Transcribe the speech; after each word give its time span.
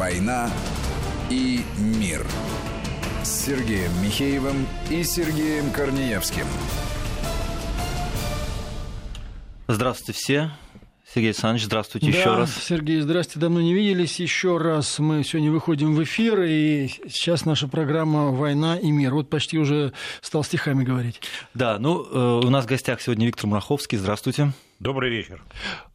«Война 0.00 0.50
и 1.28 1.60
мир» 1.76 2.26
с 3.22 3.44
Сергеем 3.44 3.90
Михеевым 4.02 4.66
и 4.88 5.02
Сергеем 5.02 5.70
Корнеевским. 5.72 6.46
Здравствуйте 9.68 10.18
все. 10.18 10.50
Сергей 11.06 11.28
Александрович, 11.32 11.66
здравствуйте 11.66 12.10
да, 12.12 12.18
еще 12.18 12.34
раз. 12.34 12.54
Сергей, 12.54 13.00
здравствуйте, 13.02 13.40
давно 13.40 13.60
не 13.60 13.74
виделись. 13.74 14.18
Еще 14.20 14.56
раз 14.56 14.98
мы 15.00 15.22
сегодня 15.22 15.52
выходим 15.52 15.94
в 15.94 16.02
эфир, 16.02 16.44
и 16.44 16.88
сейчас 17.10 17.44
наша 17.44 17.68
программа 17.68 18.30
«Война 18.30 18.78
и 18.78 18.90
мир». 18.90 19.12
Вот 19.12 19.28
почти 19.28 19.58
уже 19.58 19.92
стал 20.22 20.44
стихами 20.44 20.82
говорить. 20.82 21.20
Да, 21.52 21.78
ну, 21.78 22.06
э, 22.10 22.46
у 22.46 22.48
нас 22.48 22.64
в 22.64 22.68
гостях 22.68 23.02
сегодня 23.02 23.26
Виктор 23.26 23.48
Мраховский. 23.48 23.98
Здравствуйте. 23.98 24.52
Добрый 24.78 25.10
вечер. 25.10 25.42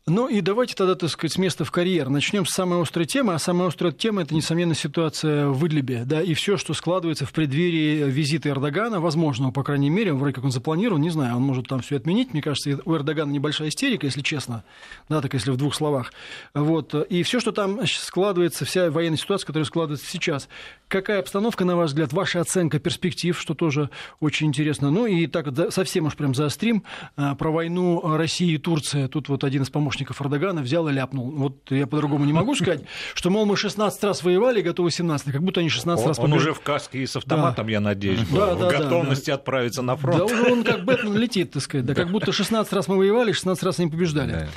Ну 0.08 0.28
и 0.28 0.42
давайте 0.42 0.76
тогда, 0.76 0.94
так 0.94 1.10
сказать, 1.10 1.34
с 1.34 1.38
места 1.40 1.66
в 1.66 1.72
карьер. 1.72 2.10
Начнем 2.10 2.46
с 2.46 2.52
самой 2.52 2.80
острой 2.80 3.08
темы, 3.08 3.34
а 3.34 3.40
самая 3.40 3.70
острая 3.70 3.92
тема– 3.92 4.22
это, 4.22 4.36
несомненно, 4.36 4.76
ситуация 4.76 5.48
в 5.48 5.66
Идлибе, 5.66 6.04
да, 6.06 6.22
и 6.22 6.36
все, 6.36 6.58
что 6.58 6.76
складывается 6.76 7.26
в 7.26 7.34
преддверии 7.34 8.04
визита 8.08 8.50
Эрдогана, 8.50 9.00
возможного, 9.00 9.50
по 9.50 9.64
крайней 9.64 9.90
мере, 9.90 10.14
вроде 10.14 10.36
как 10.36 10.44
он 10.44 10.52
запланирован, 10.52 11.02
не 11.02 11.10
знаю, 11.10 11.38
он 11.38 11.42
может 11.42 11.70
там 11.70 11.80
все 11.80 11.96
отменить, 11.96 12.34
мне 12.34 12.44
кажется, 12.44 12.78
у 12.86 12.96
Эрдогана 12.96 13.32
небольшая 13.32 13.70
истерика, 13.70 14.06
если 14.06 14.22
честно, 14.22 14.64
да, 15.10 15.22
так 15.22 15.34
если 15.34 15.50
в 15.50 15.58
двух 15.58 15.74
словах, 15.74 16.14
вот, 16.54 16.94
и 16.94 17.24
все, 17.24 17.40
что 17.40 17.52
там 17.52 17.80
складывается, 17.88 18.64
вся 18.64 18.92
военная 18.92 19.18
ситуация, 19.18 19.48
которая 19.48 19.66
складывается 19.66 20.06
сейчас, 20.08 20.50
какая 20.88 21.18
обстановка, 21.18 21.66
на 21.66 21.76
ваш 21.76 21.90
взгляд, 21.90 22.14
ваша 22.14 22.42
оценка 22.42 22.78
перспектив, 22.78 23.36
что 23.40 23.56
тоже 23.56 23.90
очень 24.20 24.46
интересно, 24.46 24.92
ну 24.92 25.08
и 25.08 25.26
так 25.26 25.48
совсем 25.72 26.06
уж 26.06 26.16
прям 26.16 26.36
заострим, 26.36 26.84
а, 27.16 27.34
про 27.34 27.50
войну 27.50 28.16
России 28.16 28.54
и 28.54 28.60
Турции, 28.60 29.08
тут 29.08 29.30
вот 29.30 29.44
один 29.44 29.64
из 29.64 29.72
помощников 29.72 29.95
помощников 29.96 30.22
Эрдогана 30.22 30.62
взял 30.62 30.88
и 30.90 30.92
ляпнул. 30.92 31.32
Вот 31.32 31.72
я 31.72 31.88
по-другому 31.88 32.26
не 32.26 32.34
могу 32.34 32.56
сказать, 32.56 32.82
что, 33.14 33.30
мол, 33.30 33.46
мы 33.46 33.56
16 33.56 34.04
раз 34.04 34.24
воевали, 34.24 34.62
готовы 34.62 34.92
17, 34.92 35.32
как 35.32 35.42
будто 35.42 35.62
они 35.62 35.70
16 35.70 36.04
он, 36.04 36.10
раз 36.10 36.18
побежали. 36.18 36.34
Он 36.34 36.42
уже 36.42 36.54
в 36.54 36.62
каске 36.62 37.00
и 37.00 37.06
с 37.06 37.16
автоматом, 37.16 37.66
да. 37.66 37.72
я 37.72 37.80
надеюсь, 37.80 38.20
да, 38.30 38.56
да, 38.56 38.68
в 38.68 38.72
готовности 38.72 39.32
отправиться 39.32 39.82
на 39.82 39.96
фронт. 39.96 40.18
Да 40.18 40.26
уже 40.26 40.52
он 40.52 40.64
как 40.64 40.84
Бэтмен 40.84 41.16
летит, 41.16 41.52
так 41.52 41.64
сказать. 41.64 41.86
Да, 41.86 41.94
как 41.96 42.12
будто 42.12 42.32
16 42.32 42.72
раз 42.74 42.88
мы 42.88 42.98
воевали, 42.98 43.32
16 43.32 43.64
раз 43.64 43.80
они 43.80 43.90
побеждали. 43.90 44.32
Да. 44.32 44.48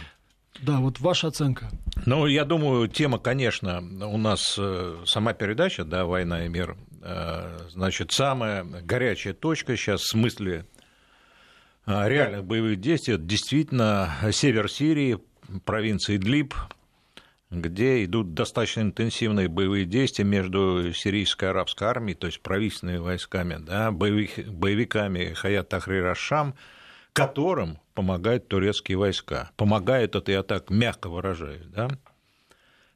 Да, 0.61 0.81
вот 0.81 0.99
ваша 0.99 1.29
оценка. 1.29 1.71
Ну, 2.05 2.27
я 2.27 2.45
думаю, 2.45 2.89
тема, 2.89 3.21
конечно, 3.21 3.79
у 3.79 4.19
нас 4.19 4.57
э, 4.59 4.97
сама 5.07 5.33
передача, 5.33 5.85
да, 5.85 6.05
«Война 6.05 6.47
и 6.47 6.49
мир», 6.49 6.77
э, 7.01 7.59
значит, 7.71 8.11
самая 8.11 8.65
горячая 8.65 9.35
точка 9.35 9.77
сейчас 9.77 10.01
в 10.01 10.11
смысле 10.11 10.67
э, 11.87 12.09
реальных 12.09 12.45
боевых 12.45 12.81
действий, 12.81 13.15
это 13.15 13.23
действительно 13.23 14.11
север 14.33 14.69
Сирии, 14.69 15.19
провинции 15.65 16.17
Идлиб, 16.17 16.55
где 17.51 18.05
идут 18.05 18.35
достаточно 18.35 18.83
интенсивные 18.83 19.49
боевые 19.49 19.87
действия 19.87 20.25
между 20.25 20.93
сирийской 20.93 21.47
арабской 21.47 21.85
армией, 21.85 22.15
то 22.15 22.27
есть 22.27 22.41
правительственными 22.41 22.99
войсками, 22.99 23.57
да, 23.59 23.91
боевик, 23.91 24.49
боевиками 24.49 25.33
Хаят 25.33 25.69
Тахрир 25.69 26.07
Ашам, 26.07 26.55
которым 27.13 27.79
помогают 27.95 28.49
турецкие 28.49 28.99
войска. 28.99 29.51
Помогают, 29.57 30.15
это 30.15 30.31
я 30.31 30.43
так 30.43 30.71
мягко 30.71 31.09
выражаюсь. 31.09 31.67
Да? 31.67 31.89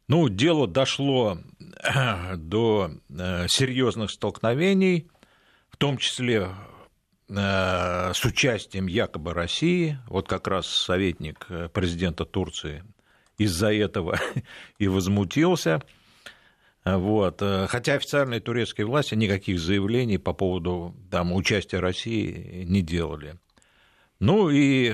Ну, 0.06 0.28
дело 0.28 0.68
дошло 0.68 1.38
до 2.36 2.90
э, 3.08 3.46
серьезных 3.48 4.10
столкновений, 4.10 5.08
в 5.70 5.76
том 5.78 5.96
числе 5.96 6.50
с 7.34 8.24
участием 8.24 8.86
якобы 8.86 9.32
России, 9.32 9.98
вот 10.08 10.28
как 10.28 10.46
раз 10.48 10.66
советник 10.66 11.46
э, 11.48 11.68
президента 11.72 12.24
Турции 12.24 12.84
из-за 13.38 13.72
этого 13.72 14.18
и 14.78 14.88
возмутился. 14.88 15.82
Вот. 16.84 17.40
Э, 17.40 17.66
хотя 17.68 17.94
официальные 17.94 18.40
турецкие 18.40 18.86
власти 18.86 19.14
никаких 19.14 19.58
заявлений 19.58 20.18
по 20.18 20.34
поводу 20.34 20.94
там, 21.10 21.32
участия 21.32 21.78
России 21.78 22.64
не 22.64 22.82
делали. 22.82 23.36
Ну 24.20 24.50
и 24.50 24.92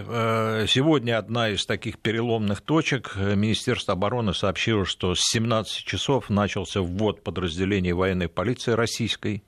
сегодня 0.68 1.18
одна 1.18 1.50
из 1.50 1.66
таких 1.66 1.98
переломных 1.98 2.62
точек. 2.62 3.14
Министерство 3.14 3.92
обороны 3.92 4.32
сообщило, 4.32 4.86
что 4.86 5.14
с 5.14 5.20
17 5.20 5.84
часов 5.84 6.30
начался 6.30 6.80
ввод 6.80 7.22
подразделений 7.22 7.92
военной 7.92 8.28
полиции 8.28 8.72
российской 8.72 9.44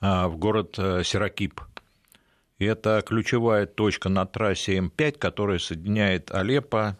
в 0.00 0.36
город 0.38 0.76
Сиракип– 0.76 1.60
это 2.58 3.02
ключевая 3.06 3.66
точка 3.66 4.08
на 4.08 4.26
трассе 4.26 4.78
М5, 4.78 5.18
которая 5.18 5.58
соединяет 5.58 6.30
Алеппо 6.30 6.96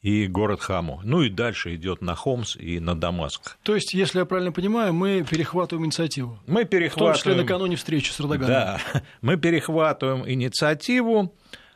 и 0.00 0.26
город 0.26 0.60
Хаму. 0.60 1.00
Ну 1.04 1.22
и 1.22 1.28
дальше 1.28 1.74
идет 1.74 2.00
на 2.02 2.14
Хомс 2.14 2.56
и 2.56 2.80
на 2.80 2.94
Дамаск. 2.94 3.56
То 3.62 3.74
есть, 3.74 3.94
если 3.94 4.20
я 4.20 4.24
правильно 4.24 4.52
понимаю, 4.52 4.92
мы 4.92 5.24
перехватываем 5.28 5.86
инициативу. 5.86 6.38
Мы 6.46 6.64
перехватываем. 6.64 7.14
В 7.14 7.16
том 7.16 7.30
числе 7.30 7.34
накануне 7.42 7.76
встречи 7.76 8.10
с 8.10 8.20
Эрдоганом. 8.20 8.48
Да, 8.48 8.80
мы 9.20 9.36
перехватываем 9.36 10.28
инициативу 10.28 11.34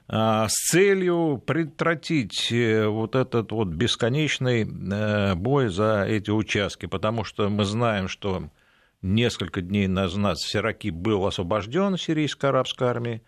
а, 0.09 0.47
с 0.49 0.53
целью 0.71 1.43
предотвратить 1.45 2.53
э, 2.53 2.87
вот 2.87 3.15
этот 3.15 3.51
вот 3.53 3.69
бесконечный 3.69 4.63
э, 4.63 5.35
бой 5.35 5.69
за 5.69 6.05
эти 6.05 6.31
участки, 6.31 6.87
потому 6.87 7.25
что 7.25 7.49
мы 7.49 7.65
знаем, 7.65 8.09
что 8.09 8.51
несколько 9.03 9.61
дней 9.61 9.89
назад 9.89 10.39
Сираки 10.39 10.91
был 10.91 11.27
освобожден 11.27 11.97
сирийской 11.97 12.47
арабской 12.47 12.89
армией. 12.89 13.23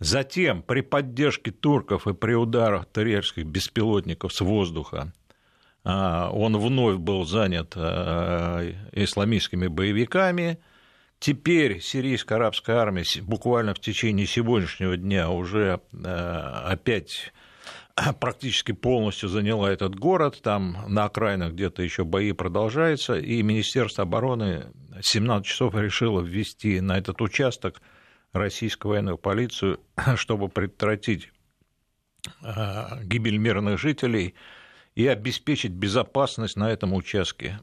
Затем 0.00 0.62
при 0.62 0.80
поддержке 0.80 1.52
турков 1.52 2.06
и 2.06 2.14
при 2.14 2.34
ударах 2.34 2.86
турецких 2.86 3.46
беспилотников 3.46 4.32
с 4.32 4.40
воздуха 4.40 5.12
а, 5.84 6.30
он 6.30 6.56
вновь 6.58 6.96
был 6.96 7.24
занят 7.24 7.74
а, 7.76 8.62
исламистскими 8.92 9.68
боевиками. 9.68 10.58
Теперь 11.20 11.80
сирийская 11.80 12.36
арабская 12.36 12.76
армия 12.76 13.04
буквально 13.22 13.72
в 13.74 13.80
течение 13.80 14.26
сегодняшнего 14.26 14.96
дня 14.96 15.30
уже 15.30 15.80
а, 16.04 16.66
опять 16.68 17.32
практически 18.20 18.72
полностью 18.72 19.28
заняла 19.28 19.70
этот 19.70 19.94
город, 19.96 20.40
там 20.42 20.84
на 20.88 21.04
окраинах 21.04 21.52
где-то 21.52 21.82
еще 21.82 22.04
бои 22.04 22.32
продолжаются, 22.32 23.18
и 23.18 23.42
Министерство 23.42 24.02
обороны 24.02 24.66
17 25.00 25.46
часов 25.46 25.74
решило 25.74 26.20
ввести 26.20 26.80
на 26.80 26.98
этот 26.98 27.20
участок 27.20 27.80
российскую 28.32 28.90
военную 28.90 29.18
полицию, 29.18 29.80
чтобы 30.16 30.48
предотвратить 30.48 31.30
а, 32.42 32.98
гибель 33.02 33.36
мирных 33.36 33.78
жителей 33.78 34.34
и 34.94 35.06
обеспечить 35.06 35.72
безопасность 35.72 36.56
на 36.56 36.70
этом 36.70 36.94
участке. 36.94 37.60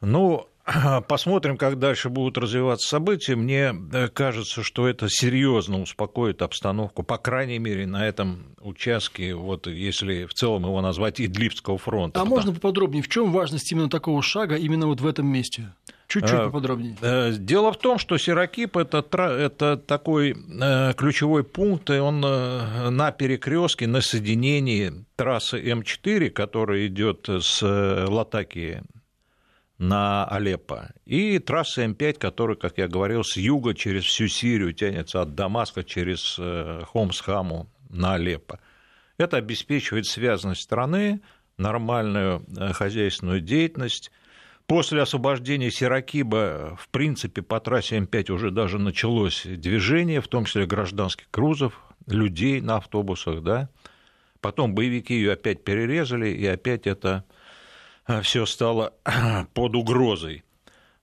Ну, 0.00 0.48
Посмотрим, 1.08 1.58
как 1.58 1.78
дальше 1.78 2.08
будут 2.08 2.38
развиваться 2.38 2.88
события. 2.88 3.36
Мне 3.36 3.74
э, 3.92 4.08
кажется, 4.08 4.62
что 4.62 4.88
это 4.88 5.08
серьезно 5.10 5.82
успокоит 5.82 6.40
обстановку, 6.40 7.02
по 7.02 7.18
крайней 7.18 7.58
мере, 7.58 7.86
на 7.86 8.06
этом 8.06 8.54
участке, 8.60 9.34
вот 9.34 9.66
если 9.66 10.24
в 10.24 10.32
целом 10.32 10.62
его 10.62 10.80
назвать 10.80 11.20
Идлибского 11.20 11.76
фронта. 11.76 12.20
А 12.20 12.24
можно 12.24 12.52
поподробнее, 12.52 13.02
в 13.02 13.08
чем 13.08 13.30
важность 13.30 13.70
именно 13.72 13.90
такого 13.90 14.22
шага 14.22 14.56
именно 14.56 14.86
вот 14.86 15.02
в 15.02 15.06
этом 15.06 15.26
месте? 15.26 15.74
Чуть-чуть 16.06 16.32
а, 16.32 16.46
поподробнее. 16.46 16.96
Э, 17.02 17.32
дело 17.32 17.70
в 17.70 17.76
том, 17.76 17.98
что 17.98 18.16
Сиракип 18.16 18.78
это, 18.78 19.04
это 19.20 19.76
такой 19.76 20.34
э, 20.34 20.92
ключевой 20.96 21.44
пункт, 21.44 21.90
и 21.90 21.98
он 21.98 22.20
на 22.20 23.12
перекрестке, 23.12 23.86
на 23.86 24.00
соединении 24.00 25.04
трассы 25.16 25.60
М4, 25.62 26.30
которая 26.30 26.86
идет 26.86 27.28
с 27.28 27.62
Латакии 27.62 28.82
на 29.88 30.24
Алеппо. 30.24 30.92
И 31.04 31.38
трасса 31.38 31.84
М5, 31.84 32.14
которая, 32.14 32.56
как 32.56 32.78
я 32.78 32.88
говорил, 32.88 33.22
с 33.22 33.36
юга 33.36 33.74
через 33.74 34.04
всю 34.04 34.28
Сирию 34.28 34.72
тянется 34.72 35.20
от 35.20 35.34
Дамаска 35.34 35.84
через 35.84 36.36
э, 36.38 36.82
Хомс-Хаму 36.92 37.68
на 37.90 38.14
Алеппо. 38.14 38.60
Это 39.18 39.36
обеспечивает 39.36 40.06
связанность 40.06 40.62
страны, 40.62 41.20
нормальную 41.58 42.44
э, 42.56 42.72
хозяйственную 42.72 43.40
деятельность. 43.40 44.10
После 44.66 45.02
освобождения 45.02 45.70
Сиракиба, 45.70 46.76
в 46.80 46.88
принципе, 46.88 47.42
по 47.42 47.60
трассе 47.60 47.98
М5 47.98 48.32
уже 48.32 48.50
даже 48.50 48.78
началось 48.78 49.42
движение, 49.44 50.22
в 50.22 50.28
том 50.28 50.46
числе 50.46 50.64
гражданских 50.64 51.26
грузов, 51.30 51.78
людей 52.06 52.62
на 52.62 52.76
автобусах, 52.76 53.42
да. 53.42 53.68
Потом 54.40 54.74
боевики 54.74 55.14
ее 55.14 55.32
опять 55.32 55.62
перерезали, 55.62 56.30
и 56.30 56.46
опять 56.46 56.86
это 56.86 57.24
все 58.22 58.46
стало 58.46 58.92
под 59.54 59.76
угрозой. 59.76 60.44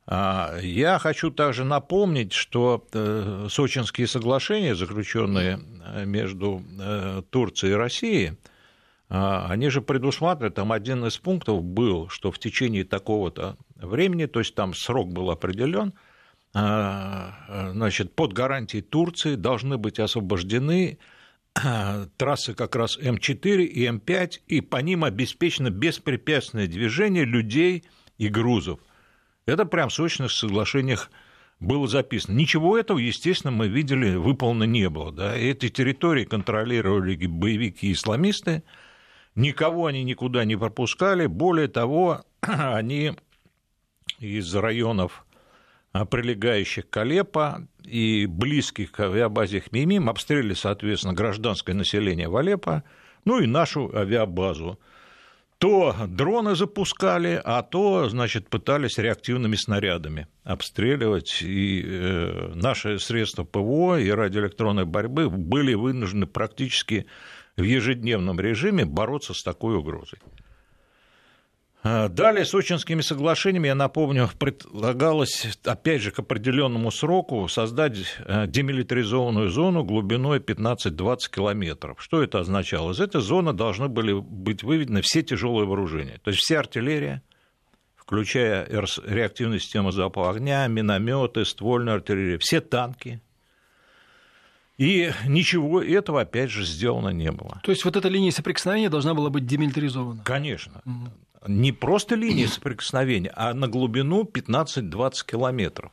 А, 0.07 0.57
я 0.61 0.99
хочу 0.99 1.31
также 1.31 1.63
напомнить, 1.63 2.33
что 2.33 2.85
э, 2.91 3.47
Сочинские 3.49 4.07
соглашения, 4.07 4.75
заключенные 4.75 5.59
э, 5.85 6.05
между 6.05 6.63
Турцией 7.29 7.73
и 7.73 7.75
Россией, 7.75 8.37
а, 9.13 9.47
они 9.49 9.67
же 9.67 9.81
предусматривают, 9.81 10.55
там 10.55 10.71
один 10.71 11.05
из 11.05 11.17
пунктов 11.17 11.61
был, 11.63 12.07
что 12.07 12.31
в 12.31 12.39
течение 12.39 12.85
такого-то 12.85 13.57
времени, 13.75 14.25
то 14.25 14.39
есть 14.39 14.55
там 14.55 14.73
срок 14.73 15.11
был 15.11 15.31
определен, 15.31 15.93
а, 16.53 17.71
значит, 17.73 18.15
под 18.15 18.31
гарантией 18.31 18.81
Турции 18.81 19.35
должны 19.35 19.77
быть 19.77 19.99
освобождены 19.99 20.97
трассы 22.17 22.53
как 22.53 22.75
раз 22.75 22.97
М4 22.97 23.63
и 23.63 23.85
М5, 23.85 24.41
и 24.47 24.61
по 24.61 24.77
ним 24.77 25.03
обеспечено 25.03 25.69
беспрепятственное 25.69 26.67
движение 26.67 27.25
людей 27.25 27.83
и 28.17 28.29
грузов. 28.29 28.79
Это 29.45 29.65
прям 29.65 29.89
в 29.89 29.93
сочных 29.93 30.31
соглашениях 30.31 31.09
было 31.59 31.87
записано. 31.87 32.35
Ничего 32.35 32.77
этого, 32.77 32.97
естественно, 32.97 33.51
мы 33.51 33.67
видели, 33.67 34.15
выполнено 34.15 34.63
не 34.63 34.89
было. 34.89 35.11
Да? 35.11 35.35
Эти 35.35 35.69
территории 35.69 36.25
контролировали 36.25 37.15
боевики-исламисты, 37.25 38.63
никого 39.35 39.85
они 39.85 40.03
никуда 40.03 40.43
не 40.45 40.55
пропускали. 40.55 41.27
Более 41.27 41.67
того, 41.67 42.25
они 42.41 43.13
из 44.19 44.53
районов 44.55 45.25
прилегающих 45.93 46.89
к 46.89 46.97
Алеппо 46.97 47.67
и 47.83 48.25
близких 48.25 48.91
к 48.91 48.99
авиабазе 49.01 49.61
Хмеймим 49.61 50.09
обстреляли, 50.09 50.53
соответственно, 50.53 51.13
гражданское 51.13 51.73
население 51.73 52.29
в 52.29 52.37
Алеппо, 52.37 52.83
ну 53.25 53.39
и 53.39 53.47
нашу 53.47 53.91
авиабазу. 53.93 54.79
То 55.57 55.95
дроны 56.07 56.55
запускали, 56.55 57.39
а 57.43 57.61
то, 57.61 58.09
значит, 58.09 58.49
пытались 58.49 58.97
реактивными 58.97 59.55
снарядами 59.55 60.27
обстреливать. 60.43 61.43
И 61.43 61.83
э, 61.85 62.53
наши 62.55 62.97
средства 62.97 63.43
ПВО 63.43 63.99
и 63.99 64.09
радиоэлектронной 64.09 64.85
борьбы 64.85 65.29
были 65.29 65.75
вынуждены 65.75 66.25
практически 66.25 67.05
в 67.57 67.61
ежедневном 67.61 68.39
режиме 68.39 68.85
бороться 68.85 69.35
с 69.35 69.43
такой 69.43 69.75
угрозой. 69.75 70.17
А, 71.83 72.09
далее 72.09 72.45
Сочинскими 72.45 73.01
соглашениями, 73.01 73.67
я 73.67 73.75
напомню, 73.75 74.29
предлагалось, 74.37 75.47
опять 75.63 76.01
же, 76.01 76.11
к 76.11 76.19
определенному 76.19 76.91
сроку 76.91 77.47
создать 77.47 77.97
э, 78.19 78.45
демилитаризованную 78.47 79.49
зону 79.49 79.83
глубиной 79.83 80.39
15-20 80.39 81.17
километров. 81.31 82.01
Что 82.01 82.21
это 82.21 82.39
означало? 82.39 82.91
Из 82.91 82.99
этой 82.99 83.21
зоны 83.21 83.53
должны 83.53 83.87
были 83.87 84.13
быть 84.13 84.61
выведены 84.61 85.01
все 85.01 85.23
тяжелые 85.23 85.65
вооружения, 85.65 86.19
то 86.23 86.29
есть 86.29 86.41
вся 86.43 86.59
артиллерия, 86.59 87.23
включая 87.95 88.67
реактивные 88.67 89.59
системы 89.59 89.91
залпового 89.91 90.31
огня, 90.35 90.67
минометы, 90.67 91.45
ствольную 91.45 91.95
артиллерию, 91.95 92.37
все 92.39 92.61
танки, 92.61 93.21
и 94.77 95.11
ничего 95.25 95.81
этого, 95.81 96.21
опять 96.21 96.51
же, 96.51 96.63
сделано 96.63 97.09
не 97.09 97.31
было. 97.31 97.59
То 97.63 97.71
есть 97.71 97.85
вот 97.85 97.95
эта 97.95 98.07
линия 98.07 98.31
соприкосновения 98.31 98.89
должна 98.89 99.15
была 99.15 99.31
быть 99.31 99.47
демилитаризована? 99.47 100.23
Конечно. 100.23 100.83
Угу 100.85 101.11
не 101.47 101.71
просто 101.71 102.15
линия 102.15 102.47
соприкосновения, 102.47 103.31
а 103.35 103.53
на 103.53 103.67
глубину 103.67 104.23
15-20 104.23 105.11
километров 105.25 105.91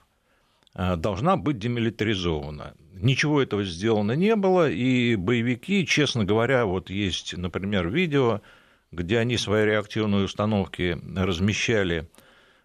а, 0.75 0.97
должна 0.97 1.37
быть 1.37 1.59
демилитаризована. 1.59 2.75
Ничего 2.95 3.41
этого 3.41 3.65
сделано 3.65 4.12
не 4.12 4.35
было, 4.37 4.69
и 4.69 5.17
боевики, 5.17 5.87
честно 5.87 6.25
говоря, 6.25 6.67
вот 6.67 6.91
есть, 6.91 7.37
например, 7.37 7.89
видео, 7.89 8.43
где 8.91 9.19
они 9.19 9.37
свои 9.37 9.65
реактивные 9.65 10.25
установки 10.25 10.99
размещали 11.17 12.09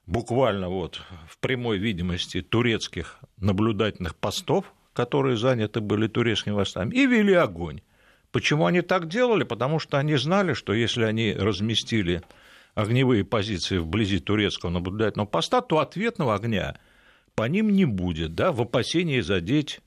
буквально 0.06 0.70
вот 0.70 1.02
в 1.30 1.38
прямой 1.38 1.78
видимости 1.78 2.42
турецких 2.42 3.20
наблюдательных 3.38 4.16
постов, 4.16 4.74
которые 4.94 5.38
заняты 5.38 5.82
были 5.82 6.08
турецкими 6.08 6.54
войсками, 6.54 6.94
и 6.94 7.06
вели 7.06 7.34
огонь. 7.34 7.82
Почему 8.32 8.66
они 8.66 8.82
так 8.82 9.08
делали? 9.08 9.44
Потому 9.44 9.80
что 9.80 9.98
они 10.00 10.16
знали, 10.16 10.54
что 10.54 10.74
если 10.74 11.04
они 11.04 11.34
разместили 11.34 12.24
огневые 12.76 13.24
позиции 13.24 13.78
вблизи 13.78 14.20
турецкого 14.20 14.70
наблюдательного 14.70 15.28
поста, 15.28 15.62
то 15.62 15.80
ответного 15.80 16.36
огня 16.36 16.76
по 17.36 17.48
ним 17.48 17.70
не 17.70 17.86
будет, 17.86 18.36
да, 18.36 18.52
в 18.52 18.62
опасении 18.62 19.20
задеть 19.20 19.82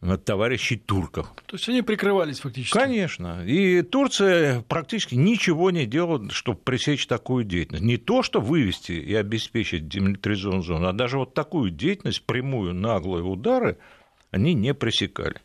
э, 0.00 0.16
товарищей 0.16 0.76
турков. 0.76 1.32
То 1.46 1.56
есть 1.56 1.68
они 1.68 1.82
прикрывались 1.82 2.40
фактически? 2.40 2.76
Конечно. 2.76 3.44
И 3.46 3.82
Турция 3.82 4.62
практически 4.62 5.14
ничего 5.14 5.70
не 5.70 5.86
делала, 5.86 6.30
чтобы 6.30 6.58
пресечь 6.58 7.06
такую 7.06 7.44
деятельность. 7.44 7.84
Не 7.84 7.96
то, 7.96 8.22
что 8.22 8.40
вывести 8.40 8.92
и 8.92 9.14
обеспечить 9.14 9.88
демилитаризованную 9.88 10.64
зону, 10.64 10.88
а 10.88 10.92
даже 10.92 11.18
вот 11.18 11.34
такую 11.34 11.70
деятельность, 11.70 12.24
прямую, 12.24 12.74
наглые 12.74 13.24
удары, 13.24 13.78
они 14.30 14.54
не 14.54 14.74
пресекали. 14.74 15.40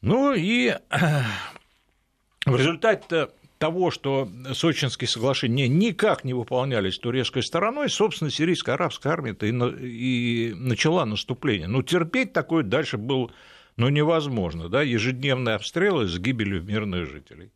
Ну 0.00 0.34
и 0.34 0.74
в 2.46 2.56
результате 2.56 3.28
того, 3.62 3.92
что 3.92 4.28
Сочинские 4.54 5.06
соглашения 5.06 5.68
никак 5.68 6.24
не 6.24 6.34
выполнялись 6.34 6.98
турецкой 6.98 7.44
стороной, 7.44 7.88
собственно, 7.88 8.28
сирийская 8.28 8.74
арабская 8.74 9.10
армия 9.10 9.36
и, 9.40 10.48
и 10.50 10.54
начала 10.54 11.06
наступление. 11.06 11.68
Но 11.68 11.80
терпеть 11.82 12.32
такое 12.32 12.64
дальше 12.64 12.98
было 12.98 13.30
ну, 13.76 13.88
невозможно. 13.88 14.68
Да? 14.68 14.82
Ежедневные 14.82 15.54
обстрелы 15.54 16.08
с 16.08 16.18
гибелью 16.18 16.64
мирных 16.64 17.08
жителей. 17.08 17.52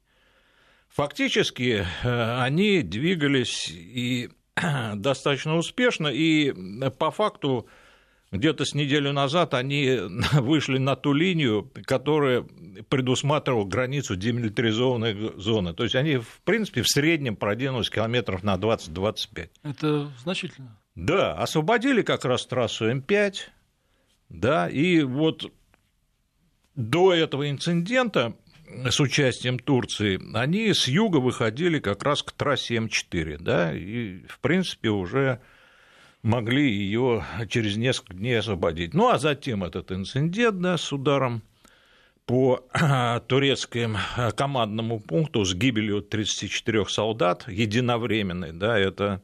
Фактически 0.90 1.84
э, 2.04 2.40
они 2.40 2.82
двигались 2.82 3.68
и 3.68 4.30
достаточно 4.94 5.56
успешно, 5.56 6.06
и 6.06 6.54
по 7.00 7.10
факту 7.10 7.66
где-то 8.32 8.64
с 8.64 8.74
неделю 8.74 9.12
назад 9.12 9.54
они 9.54 9.98
вышли 10.32 10.78
на 10.78 10.96
ту 10.96 11.12
линию, 11.12 11.70
которая 11.84 12.46
предусматривала 12.88 13.64
границу 13.64 14.16
демилитаризованной 14.16 15.40
зоны. 15.40 15.74
То 15.74 15.84
есть 15.84 15.94
они, 15.94 16.18
в 16.18 16.40
принципе, 16.44 16.82
в 16.82 16.88
среднем 16.88 17.36
продвинулись 17.36 17.90
километров 17.90 18.42
на 18.42 18.56
20-25. 18.56 19.50
Это 19.62 20.10
значительно. 20.22 20.78
Да, 20.94 21.34
освободили 21.34 22.02
как 22.02 22.24
раз 22.24 22.46
трассу 22.46 22.90
М5, 22.90 23.36
да, 24.30 24.68
и 24.68 25.02
вот 25.02 25.52
до 26.74 27.12
этого 27.12 27.48
инцидента 27.50 28.34
с 28.68 28.98
участием 29.00 29.58
Турции, 29.58 30.20
они 30.34 30.72
с 30.72 30.88
юга 30.88 31.18
выходили 31.18 31.78
как 31.78 32.02
раз 32.02 32.22
к 32.22 32.32
трассе 32.32 32.76
М4, 32.76 33.38
да, 33.40 33.74
и, 33.74 34.24
в 34.26 34.40
принципе, 34.40 34.88
уже 34.88 35.40
могли 36.26 36.68
ее 36.68 37.24
через 37.48 37.76
несколько 37.76 38.14
дней 38.14 38.38
освободить. 38.40 38.94
Ну, 38.94 39.08
а 39.08 39.18
затем 39.18 39.62
этот 39.62 39.92
инцидент 39.92 40.60
да, 40.60 40.76
с 40.76 40.92
ударом 40.92 41.42
по 42.26 42.66
турецкому 43.28 43.98
командному 44.36 44.98
пункту 44.98 45.44
с 45.44 45.54
гибелью 45.54 46.02
34 46.02 46.86
солдат 46.86 47.48
единовременной, 47.48 48.52
да, 48.52 48.76
это 48.76 49.22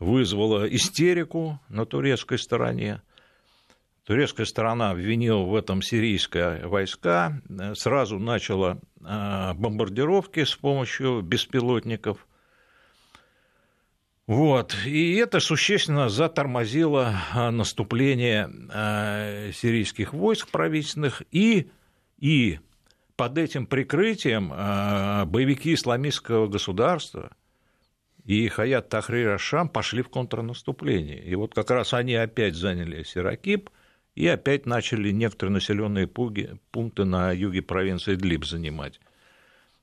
вызвало 0.00 0.66
истерику 0.66 1.60
на 1.68 1.86
турецкой 1.86 2.38
стороне. 2.38 3.02
Турецкая 4.04 4.46
сторона 4.46 4.90
обвинила 4.90 5.42
в 5.42 5.54
этом 5.54 5.80
сирийские 5.80 6.66
войска, 6.66 7.40
сразу 7.74 8.18
начала 8.18 8.78
а, 9.02 9.54
бомбардировки 9.54 10.42
с 10.44 10.56
помощью 10.56 11.22
беспилотников– 11.22 12.26
вот. 14.26 14.74
И 14.84 15.14
это 15.16 15.38
существенно 15.38 16.08
затормозило 16.08 17.14
а, 17.32 17.50
наступление 17.52 18.50
а, 18.70 19.52
сирийских 19.52 20.12
войск 20.12 20.48
правительственных 20.50 21.22
и, 21.30 21.70
и 22.18 22.58
под 23.14 23.38
этим 23.38 23.66
прикрытием 23.66 24.52
а, 24.52 25.26
боевики 25.26 25.74
исламистского 25.74 26.48
государства 26.48 27.30
и 28.24 28.48
Хаят 28.48 28.88
Тахрир 28.88 29.38
Шам 29.38 29.68
пошли 29.68 30.02
в 30.02 30.08
контрнаступление. 30.08 31.22
И 31.24 31.36
вот 31.36 31.54
как 31.54 31.70
раз 31.70 31.94
они 31.94 32.16
опять 32.16 32.56
заняли 32.56 33.04
Сиракип 33.04 33.70
и 34.16 34.26
опять 34.26 34.66
начали 34.66 35.12
некоторые 35.12 35.54
населенные 35.54 36.08
пункты 36.08 37.04
на 37.04 37.30
юге 37.30 37.62
провинции 37.62 38.16
Длиб 38.16 38.44
занимать. 38.44 39.00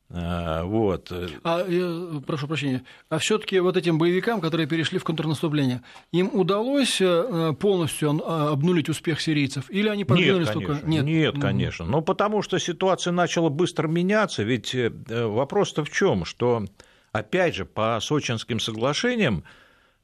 А, 0.10 0.64
вот. 0.64 1.12
А, 1.44 1.66
я, 1.68 2.22
прошу 2.22 2.48
прощения, 2.48 2.84
а 3.10 3.18
все-таки 3.18 3.60
вот 3.60 3.78
этим 3.78 3.98
боевикам, 3.98 4.42
которые 4.42 4.68
перешли 4.68 5.00
в 5.00 5.04
контрнаступление, 5.04 5.82
им 6.12 6.30
удалось 6.34 7.02
э, 7.02 7.54
полностью 7.60 8.22
а, 8.26 8.52
обнулить 8.52 8.90
успех 8.90 9.22
сирийцев? 9.22 9.66
Или 9.70 9.88
они 9.88 10.06
продвинулись 10.06 10.48
нет, 10.48 10.54
только... 10.54 10.86
Нет, 10.86 11.06
нет, 11.06 11.40
конечно. 11.40 11.86
Ну, 11.86 12.02
потому 12.02 12.42
что 12.44 12.60
ситуация 12.60 13.12
начала 13.12 13.50
быстро 13.50 13.88
меняться. 13.88 14.44
Ведь 14.44 14.76
э, 14.76 14.92
вопрос-то 15.10 15.84
в 15.84 15.90
чем? 15.90 16.26
Что, 16.26 16.66
опять 17.12 17.56
же, 17.56 17.66
по 17.66 18.00
Сочинским 18.00 18.60
соглашениям 18.60 19.44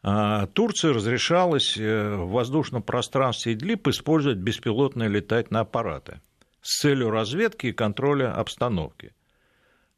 а, 0.01 0.47
Турции 0.47 0.89
разрешалось 0.89 1.77
э, 1.77 2.15
в 2.15 2.29
воздушном 2.29 2.81
пространстве 2.81 3.53
Идлиб 3.53 3.87
использовать 3.87 4.37
беспилотные 4.37 5.09
летательные 5.09 5.61
аппараты 5.61 6.21
с 6.61 6.79
целью 6.79 7.09
разведки 7.09 7.67
и 7.67 7.73
контроля 7.73 8.33
обстановки. 8.33 9.13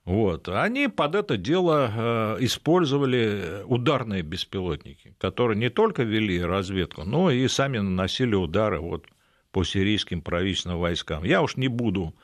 Вот. 0.05 0.49
Они 0.49 0.87
под 0.87 1.15
это 1.15 1.37
дело 1.37 1.91
э, 1.93 2.37
использовали 2.43 3.63
ударные 3.65 4.23
беспилотники, 4.23 5.15
которые 5.19 5.57
не 5.57 5.69
только 5.69 6.03
вели 6.03 6.41
разведку, 6.41 7.03
но 7.03 7.29
и 7.29 7.47
сами 7.47 7.77
наносили 7.77 8.33
удары 8.33 8.79
вот 8.79 9.05
по 9.51 9.63
сирийским 9.63 10.21
правительственным 10.21 10.79
войскам. 10.79 11.23
Я 11.23 11.41
уж 11.41 11.55
не 11.55 11.67
буду 11.67 12.15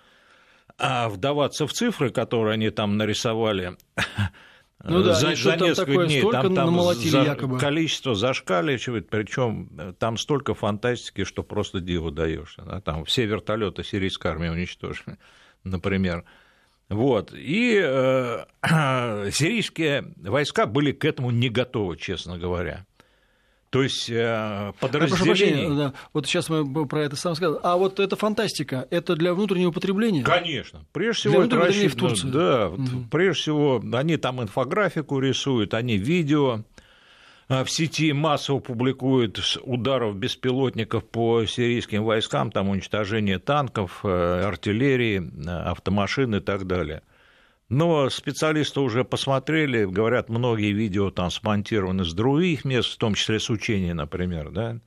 а, 0.79 1.09
вдаваться 1.09 1.67
в 1.67 1.73
цифры, 1.73 2.09
которые 2.09 2.53
они 2.53 2.69
там 2.71 2.97
нарисовали 2.97 3.77
ну, 4.83 5.03
да, 5.03 5.13
за, 5.13 5.35
за 5.35 5.57
несколько 5.57 6.05
дней. 6.05 6.21
Там, 6.31 6.55
там 6.55 6.93
за, 6.93 7.23
якобы. 7.23 7.59
количество 7.59 8.15
зашкаливает, 8.15 9.09
причем 9.09 9.95
там 9.99 10.17
столько 10.17 10.53
фантастики, 10.53 11.23
что 11.23 11.43
просто 11.43 11.79
диву 11.79 12.11
даешься. 12.11 12.61
Да? 12.63 12.81
Там 12.81 13.05
все 13.05 13.25
вертолеты 13.25 13.83
сирийской 13.83 14.27
армии 14.31 14.49
уничтожены 14.49 15.17
например. 15.63 16.23
Вот. 16.89 17.33
И 17.33 17.79
э, 17.83 18.45
сирийские 19.31 20.13
войска 20.17 20.65
были 20.65 20.91
к 20.91 21.03
этому 21.05 21.31
не 21.31 21.49
готовы, 21.49 21.97
честно 21.97 22.37
говоря. 22.37 22.85
То 23.69 23.83
есть 23.83 24.09
э, 24.09 24.71
подразделения... 24.79 25.69
Да, 25.69 25.93
вот 26.13 26.25
сейчас 26.25 26.47
мы 26.47 26.87
про 26.87 27.03
это 27.03 27.17
сам 27.17 27.35
сказали. 27.35 27.59
А 27.63 27.75
вот 27.75 27.99
это 27.99 28.15
фантастика, 28.15 28.87
это 28.89 29.15
для 29.17 29.33
внутреннего 29.33 29.71
потребления? 29.71 30.23
Конечно. 30.23 30.85
Прежде 30.93 31.29
всего, 31.29 31.43
для 31.43 31.45
это 31.45 31.55
рассчитано, 31.57 31.89
в 31.89 31.95
Турции. 31.95 32.27
Да, 32.29 32.69
угу. 32.69 33.05
прежде 33.11 33.41
всего, 33.41 33.83
они 33.91 34.15
там 34.15 34.41
инфографику 34.41 35.19
рисуют, 35.19 35.73
они 35.73 35.97
видео 35.97 36.63
в 37.49 37.67
сети 37.67 38.11
массово 38.11 38.59
публикуют 38.59 39.39
ударов 39.63 40.17
беспилотников 40.17 41.05
по 41.05 41.45
сирийским 41.45 42.03
войскам, 42.03 42.51
там 42.51 42.67
уничтожение 42.69 43.39
танков, 43.39 44.01
э, 44.03 44.41
артиллерии, 44.43 45.21
э, 45.21 45.49
автомашин 45.49 46.35
и 46.35 46.39
так 46.41 46.67
далее. 46.67 47.03
Но 47.69 48.09
специалисты 48.09 48.79
уже 48.81 49.03
посмотрели, 49.03 49.85
говорят, 49.85 50.29
многие 50.29 50.71
видео 50.71 51.09
там 51.09 51.31
смонтированы 51.31 52.05
с 52.05 52.13
других 52.13 52.65
мест, 52.65 52.93
в 52.93 52.97
том 52.97 53.13
числе 53.13 53.39
с 53.39 53.49
учений, 53.49 53.93
например, 53.93 54.51
да, 54.51 54.79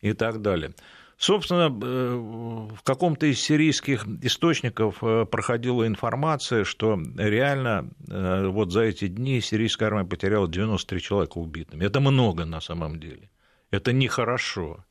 и 0.00 0.12
так 0.12 0.42
далее. 0.42 0.74
Собственно, 1.16 1.68
э, 1.70 2.14
в 2.16 2.82
каком-то 2.82 3.26
из 3.26 3.40
сирийских 3.40 4.06
источников 4.22 4.98
э, 5.02 5.26
проходила 5.26 5.86
информация, 5.86 6.64
что 6.64 7.00
реально 7.16 7.88
э, 8.08 8.46
вот 8.48 8.72
за 8.72 8.82
эти 8.82 9.06
дни 9.06 9.40
сирийская 9.40 9.88
армия 9.88 10.04
потеряла 10.04 10.48
93 10.48 11.00
человека 11.00 11.38
убитыми. 11.38 11.84
Это 11.84 12.00
много 12.00 12.44
на 12.44 12.60
самом 12.60 12.98
деле. 12.98 13.30
Это 13.70 13.92
нехорошо. 13.92 14.84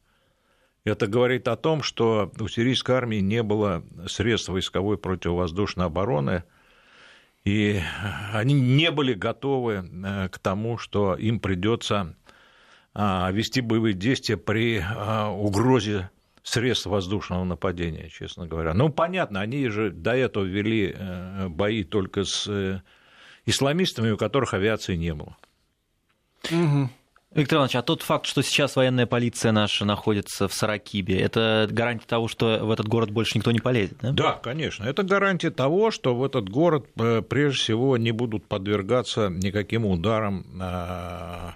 Это 0.86 1.08
говорит 1.08 1.48
о 1.48 1.56
том, 1.56 1.84
что 1.84 2.32
у 2.40 2.48
сирийской 2.48 2.96
армии 2.96 3.18
не 3.18 3.44
было 3.44 3.84
средств 4.08 4.50
войсковой 4.50 4.98
противовоздушной 4.98 5.86
обороны, 5.86 6.44
и 7.46 7.82
они 8.34 8.54
не 8.54 8.92
были 8.92 9.14
готовы 9.14 9.90
к 10.32 10.40
тому, 10.40 10.78
что 10.78 11.16
им 11.16 11.40
придется 11.40 12.16
вести 12.96 13.62
боевые 13.62 13.94
действия 13.94 14.38
при 14.38 14.84
а, 14.84 15.30
угрозе 15.30 16.10
средств 16.44 16.86
воздушного 16.86 17.44
нападения, 17.44 18.10
честно 18.10 18.46
говоря. 18.46 18.74
Ну, 18.74 18.90
понятно, 18.90 19.42
они 19.42 19.68
же 19.70 19.92
до 19.92 20.14
этого 20.14 20.44
вели 20.44 20.94
э, 20.96 21.48
бои 21.48 21.84
только 21.84 22.26
с 22.26 22.46
э, 22.48 22.82
исламистами, 23.46 24.12
у 24.12 24.18
которых 24.18 24.54
авиации 24.54 24.96
не 24.96 25.14
было. 25.14 25.38
Угу. 26.52 26.90
Виктор 27.36 27.58
Иванович, 27.58 27.76
а 27.78 27.82
тот 27.82 28.04
факт, 28.04 28.28
что 28.28 28.44
сейчас 28.44 28.76
военная 28.76 29.08
полиция 29.08 29.52
наша 29.52 29.86
находится 29.86 30.48
в 30.48 30.54
Саракибе, 30.54 31.18
это 31.20 31.68
гарантия 31.72 32.06
того, 32.06 32.28
что 32.28 32.60
в 32.62 32.70
этот 32.70 32.88
город 32.88 33.10
больше 33.10 33.38
никто 33.38 33.52
не 33.52 33.60
полезет, 33.60 33.98
да? 34.02 34.12
Да, 34.12 34.32
конечно. 34.34 34.84
Это 34.84 35.02
гарантия 35.02 35.50
того, 35.50 35.90
что 35.90 36.14
в 36.14 36.24
этот 36.24 36.50
город 36.50 36.88
э, 36.98 37.24
прежде 37.28 37.58
всего 37.58 37.98
не 37.98 38.12
будут 38.12 38.46
подвергаться 38.46 39.30
никаким 39.30 39.86
ударам 39.86 40.46
а, 40.62 41.56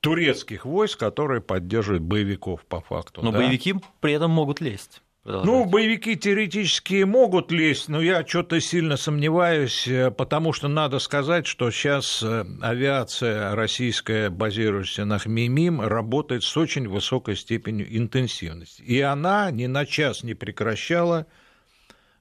турецких 0.00 0.64
войск, 0.64 0.98
которые 0.98 1.40
поддерживают 1.40 2.02
боевиков 2.02 2.64
по 2.64 2.80
факту. 2.80 3.22
Но 3.22 3.32
да? 3.32 3.38
боевики 3.38 3.74
при 4.00 4.14
этом 4.14 4.30
могут 4.30 4.60
лезть. 4.60 5.02
Ну, 5.22 5.66
боевики 5.66 6.16
теоретически 6.16 7.02
могут 7.02 7.52
лезть, 7.52 7.88
но 7.88 8.00
я 8.00 8.26
что-то 8.26 8.58
сильно 8.58 8.96
сомневаюсь, 8.96 9.86
э, 9.86 10.10
потому 10.10 10.54
что 10.54 10.66
надо 10.66 10.98
сказать, 10.98 11.46
что 11.46 11.70
сейчас 11.70 12.22
э, 12.22 12.46
авиация 12.62 13.54
российская, 13.54 14.30
базирующаяся 14.30 15.04
на 15.04 15.18
Хмимим, 15.18 15.82
работает 15.82 16.42
с 16.42 16.56
очень 16.56 16.88
высокой 16.88 17.36
степенью 17.36 17.86
интенсивности. 17.94 18.80
И 18.80 18.98
она 19.02 19.50
ни 19.50 19.66
на 19.66 19.84
час 19.84 20.22
не 20.22 20.32
прекращала 20.32 21.26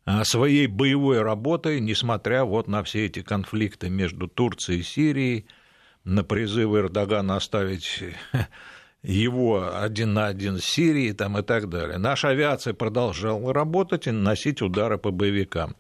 э, 0.06 0.24
своей 0.26 0.68
боевой 0.68 1.22
работы, 1.22 1.80
несмотря 1.80 2.44
вот 2.44 2.68
на 2.68 2.84
все 2.84 3.06
эти 3.06 3.22
конфликты 3.22 3.90
между 3.90 4.28
Турцией 4.28 4.82
и 4.82 4.84
Сирией, 4.84 5.46
на 6.04 6.24
призывы 6.24 6.80
Эрдогана 6.80 7.36
оставить 7.36 8.04
его 9.04 9.76
один 9.76 10.14
на 10.14 10.28
один 10.28 10.60
с 10.60 10.66
Сирией 10.66 11.14
там, 11.14 11.38
и 11.38 11.42
так 11.42 11.70
далее. 11.70 11.98
Наша 11.98 12.30
авиация 12.30 12.74
продолжала 12.74 13.54
работать 13.54 14.08
и 14.08 14.12
наносить 14.12 14.62
удары 14.62 14.98
по 14.98 15.12
боевикам. 15.12 15.76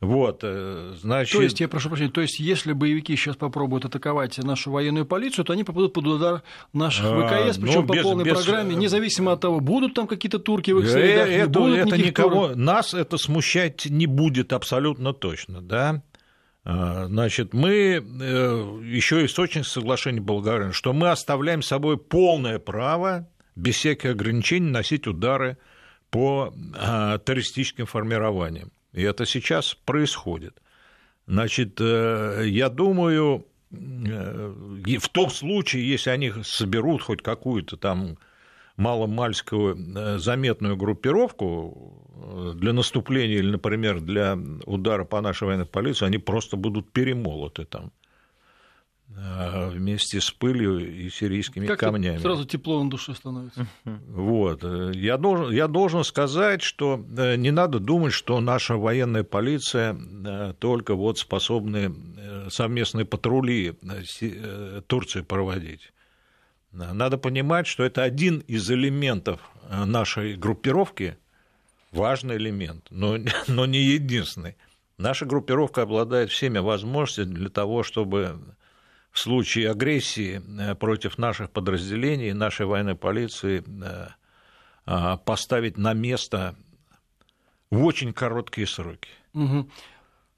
Вот, 0.00 0.40
э, 0.44 0.94
значит... 0.98 1.36
То 1.36 1.42
есть, 1.42 1.60
я 1.60 1.68
прошу 1.68 1.90
прощения, 1.90 2.10
то 2.10 2.22
есть, 2.22 2.40
если 2.40 2.72
боевики 2.72 3.14
сейчас 3.16 3.36
попробуют 3.36 3.84
атаковать 3.84 4.38
нашу 4.38 4.70
военную 4.70 5.04
полицию, 5.04 5.44
то 5.44 5.52
они 5.52 5.62
попадут 5.62 5.92
под 5.92 6.06
удар 6.06 6.42
наших 6.72 7.04
а, 7.04 7.48
ВКС, 7.50 7.58
причем 7.58 7.82
ну, 7.82 7.86
по 7.86 8.02
полной 8.02 8.24
без... 8.24 8.32
программе, 8.32 8.76
независимо 8.76 9.32
от 9.32 9.42
того, 9.42 9.60
будут 9.60 9.92
там 9.92 10.06
какие-то 10.06 10.38
турки 10.38 10.70
в 10.70 10.78
их 10.78 10.88
следах, 10.88 11.28
э, 11.28 11.40
это, 11.40 11.50
будут 11.50 11.78
это 11.80 11.98
никого, 11.98 12.44
турок. 12.44 12.56
нас 12.56 12.94
это 12.94 13.18
смущать 13.18 13.90
не 13.90 14.06
будет 14.06 14.54
абсолютно 14.54 15.12
точно, 15.12 15.60
да. 15.60 16.02
А, 16.64 17.06
значит, 17.06 17.54
мы 17.54 17.72
э, 17.72 18.80
еще 18.84 19.24
источник 19.24 19.66
соглашения 19.66 20.20
Болгарии, 20.20 20.72
что 20.72 20.92
мы 20.92 21.10
оставляем 21.10 21.62
собой 21.62 21.96
полное 21.96 22.58
право 22.58 23.28
без 23.56 23.76
всяких 23.76 24.10
ограничений 24.10 24.70
носить 24.70 25.06
удары 25.06 25.56
по 26.10 26.52
а, 26.74 27.18
террористическим 27.18 27.86
формированиям. 27.86 28.72
И 28.92 29.02
это 29.02 29.24
сейчас 29.26 29.74
происходит. 29.74 30.60
Значит, 31.26 31.80
э, 31.80 32.44
я 32.46 32.68
думаю, 32.68 33.46
э, 33.70 34.96
в 34.98 35.08
том 35.10 35.30
случае, 35.30 35.88
если 35.88 36.10
они 36.10 36.32
соберут 36.42 37.02
хоть 37.02 37.22
какую-то 37.22 37.76
там 37.76 38.18
маломальскую 38.80 40.18
заметную 40.18 40.76
группировку, 40.76 42.00
для 42.54 42.72
наступления 42.72 43.38
или, 43.38 43.50
например, 43.50 44.00
для 44.00 44.38
удара 44.66 45.04
по 45.04 45.20
нашей 45.20 45.44
военной 45.44 45.66
полиции, 45.66 46.06
они 46.06 46.18
просто 46.18 46.56
будут 46.56 46.90
перемолоты 46.92 47.64
там 47.64 47.92
э, 49.08 49.70
вместе 49.70 50.20
с 50.20 50.30
пылью 50.30 50.78
и 50.78 51.08
сирийскими 51.10 51.66
как 51.66 51.80
камнями. 51.80 52.18
Сразу 52.18 52.44
тепло 52.44 52.82
на 52.82 52.90
душе 52.90 53.14
становится. 53.14 53.66
Вот. 53.84 54.62
Я 54.94 55.16
должен, 55.16 55.50
я 55.52 55.68
должен 55.68 56.04
сказать, 56.04 56.62
что 56.62 57.04
э, 57.16 57.36
не 57.36 57.50
надо 57.50 57.78
думать, 57.78 58.12
что 58.12 58.40
наша 58.40 58.76
военная 58.76 59.24
полиция 59.24 59.96
э, 59.96 60.54
только 60.58 60.94
вот 60.94 61.18
способны 61.18 61.94
совместные 62.48 63.04
патрули 63.04 63.74
Турции 64.86 65.22
проводить. 65.22 65.92
Надо 66.72 67.18
понимать, 67.18 67.66
что 67.66 67.84
это 67.84 68.02
один 68.02 68.38
из 68.40 68.70
элементов 68.70 69.40
нашей 69.68 70.36
группировки– 70.36 71.16
важный 71.92 72.36
элемент, 72.36 72.86
но, 72.90 73.18
но 73.48 73.66
не 73.66 73.80
единственный. 73.80 74.56
Наша 74.98 75.24
группировка 75.24 75.82
обладает 75.82 76.30
всеми 76.30 76.58
возможностями 76.58 77.34
для 77.34 77.48
того, 77.48 77.82
чтобы 77.82 78.38
в 79.10 79.18
случае 79.18 79.70
агрессии 79.70 80.42
э, 80.60 80.74
против 80.74 81.18
наших 81.18 81.50
подразделений, 81.50 82.32
нашей 82.32 82.66
военной 82.66 82.94
полиции 82.94 83.64
э, 83.66 84.08
а, 84.86 85.16
поставить 85.18 85.76
на 85.76 85.94
место 85.94 86.54
в 87.70 87.84
очень 87.84 88.12
короткие 88.12 88.66
сроки. 88.66 89.10
Угу. 89.34 89.68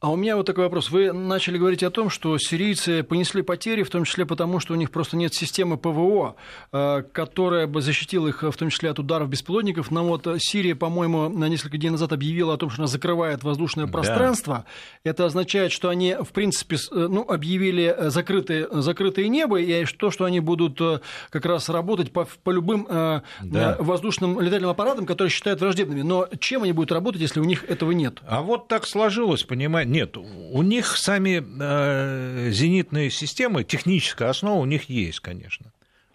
А 0.02 0.10
у 0.10 0.16
меня 0.16 0.36
вот 0.36 0.46
такой 0.46 0.64
вопрос. 0.64 0.90
Вы 0.90 1.12
начали 1.12 1.58
говорить 1.58 1.84
о 1.84 1.90
том, 1.90 2.10
что 2.10 2.36
сирийцы 2.36 3.04
понесли 3.04 3.40
потери, 3.40 3.84
в 3.84 3.90
том 3.90 4.04
числе 4.04 4.26
потому, 4.26 4.58
что 4.58 4.72
у 4.72 4.76
них 4.76 4.90
просто 4.90 5.16
нет 5.16 5.32
системы 5.32 5.76
ПВО, 5.76 6.34
э, 6.72 7.04
которая 7.12 7.68
бы 7.68 7.80
защитила 7.82 8.26
их, 8.26 8.42
в 8.42 8.56
том 8.56 8.70
числе 8.70 8.90
от 8.90 8.98
ударов 8.98 9.28
беспилотников. 9.28 9.92
Но 9.92 10.04
вот 10.04 10.26
Сирия, 10.38 10.74
по-моему, 10.74 11.28
на 11.28 11.48
несколько 11.48 11.78
дней 11.78 11.90
назад 11.90 12.12
объявила 12.12 12.54
о 12.54 12.56
том, 12.56 12.68
что 12.68 12.82
она 12.82 12.88
закрывает 12.88 13.44
воздушное 13.44 13.86
пространство. 13.86 14.64
Да. 15.04 15.10
Это 15.10 15.24
означает, 15.24 15.70
что 15.70 15.88
они, 15.88 16.16
в 16.20 16.32
принципе, 16.32 16.78
э, 16.78 16.78
ну, 17.08 17.22
объявили 17.22 17.96
закрытое, 18.08 18.66
закрытое 18.72 19.28
небо, 19.28 19.60
и 19.60 19.84
то, 19.84 20.10
что 20.10 20.24
они 20.24 20.40
будут 20.40 20.80
э, 20.80 20.98
как 21.30 21.46
раз 21.46 21.68
работать 21.68 22.10
по, 22.10 22.26
по 22.42 22.50
любым 22.50 22.88
да. 22.88 23.76
воздушным 23.78 24.40
летательным 24.40 24.70
аппаратам, 24.70 25.06
которые 25.06 25.30
считают 25.30 25.60
враждебными. 25.60 26.02
Но 26.02 26.26
чем 26.40 26.64
они 26.64 26.72
будут 26.72 26.90
работать, 26.90 27.20
если 27.20 27.38
у 27.38 27.44
них 27.44 27.62
этого 27.70 27.92
нет? 27.92 28.18
А 28.26 28.42
вот 28.42 28.66
так 28.66 28.84
сложилось, 28.84 29.44
понимаете 29.44 29.91
нет, 29.92 30.16
у 30.16 30.62
них 30.62 30.96
сами 30.96 31.42
э, 31.42 32.50
зенитные 32.50 33.10
системы, 33.10 33.62
техническая 33.62 34.30
основа 34.30 34.60
у 34.60 34.64
них 34.64 34.88
есть, 34.88 35.20
конечно. 35.20 35.66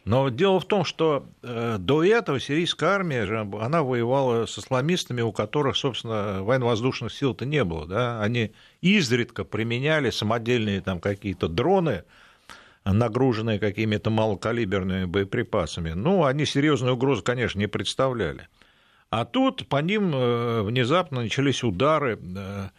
Но 0.03 0.29
дело 0.29 0.59
в 0.59 0.65
том, 0.65 0.83
что 0.83 1.27
э, 1.43 1.75
до 1.79 2.03
этого 2.03 2.39
сирийская 2.39 2.89
армия, 2.91 3.23
она 3.61 3.83
воевала 3.83 4.45
с 4.45 4.57
исламистами, 4.57 5.21
у 5.21 5.31
которых, 5.31 5.77
собственно, 5.77 6.43
военно-воздушных 6.43 7.13
сил-то 7.13 7.45
не 7.45 7.63
было. 7.63 7.85
Да? 7.85 8.21
Они 8.21 8.51
изредка 8.81 9.43
применяли 9.43 10.09
самодельные 10.09 10.81
там 10.81 10.99
какие-то 10.99 11.47
дроны, 11.47 12.03
нагруженные 12.83 13.59
какими-то 13.59 14.09
малокалиберными 14.09 15.05
боеприпасами. 15.05 15.91
Ну, 15.91 16.23
они 16.23 16.45
серьезную 16.45 16.95
угрозу, 16.95 17.21
конечно, 17.21 17.59
не 17.59 17.67
представляли. 17.67 18.47
А 19.09 19.25
тут 19.25 19.67
по 19.67 19.81
ним 19.81 20.15
э, 20.15 20.61
внезапно 20.63 21.21
начались 21.21 21.63
удары 21.63 22.17
Э, 22.35 22.69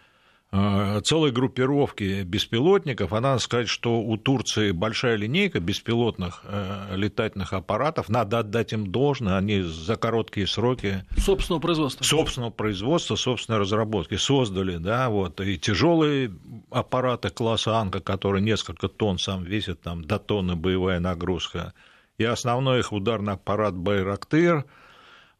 целой 0.50 1.30
группировки 1.30 2.22
беспилотников. 2.22 3.12
А 3.12 3.20
надо 3.20 3.38
сказать, 3.38 3.68
что 3.68 4.00
у 4.00 4.16
Турции 4.16 4.70
большая 4.70 5.16
линейка 5.16 5.60
беспилотных 5.60 6.40
э, 6.44 6.96
летательных 6.96 7.52
аппаратов. 7.52 8.08
Надо 8.08 8.38
отдать 8.38 8.72
им 8.72 8.90
должное, 8.90 9.36
они 9.36 9.60
за 9.60 9.96
короткие 9.96 10.46
сроки... 10.46 11.04
Собственного 11.18 11.60
производства. 11.60 12.02
Собственного 12.02 12.50
производства, 12.50 13.16
собственной 13.16 13.58
разработки 13.58 14.14
создали, 14.14 14.78
да, 14.78 15.10
вот, 15.10 15.40
и 15.40 15.58
тяжелые 15.58 16.32
аппараты 16.70 17.28
класса 17.28 17.76
Анка, 17.76 18.00
которые 18.00 18.42
несколько 18.42 18.88
тонн 18.88 19.18
сам 19.18 19.44
весят, 19.44 19.82
там, 19.82 20.04
до 20.04 20.18
тонны 20.18 20.56
боевая 20.56 20.98
нагрузка, 20.98 21.74
и 22.16 22.24
основной 22.24 22.80
их 22.80 22.92
ударный 22.92 23.34
аппарат 23.34 23.74
Байрактыр– 23.74 24.64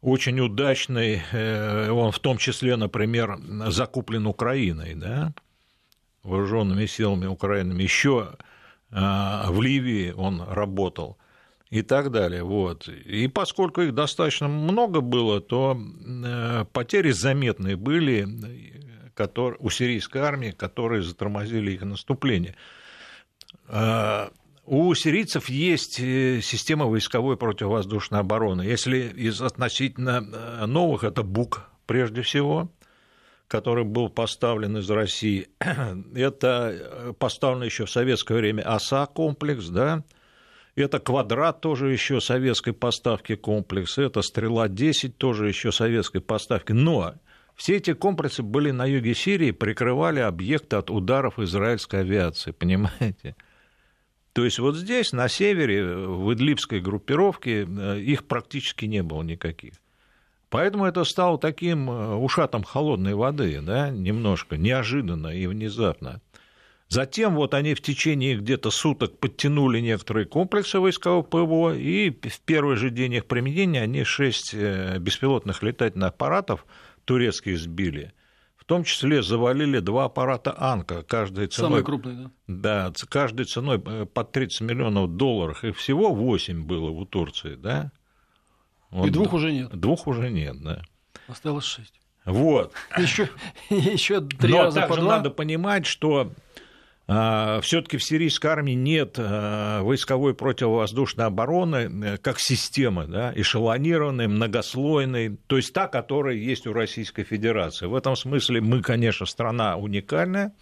очень 0.01 0.39
удачный, 0.39 1.21
э, 1.31 1.89
он 1.89 2.11
в 2.11 2.19
том 2.19 2.37
числе, 2.37 2.75
например, 2.75 3.37
закуплен 3.67 4.27
Украиной, 4.27 4.95
да, 4.95 5.33
вооруженными 6.23 6.85
силами 6.85 7.25
Украины, 7.25 7.79
еще 7.81 8.35
а, 8.91 9.51
в 9.51 9.61
Ливии 9.61 10.11
он 10.11 10.41
работал 10.41 11.17
и 11.69 11.81
так 11.81 12.11
далее. 12.11 12.43
Вот. 12.43 12.87
И 12.87 13.27
поскольку 13.27 13.81
их 13.81 13.93
достаточно 13.93 14.47
много 14.47 15.01
было, 15.01 15.39
то 15.39 15.77
э, 15.77 16.65
потери 16.73 17.11
заметные 17.11 17.75
были 17.75 18.27
у 19.59 19.69
сирийской 19.69 20.19
армии, 20.19 20.51
которые 20.51 21.03
затормозили 21.03 21.71
их 21.71 21.81
наступление. 21.81 22.55
У 24.71 24.93
сирийцев 24.93 25.49
есть 25.49 25.99
э, 25.99 26.41
система 26.43 26.85
войсковой 26.85 27.37
противовоздушной 27.37 28.19
обороны. 28.19 28.61
Если 28.61 28.99
из 28.99 29.41
относительно 29.41 30.23
э, 30.23 30.65
новых, 30.67 31.03
это 31.03 31.23
БУК 31.23 31.65
прежде 31.87 32.21
всего, 32.21 32.69
который 33.47 33.83
был 33.83 34.09
поставлен 34.09 34.77
из 34.77 34.87
России. 34.91 35.47
Это 36.15 36.71
э, 36.71 37.13
поставлен 37.17 37.63
еще 37.63 37.85
в 37.85 37.89
советское 37.89 38.35
время 38.35 38.61
ОСА 38.61 39.07
комплекс, 39.07 39.69
да, 39.69 40.03
это 40.75 40.99
квадрат 40.99 41.61
тоже 41.61 41.91
еще 41.91 42.21
советской 42.21 42.73
поставки 42.73 43.33
комплекс, 43.35 43.97
это 43.97 44.21
стрела-10 44.21 45.13
тоже 45.17 45.47
еще 45.47 45.71
советской 45.71 46.21
поставки. 46.21 46.73
Но 46.73 47.15
все 47.55 47.77
эти 47.77 47.93
комплексы 47.93 48.43
были 48.43 48.69
на 48.69 48.85
юге 48.85 49.15
Сирии, 49.15 49.49
прикрывали 49.49 50.19
объекты 50.19 50.75
от 50.75 50.91
ударов 50.91 51.39
израильской 51.39 52.01
авиации, 52.01 52.51
понимаете? 52.59 53.35
То 54.33 54.45
есть 54.45 54.59
вот 54.59 54.75
здесь, 54.75 55.11
на 55.11 55.27
севере, 55.27 55.85
в 55.85 56.33
Идлибской 56.33 56.79
группировке, 56.79 57.65
э, 57.65 57.99
их 57.99 58.25
практически 58.25 58.85
не 58.85 59.01
было 59.03 59.23
никаких. 59.23 59.73
Поэтому 60.49 60.85
это 60.85 61.03
стало 61.03 61.37
таким 61.37 61.89
э, 61.89 62.15
ушатом 62.15 62.63
холодной 62.63 63.15
воды, 63.15 63.59
да, 63.61 63.89
немножко, 63.89 64.57
неожиданно 64.57 65.27
и 65.27 65.47
внезапно. 65.47 66.21
Затем 66.89 67.35
вот 67.35 67.53
они 67.53 67.75
в 67.75 67.81
течение 67.81 68.35
где-то 68.35 68.71
суток 68.71 69.19
подтянули 69.19 69.79
некоторые 69.79 70.25
комплексы 70.25 70.79
войскового 70.79 71.21
ПВО, 71.21 71.75
и 71.75 72.09
в 72.09 72.41
первый 72.41 72.77
же 72.77 72.89
день 72.89 73.13
их 73.13 73.25
применения 73.25 73.83
они 73.83 74.03
шесть 74.03 74.53
э, 74.53 74.97
беспилотных 74.99 75.61
летательных 75.61 76.09
аппаратов 76.09 76.65
турецких 77.05 77.59
сбили 77.59 78.13
том 78.69 78.83
числе 78.83 79.23
завалили 79.23 79.79
два 79.79 80.05
аппарата 80.05 80.53
Анка, 80.55 81.01
каждой 81.01 81.47
ценой... 81.47 81.69
Самый 81.71 81.83
крупный, 81.83 82.15
да? 82.15 82.31
Да, 82.47 82.93
каждой 83.09 83.45
ценой 83.45 83.81
э, 83.83 84.05
под 84.05 84.31
30 84.31 84.61
миллионов 84.61 85.17
долларов, 85.17 85.63
и 85.63 85.71
всего 85.71 86.13
8 86.13 86.65
было 86.65 86.91
у 86.91 87.03
Турции, 87.03 87.55
да? 87.55 87.91
Вот, 88.91 89.07
и 89.07 89.09
двух 89.09 89.33
уже 89.33 89.51
нет. 89.51 89.71
Двух 89.71 90.05
уже 90.05 90.29
нет, 90.29 90.61
да. 90.61 90.83
Осталось 91.27 91.65
шесть. 91.65 91.99
Вот. 92.25 92.73
Еще, 92.97 93.29
еще 93.71 94.21
три 94.39 94.53
Но 94.53 94.65
раза 94.65 94.81
также 94.81 94.95
по 94.95 95.01
два. 95.01 95.15
надо 95.17 95.31
понимать, 95.31 95.87
что 95.87 96.31
все-таки 97.61 97.97
в 97.97 98.03
сирийской 98.03 98.47
армии 98.47 98.73
нет 98.73 99.15
а, 99.17 99.81
войсковой 99.81 100.35
противовоздушной 100.35 101.25
обороны 101.25 101.75
э, 102.05 102.17
как 102.17 102.39
системы, 102.39 103.07
да, 103.07 103.33
эшелонированной, 103.35 104.27
многослойной, 104.27 105.37
то 105.47 105.57
есть 105.57 105.73
та, 105.73 105.87
которая 105.87 106.35
есть 106.35 106.67
у 106.67 106.73
Российской 106.73 107.23
Федерации. 107.23 107.87
В 107.87 107.95
этом 107.95 108.15
смысле 108.15 108.61
мы, 108.61 108.83
конечно, 108.83 109.25
страна 109.25 109.75
уникальная, 109.75 110.53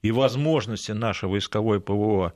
и 0.00 0.10
возможности 0.10 0.92
нашей 0.92 1.28
войсковой 1.28 1.80
ПВО 1.80 2.34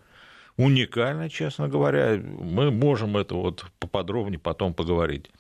уникальны, 0.57 1.31
честно 1.31 1.69
говоря. 1.69 2.19
Мы 2.19 2.71
можем 2.71 3.17
это 3.17 3.35
вот 3.35 3.65
поподробнее 3.79 4.39
потом 4.39 4.75
поговорить. 4.75 5.31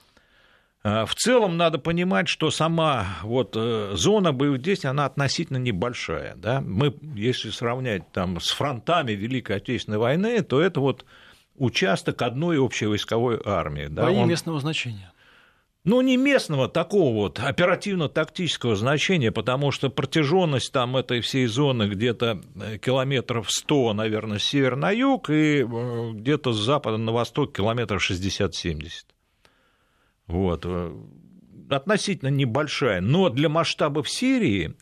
А, 0.82 1.06
в 1.06 1.14
целом 1.14 1.56
надо 1.56 1.78
понимать, 1.78 2.28
что 2.28 2.50
сама 2.50 3.18
вот 3.22 3.56
э, 3.56 3.92
зона 3.94 4.32
боевых 4.32 4.62
действий, 4.62 4.90
она 4.90 5.06
относительно 5.06 5.56
небольшая. 5.56 6.34
Да? 6.36 6.60
Мы, 6.60 6.94
если 7.14 7.50
сравнять 7.50 8.10
там, 8.12 8.40
с 8.40 8.50
фронтами 8.50 9.12
Великой 9.12 9.56
Отечественной 9.56 9.98
войны, 9.98 10.42
то 10.42 10.60
это 10.60 10.80
вот 10.80 11.04
участок 11.56 12.22
одной 12.22 12.58
общей 12.58 12.86
войсковой 12.86 13.40
армии. 13.44 13.86
Да? 13.88 14.04
Бои 14.04 14.16
Он... 14.16 14.28
местного 14.28 14.60
значения. 14.60 15.12
Ну, 15.84 16.00
не 16.02 16.16
местного 16.16 16.68
такого 16.68 17.14
вот 17.14 17.40
оперативно-тактического 17.40 18.76
значения, 18.76 19.32
потому 19.32 19.70
что 19.70 19.88
протяженность 19.88 20.70
там 20.70 20.96
этой 20.96 21.22
всей 21.22 21.46
зоны 21.46 21.88
где-то 21.88 22.40
э, 22.60 22.78
километров 22.78 23.50
100, 23.50 23.94
наверное, 23.94 24.38
с 24.38 24.44
севера 24.44 24.76
на 24.76 24.90
юг, 24.90 25.30
и 25.30 25.62
э, 25.62 26.10
где-то 26.12 26.52
с 26.52 26.58
запада 26.58 26.98
на 26.98 27.12
восток 27.12 27.56
километров 27.56 28.08
60-70. 28.08 28.90
Вот. 30.28 30.62
Э, 30.64 30.94
относительно 31.70 32.28
небольшая, 32.28 33.00
но 33.00 33.28
для 33.28 33.48
масштабов 33.48 34.08
Сирии 34.08 34.74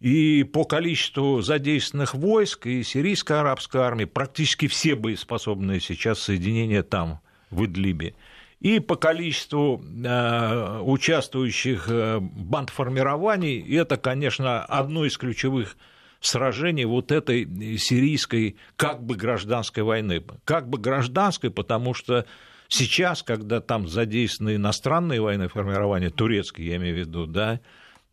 и 0.00 0.42
по 0.42 0.64
количеству 0.64 1.40
задействованных 1.42 2.14
войск 2.14 2.66
и 2.66 2.82
сирийской 2.82 3.40
арабской 3.40 3.82
армии 3.82 4.04
практически 4.04 4.66
все 4.66 4.96
боеспособные 4.96 5.80
сейчас 5.80 6.18
соединения 6.18 6.82
там, 6.82 7.20
в 7.50 7.64
Идлибе, 7.64 8.14
и 8.58 8.78
по 8.80 8.96
количеству 8.96 9.82
э, 9.82 10.80
участвующих 10.82 11.86
э, 11.88 12.18
бандформирований, 12.20 13.60
это, 13.76 13.96
конечно, 13.96 14.64
одно 14.64 15.04
из 15.04 15.16
ключевых 15.18 15.76
сражений 16.20 16.84
вот 16.84 17.10
этой 17.10 17.44
сирийской 17.78 18.56
как 18.76 19.02
бы 19.02 19.16
гражданской 19.16 19.82
войны. 19.82 20.22
Как 20.44 20.68
бы 20.68 20.78
гражданской, 20.78 21.50
потому 21.50 21.94
что 21.94 22.26
Сейчас, 22.72 23.22
когда 23.22 23.60
там 23.60 23.86
задействованы 23.86 24.56
иностранные 24.56 25.20
военные 25.20 25.50
формирования, 25.50 26.08
турецкие, 26.08 26.68
я 26.68 26.76
имею 26.76 26.94
в 26.94 26.98
виду, 27.00 27.26
да, 27.26 27.60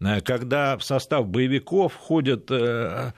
э, 0.01 0.19
когда 0.19 0.77
в 0.77 0.83
состав 0.83 1.29
боевиков 1.29 1.93
входят 1.93 2.51
э, 2.51 3.13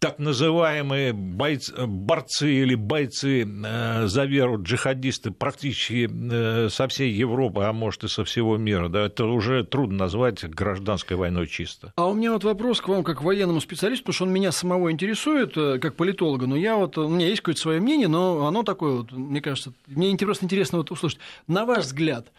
так 0.00 0.18
называемые 0.18 1.12
бойцы, 1.12 1.74
борцы 1.86 2.50
или 2.50 2.74
бойцы 2.74 3.44
э, 3.44 4.06
за 4.06 4.24
веру, 4.24 4.60
джихадисты 4.60 5.30
практически 5.30 6.08
э, 6.10 6.68
со 6.70 6.88
всей 6.88 7.12
Европы, 7.12 7.64
а 7.64 7.72
может 7.74 8.04
и 8.04 8.08
со 8.08 8.24
всего 8.24 8.56
мира, 8.56 8.88
да, 8.88 9.06
это 9.06 9.26
уже 9.26 9.62
трудно 9.62 9.98
назвать 9.98 10.42
гражданской 10.42 11.18
войной 11.18 11.46
чисто. 11.46 11.92
А 11.96 12.08
у 12.08 12.14
меня 12.14 12.32
вот 12.32 12.44
вопрос 12.44 12.80
к 12.80 12.88
вам 12.88 13.04
как 13.04 13.22
военному 13.22 13.60
специалисту, 13.60 14.04
потому 14.04 14.14
что 14.14 14.24
он 14.24 14.32
меня 14.32 14.52
самого 14.52 14.90
интересует, 14.90 15.52
э, 15.58 15.78
как 15.78 15.96
политолога, 15.96 16.46
но 16.46 16.56
я 16.56 16.76
вот, 16.76 16.96
у 16.96 17.08
меня 17.08 17.26
есть 17.26 17.42
какое-то 17.42 17.60
свое 17.60 17.78
мнение, 17.78 18.08
но 18.08 18.46
оно 18.46 18.62
такое 18.62 18.94
вот, 18.94 19.12
мне 19.12 19.42
кажется, 19.42 19.74
мне 19.86 20.16
просто 20.16 20.46
интересно 20.46 20.78
вот 20.78 20.90
услышать. 20.90 21.18
На 21.46 21.66
ваш 21.66 21.84
взгляд, 21.84 22.32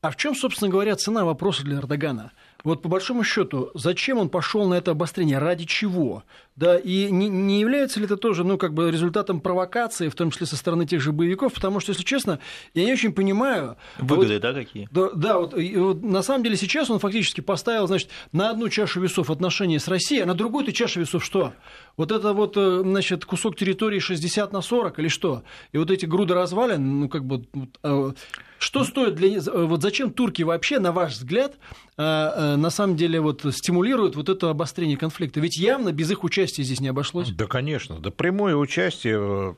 а 0.00 0.12
в 0.12 0.16
чем, 0.16 0.36
собственно 0.36 0.70
говоря, 0.70 0.94
цена 0.94 1.24
вопроса 1.24 1.64
для 1.64 1.78
Эрдогана? 1.78 2.30
Вот 2.64 2.82
по 2.82 2.88
большому 2.88 3.24
счету, 3.24 3.70
зачем 3.74 4.18
он 4.18 4.28
пошел 4.28 4.68
на 4.68 4.74
это 4.74 4.90
обострение, 4.92 5.38
ради 5.38 5.64
чего? 5.64 6.24
Да, 6.56 6.78
и 6.78 7.10
не, 7.10 7.28
не 7.28 7.60
является 7.60 8.00
ли 8.00 8.06
это 8.06 8.16
тоже, 8.16 8.44
ну, 8.44 8.58
как 8.58 8.74
бы 8.74 8.90
результатом 8.90 9.40
провокации, 9.40 10.08
в 10.08 10.14
том 10.14 10.30
числе 10.30 10.46
со 10.46 10.56
стороны 10.56 10.86
тех 10.86 11.00
же 11.00 11.12
боевиков? 11.12 11.54
Потому 11.54 11.80
что, 11.80 11.92
если 11.92 12.02
честно, 12.02 12.38
я 12.74 12.84
не 12.84 12.92
очень 12.92 13.12
понимаю. 13.12 13.76
Выгоды, 13.98 14.34
вот, 14.34 14.42
да, 14.42 14.52
какие? 14.52 14.88
Да, 14.90 15.10
да 15.14 15.38
вот, 15.38 15.56
и, 15.56 15.76
вот 15.76 16.02
на 16.02 16.22
самом 16.22 16.44
деле 16.44 16.56
сейчас 16.56 16.90
он 16.90 16.98
фактически 16.98 17.40
поставил, 17.40 17.86
значит, 17.86 18.10
на 18.32 18.50
одну 18.50 18.68
чашу 18.68 19.00
весов 19.00 19.30
отношения 19.30 19.78
с 19.78 19.88
Россией, 19.88 20.22
а 20.22 20.26
на 20.26 20.34
другую 20.34 20.66
ты 20.66 20.72
чашу 20.72 21.00
весов 21.00 21.24
что? 21.24 21.54
Вот 21.96 22.12
это 22.12 22.32
вот, 22.32 22.56
э, 22.56 22.80
значит, 22.82 23.24
кусок 23.24 23.56
территории 23.56 23.98
60 23.98 24.52
на 24.52 24.60
40 24.60 24.98
или 24.98 25.08
что? 25.08 25.42
И 25.72 25.78
вот 25.78 25.90
эти 25.90 26.06
груды 26.06 26.34
развалин, 26.34 27.00
ну, 27.00 27.08
как 27.08 27.24
бы, 27.24 27.44
э, 27.82 28.12
что 28.58 28.84
стоит 28.84 29.14
для... 29.14 29.38
Э, 29.38 29.64
вот 29.66 29.82
зачем 29.82 30.10
турки 30.10 30.42
вообще, 30.42 30.78
на 30.78 30.92
ваш 30.92 31.12
взгляд, 31.12 31.56
на 31.96 32.70
самом 32.70 32.96
деле 32.96 33.20
вот 33.20 33.44
стимулируют 33.50 34.16
вот 34.16 34.30
это 34.30 34.48
обострение 34.48 34.96
конфликта? 34.96 35.40
Ведь 35.40 35.58
явно 35.58 35.92
без 35.92 36.10
их 36.10 36.24
участия 36.24 36.62
здесь 36.62 36.80
не 36.80 36.88
обошлось. 36.88 37.30
Да, 37.30 37.46
конечно. 37.46 37.98
Да 37.98 38.10
прямое 38.10 38.56
участие 38.56 39.56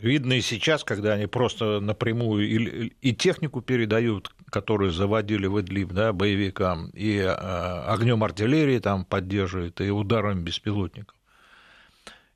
видно 0.00 0.34
и 0.34 0.40
сейчас, 0.40 0.84
когда 0.84 1.14
они 1.14 1.26
просто 1.26 1.80
напрямую 1.80 2.48
и, 2.48 2.92
и 3.00 3.14
технику 3.14 3.60
передают, 3.62 4.34
которую 4.50 4.90
заводили 4.90 5.46
в 5.46 5.60
Идлиб, 5.60 5.92
да, 5.92 6.12
боевикам, 6.12 6.90
и 6.90 7.18
огнем 7.18 8.22
артиллерии 8.22 8.78
там 8.78 9.04
поддерживают, 9.04 9.80
и 9.80 9.90
ударом 9.90 10.42
беспилотников. 10.44 11.16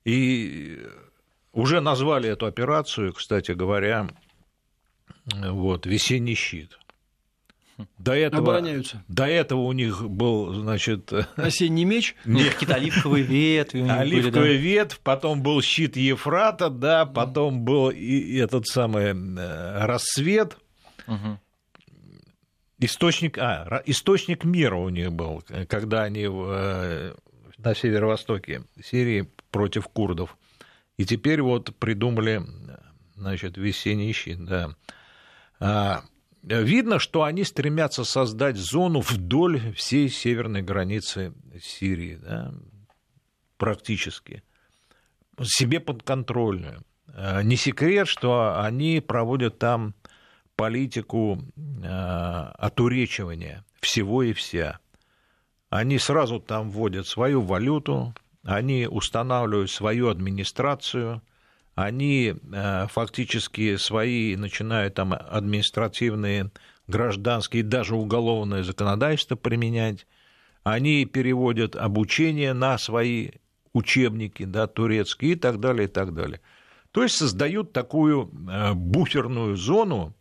И 0.05 0.81
уже 1.53 1.81
назвали 1.81 2.29
эту 2.29 2.46
операцию, 2.46 3.12
кстати 3.12 3.53
говоря, 3.53 4.09
вот, 5.27 5.87
«Весенний 5.87 6.35
щит». 6.35 6.80
До 7.99 8.12
этого, 8.12 8.43
Обороняются. 8.43 9.05
До 9.09 9.27
этого 9.27 9.61
у 9.61 9.73
них 9.73 10.09
был, 10.09 10.55
значит... 10.55 11.12
Осенний 11.37 11.85
меч. 11.85 12.14
Ну, 12.25 12.38
какие-то 12.38 12.75
оливковые 12.75 13.25
ветви 13.25 13.81
у 13.81 13.85
них 13.85 13.93
Оливковая 13.93 14.31
были, 14.33 14.57
да. 14.57 14.62
ветвь, 14.62 14.99
потом 15.01 15.43
был 15.43 15.61
щит 15.62 15.97
Ефрата, 15.97 16.71
да, 16.71 17.07
потом 17.07 17.62
был 17.62 17.90
и, 17.90 18.37
этот 18.37 18.66
самый 18.66 19.07
э, 19.07 19.85
рассвет. 19.85 20.57
Мгм. 21.07 21.38
Источник, 22.79 23.37
а, 23.38 23.83
источник 23.85 24.45
мира 24.45 24.77
у 24.77 24.88
них 24.88 25.12
был, 25.12 25.45
когда 25.69 26.05
они 26.05 26.27
в, 26.27 26.49
э, 26.51 27.14
на 27.59 27.75
северо-востоке 27.75 28.62
Сирии 28.83 29.29
против 29.51 29.88
курдов. 29.88 30.37
И 30.97 31.05
теперь 31.05 31.43
вот 31.43 31.75
придумали, 31.77 32.43
значит, 33.16 33.57
весенний 33.57 34.12
щит, 34.12 34.45
да. 34.45 34.75
А, 36.48 36.61
Видно, 36.62 36.98
что 36.98 37.24
они 37.24 37.44
стремятся 37.44 38.05
создать 38.05 38.57
зону 38.57 39.00
вдоль 39.00 39.72
всей 39.74 40.09
северной 40.09 40.62
границы 40.62 41.33
Сирии, 41.61 42.16
да, 42.16 42.53
практически, 43.57 44.42
себе 45.42 45.81
подконтрольную. 45.81 46.85
А, 47.09 47.42
Не 47.42 47.57
секрет, 47.57 48.09
что 48.09 48.61
они 48.61 49.00
проводят 49.00 49.59
там 49.59 49.94
политику 50.61 51.42
э, 51.57 51.87
отуречивания 52.59 53.64
всего 53.81 54.22
и 54.22 54.35
вся. 54.35 54.79
Они 55.70 55.98
сразу 55.98 56.38
там 56.38 56.70
вводят 56.70 57.07
свою 57.07 57.40
валюту, 57.40 58.14
они 58.44 58.87
устанавливают 58.87 59.70
свою 59.70 60.11
администрацию, 60.11 61.22
они 61.81 62.35
э, 62.35 62.87
фактически 62.88 63.77
свои 63.77 64.37
начинают 64.37 64.95
там 64.95 65.14
административные, 65.14 66.51
гражданские, 66.87 67.62
даже 67.62 67.95
уголовное 67.95 68.62
законодательство 68.62 69.37
применять. 69.37 70.07
Они 70.62 71.07
переводят 71.07 71.77
обучение 71.77 72.53
на 72.53 72.77
свои 72.77 73.31
учебники, 73.73 74.45
да, 74.45 74.66
турецкие 74.66 75.33
и 75.33 75.37
так 75.37 75.59
далее, 75.59 75.85
и 75.85 75.90
так 75.90 76.12
далее. 76.12 76.40
То 76.93 77.03
есть 77.03 77.16
создают 77.16 77.73
такую 77.73 78.31
э, 78.51 78.75
буферную 78.75 79.57
зону, 79.57 80.14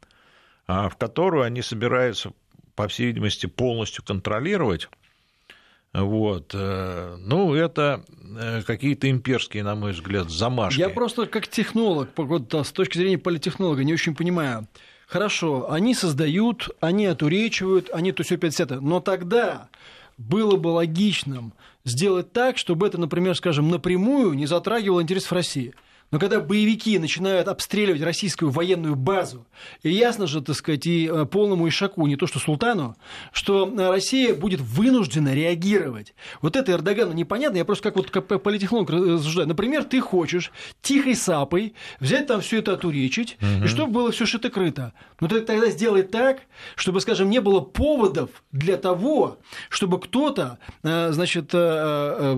а, 0.65 0.87
в 0.87 0.95
которую 0.95 1.43
они 1.43 1.61
собираются, 1.61 2.31
по 2.75 2.87
всей 2.87 3.07
видимости, 3.07 3.47
полностью 3.47 4.05
контролировать. 4.05 4.87
Вот. 5.93 6.51
э, 6.53 7.17
Ну, 7.19 7.53
это 7.53 8.03
э, 8.39 8.61
какие-то 8.61 9.09
имперские, 9.09 9.63
на 9.63 9.75
мой 9.75 9.91
взгляд, 9.93 10.29
замашки. 10.29 10.79
Я 10.79 10.89
просто 10.89 11.25
как 11.25 11.47
технолог, 11.47 12.09
с 12.63 12.71
точки 12.71 12.97
зрения 12.97 13.17
политтехнолога, 13.17 13.83
не 13.83 13.93
очень 13.93 14.15
понимаю. 14.15 14.67
Хорошо, 15.07 15.71
они 15.71 15.95
создают, 15.95 16.69
они 16.79 17.07
отуречивают, 17.07 17.89
они 17.91 18.11
то 18.11 18.21
все 18.21 18.37
50 18.37 18.79
но 18.81 18.99
тогда 18.99 19.69
было 20.19 20.55
бы 20.55 20.67
логичным 20.67 21.53
сделать 21.83 22.31
так, 22.31 22.59
чтобы 22.59 22.85
это, 22.85 22.99
например, 22.99 23.35
скажем, 23.35 23.69
напрямую 23.69 24.33
не 24.33 24.45
затрагивало 24.45 25.01
интересов 25.01 25.31
России. 25.31 25.73
Но 26.11 26.17
когда 26.17 26.39
боевики 26.39 26.97
начинают 26.97 27.47
обстреливать 27.47 28.01
российскую 28.01 28.49
военную 28.49 28.95
базу, 28.95 29.45
и 29.83 29.91
ясно 29.91 30.25
же, 30.25 30.41
так 30.41 30.55
сказать, 30.55 30.87
и 30.87 31.07
э, 31.07 31.25
полному 31.25 31.67
Ишаку, 31.67 32.07
не 32.07 32.15
то 32.15 32.25
что 32.25 32.39
султану, 32.39 32.95
что 33.31 33.67
э, 33.67 33.89
Россия 33.89 34.33
будет 34.33 34.59
вынуждена 34.59 35.35
реагировать. 35.35 36.15
Вот 36.41 36.55
это 36.55 36.71
Эрдогану 36.71 37.13
непонятно, 37.13 37.57
я 37.57 37.65
просто 37.65 37.83
как 37.83 37.95
вот 37.95 38.09
как 38.09 38.41
политтехнолог 38.41 38.89
рассуждаю. 38.89 39.47
Например, 39.47 39.83
ты 39.83 40.01
хочешь 40.01 40.51
тихой 40.81 41.15
сапой 41.15 41.75
взять 41.99 42.25
там 42.25 42.41
все 42.41 42.59
это 42.59 42.73
отуречить, 42.73 43.37
и 43.63 43.67
чтобы 43.67 43.91
было 43.91 44.11
все 44.11 44.25
шито-крыто. 44.25 44.93
Но 45.19 45.27
ты 45.27 45.41
тогда 45.41 45.69
сделай 45.69 46.03
так, 46.03 46.41
чтобы, 46.75 47.01
скажем, 47.01 47.29
не 47.29 47.39
было 47.39 47.59
поводов 47.59 48.29
для 48.51 48.77
того, 48.77 49.37
чтобы 49.69 49.99
кто-то, 49.99 50.57
э, 50.83 51.11
значит, 51.11 51.49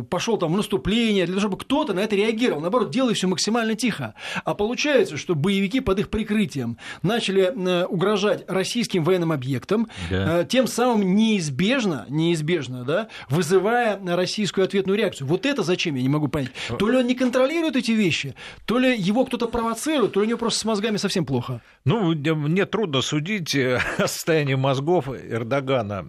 пошел 0.10 0.38
там 0.38 0.54
в 0.54 0.58
наступление, 0.58 1.26
для 1.26 1.36
того, 1.36 1.42
чтобы 1.42 1.58
кто-то 1.58 1.94
на 1.94 2.02
это 2.02 2.16
реагировал. 2.16 2.62
Наоборот, 2.62 2.92
делай 2.92 3.14
все 3.14 3.28
максимально 3.28 3.61
тихо. 3.76 4.14
А 4.44 4.54
получается, 4.54 5.18
что 5.18 5.36
боевики 5.36 5.80
под 5.80 6.00
их 6.00 6.10
прикрытием 6.10 6.78
начали 7.02 7.54
э, 7.56 7.86
угрожать 7.86 8.44
российским 8.50 9.04
военным 9.04 9.32
объектам, 9.32 9.88
Да. 10.10 10.42
э, 10.42 10.46
тем 10.46 10.68
самым 10.68 11.16
неизбежно, 11.16 12.06
неизбежно, 12.10 12.84
да, 12.84 13.08
вызывая 13.30 14.00
российскую 14.16 14.66
ответную 14.66 14.98
реакцию. 14.98 15.28
Вот 15.28 15.46
это 15.46 15.64
зачем, 15.64 15.96
я 15.96 16.02
не 16.02 16.10
могу 16.10 16.28
понять. 16.28 16.52
То 16.78 16.90
ли 16.90 16.98
он 16.98 17.08
не 17.08 17.16
контролирует 17.16 17.76
эти 17.76 17.92
вещи, 17.92 18.36
то 18.66 18.78
ли 18.80 18.96
его 18.98 19.26
кто-то 19.26 19.48
провоцирует, 19.48 20.14
то 20.14 20.20
ли 20.22 20.26
у 20.26 20.30
него 20.30 20.40
просто 20.40 20.60
с 20.60 20.66
мозгами 20.66 20.98
совсем 20.98 21.26
плохо. 21.26 21.62
Ну, 21.86 22.14
мне 22.14 22.66
трудно 22.66 23.02
судить 23.02 23.56
э, 23.56 23.80
о 23.98 24.08
состоянии 24.08 24.56
мозгов 24.56 25.08
Эрдогана. 25.10 26.06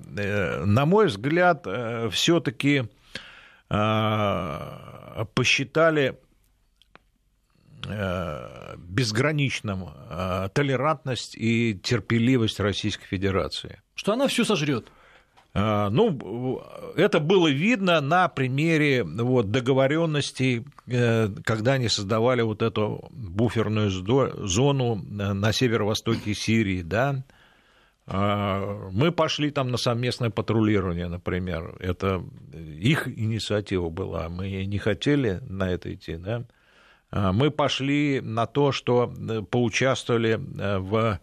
На 0.64 0.86
мой 0.86 1.06
взгляд, 1.06 1.66
все-таки 2.12 2.84
посчитали 5.34 6.18
э, 7.86 8.76
безграничным 8.76 9.88
э, 9.88 10.48
толерантность 10.52 11.34
и 11.36 11.78
терпеливость 11.82 12.60
Российской 12.60 13.06
Федерации. 13.06 13.80
Что 13.94 14.12
она 14.12 14.28
все 14.28 14.44
сожрет. 14.44 14.86
А, 15.54 15.90
Ну, 15.90 16.62
это 16.96 17.20
было 17.20 17.48
видно 17.48 18.00
на 18.00 18.28
примере 18.28 19.04
вот, 19.04 19.50
договоренностей, 19.50 20.64
э, 20.86 21.28
когда 21.44 21.74
они 21.74 21.88
создавали 21.88 22.42
вот 22.42 22.62
эту 22.62 23.08
буферную 23.10 23.90
зону 23.90 24.96
на 24.96 25.52
северо-востоке 25.52 26.34
Сирии, 26.34 26.82
да. 26.82 27.24
Мы 28.04 29.12
пошли 29.12 29.52
там 29.52 29.70
на 29.70 29.76
совместное 29.76 30.28
патрулирование, 30.28 31.06
например. 31.06 31.76
Это 31.78 32.24
их 32.52 33.06
инициатива 33.06 33.90
была. 33.90 34.28
Мы 34.28 34.66
не 34.66 34.78
хотели 34.78 35.40
на 35.48 35.70
это 35.70 35.94
идти, 35.94 36.16
да. 36.16 36.44
А, 37.12 37.33
Мы 37.33 37.51
пошли 37.51 38.20
на 38.20 38.46
то, 38.46 38.72
что 38.72 39.12
э, 39.12 39.42
поучаствовали 39.42 40.40
э, 40.59 40.79
в 40.79 41.20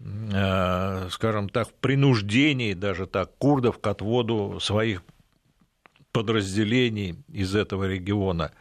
э, 0.00 1.08
скажем 1.10 1.48
так, 1.50 1.68
в 1.68 1.74
принуждении 1.74 2.72
даже 2.72 3.06
так 3.06 3.36
курдов 3.36 3.78
к 3.78 3.86
отводу 3.86 4.58
своих 4.60 5.02
подразделений 6.12 7.16
из 7.30 7.54
этого 7.54 7.84
региона. 7.84 8.52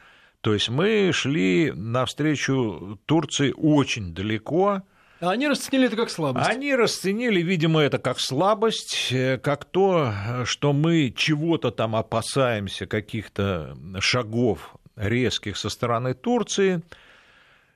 То 0.42 0.54
есть 0.54 0.70
мы 0.70 1.12
шли 1.14 1.72
навстречу 1.74 3.00
Турции 3.06 3.54
очень 3.56 4.14
далеко. 4.14 4.84
А 5.20 5.32
они 5.32 5.48
расценили 5.48 5.88
это 5.88 5.96
как 5.96 6.10
слабость. 6.10 6.50
Они 6.50 6.76
расценили, 6.76 7.42
видимо, 7.42 7.80
это 7.80 7.98
как 7.98 8.20
слабость, 8.20 9.08
э, 9.12 9.38
как 9.38 9.64
то, 9.64 10.12
что 10.44 10.74
мы 10.74 11.14
чего-то 11.16 11.72
там 11.72 11.96
опасаемся, 11.96 12.88
каких-то 12.88 13.78
шагов 14.00 14.76
резких 14.98 15.58
со 15.58 15.70
стороны 15.70 16.14
Турции. 16.14 16.82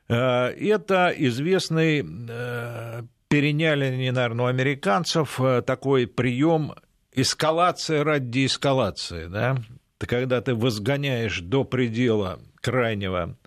Э, 0.10 0.50
Это 0.50 1.14
известный, 1.16 2.04
э, 2.04 3.04
переняли 3.30 4.10
наверное, 4.10 4.46
у 4.46 4.50
американцев 4.50 5.40
э, 5.40 5.62
такой 5.62 6.08
прием 6.08 6.74
эскалация 7.14 8.04
ради 8.04 8.46
эскалации. 8.46 9.28
Да? 9.28 9.58
Когда 10.00 10.42
ты 10.42 10.56
возгоняешь 10.56 11.40
до 11.42 11.64
предела 11.64 12.40
крайнего 12.60 13.38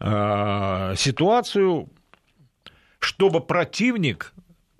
ситуацию, 0.00 1.88
чтобы 3.00 3.40
противник, 3.40 4.32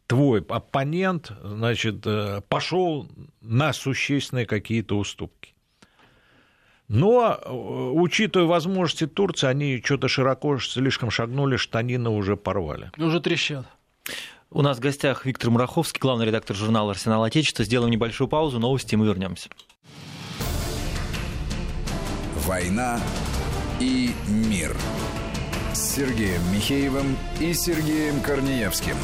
твой 0.06 0.44
оппонент, 0.48 1.32
значит, 1.42 2.06
пошел 2.48 3.10
на 3.40 3.72
существенные 3.72 4.46
какие-то 4.46 4.96
уступки. 4.96 5.54
Но, 6.88 7.38
э, 7.40 7.50
учитывая 7.94 8.46
возможности 8.46 9.06
Турции, 9.06 9.46
они 9.46 9.82
что-то 9.84 10.08
широко 10.08 10.58
слишком 10.58 11.10
шагнули, 11.10 11.56
штанины 11.56 12.08
уже 12.08 12.36
порвали. 12.36 12.90
Уже 12.96 13.20
трещат. 13.20 13.66
У 14.50 14.62
нас 14.62 14.78
в 14.78 14.80
гостях 14.80 15.26
Виктор 15.26 15.50
Мураховский, 15.50 16.00
главный 16.00 16.24
редактор 16.24 16.56
журнала 16.56 16.92
«Арсенал 16.92 17.22
Отечества». 17.22 17.64
Сделаем 17.66 17.90
небольшую 17.90 18.28
паузу, 18.28 18.58
новости, 18.58 18.94
и 18.94 18.96
мы 18.96 19.06
вернемся. 19.06 19.50
«Война 22.46 22.98
и 23.78 24.12
мир» 24.26 24.74
с 25.74 25.96
Сергеем 25.96 26.40
Михеевым 26.54 27.18
и 27.38 27.52
Сергеем 27.52 28.22
Корнеевским. 28.22 28.96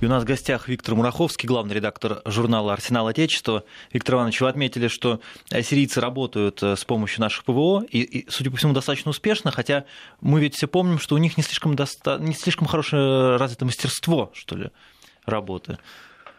И 0.00 0.06
у 0.06 0.08
нас 0.08 0.22
в 0.22 0.26
гостях 0.26 0.66
Виктор 0.66 0.94
Мураховский, 0.94 1.46
главный 1.46 1.74
редактор 1.74 2.22
журнала 2.24 2.72
«Арсенал 2.72 3.06
Отечества». 3.08 3.64
Виктор 3.92 4.14
Иванович, 4.14 4.40
вы 4.40 4.48
отметили, 4.48 4.88
что 4.88 5.20
сирийцы 5.50 6.00
работают 6.00 6.62
э, 6.62 6.74
с 6.74 6.86
помощью 6.86 7.20
наших 7.20 7.44
ПВО, 7.44 7.84
и, 7.86 8.00
и, 8.00 8.30
судя 8.30 8.50
по 8.50 8.56
всему, 8.56 8.72
достаточно 8.72 9.10
успешно, 9.10 9.50
хотя 9.50 9.84
мы 10.22 10.40
ведь 10.40 10.54
все 10.54 10.66
помним, 10.68 10.98
что 10.98 11.16
у 11.16 11.18
них 11.18 11.36
не 11.36 11.42
слишком, 11.42 11.76
доста... 11.76 12.16
не 12.18 12.32
слишком 12.32 12.66
хорошее 12.66 13.36
развито 13.36 13.66
мастерство, 13.66 14.30
что 14.32 14.56
ли, 14.56 14.70
работы. 15.26 15.76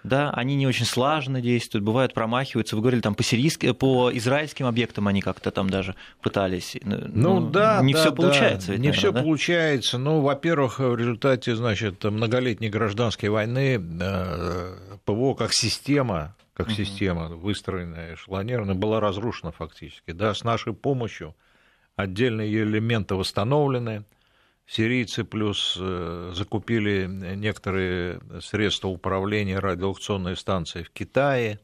Да, 0.04 0.32
они 0.32 0.56
не 0.56 0.66
очень 0.66 0.86
слаженно 0.86 1.42
действуют, 1.42 1.86
бывают 1.86 2.14
промахиваются. 2.14 2.76
Вы 2.76 2.82
говорили, 2.82 3.02
там 3.02 3.14
по, 3.14 3.24
сирийским, 3.24 3.76
по 3.76 4.12
израильским 4.14 4.66
объектам 4.66 5.08
они 5.08 5.22
как-то 5.22 5.52
там 5.52 5.70
даже 5.70 5.96
пытались. 6.22 6.76
Ну, 6.84 6.98
ну 7.14 7.50
да, 7.50 7.82
не 7.82 7.94
да, 7.94 8.00
все 8.00 8.10
да. 8.10 8.16
получается. 8.16 8.72
Ведь, 8.72 8.82
не 8.82 8.92
все 8.92 9.12
да? 9.12 9.22
получается. 9.22 9.98
Ну, 9.98 10.22
во-первых, 10.22 10.80
в 10.80 10.96
результате, 10.96 11.56
значит, 11.56 12.04
многолетней 12.04 12.70
гражданской 12.70 13.30
войны 13.30 13.80
э, 13.80 14.76
ПВО 15.06 15.36
как 15.36 15.54
система, 15.54 16.36
как 16.54 16.68
угу. 16.68 16.76
система 16.76 17.28
выстроенная, 17.28 18.16
эшелонированная, 18.16 18.76
была 18.76 19.00
разрушена 19.00 19.52
фактически. 19.52 20.12
Да, 20.12 20.34
с 20.34 20.44
нашей 20.44 20.74
помощью 20.74 21.36
отдельные 21.96 22.52
элементы 22.52 23.16
восстановлены 23.16 24.04
Сирийцы 24.72 25.26
плюс 25.26 25.78
э, 25.78 26.32
закупили 26.34 27.06
некоторые 27.06 28.22
средства 28.40 28.88
управления 28.88 29.60
радиолокационной 29.60 30.38
станцией 30.38 30.86
в 30.86 30.92
Китае. 30.92 31.60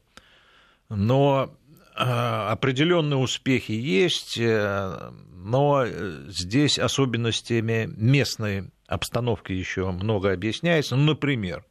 Но 0.90 1.54
э, 1.96 2.02
определенные 2.02 3.16
успехи 3.16 3.72
есть, 3.72 4.36
э, 4.36 5.10
но 5.32 5.86
здесь 6.26 6.78
особенностями 6.78 7.88
местной 7.96 8.70
обстановки 8.86 9.52
еще 9.52 9.90
много 9.90 10.30
объясняется. 10.30 10.94
Ну, 10.94 11.12
например, 11.12 11.64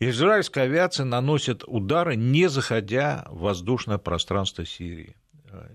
израильская 0.00 0.62
авиация 0.62 1.04
наносит 1.04 1.64
удары, 1.66 2.16
не 2.16 2.48
заходя 2.48 3.26
в 3.28 3.40
воздушное 3.40 3.98
пространство 3.98 4.64
Сирии. 4.64 5.16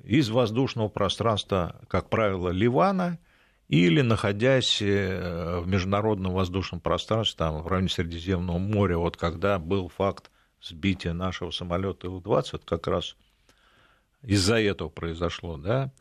Из 0.03 0.31
воздушного 0.31 0.89
пространства, 0.89 1.79
как 1.87 2.09
правило, 2.09 2.49
Ливана– 2.49 3.19
или 3.69 4.01
находясь 4.01 4.81
э, 4.81 5.59
в 5.59 5.67
международном 5.67 6.33
воздушном 6.33 6.79
пространстве, 6.79 7.37
там, 7.37 7.61
в 7.61 7.67
районе 7.67 7.89
Средиземного 7.89 8.57
моря, 8.57 8.97
вот 8.97 9.17
когда 9.17 9.59
был 9.59 9.89
факт 9.89 10.29
сбития 10.61 11.13
нашего 11.13 11.51
самолета 11.51 12.07
Ил-20, 12.07 12.61
как 12.65 12.87
раз 12.87 13.15
из-за 14.21 14.59
этого 14.59 14.89
произошло, 14.89 15.57
да. 15.57 15.91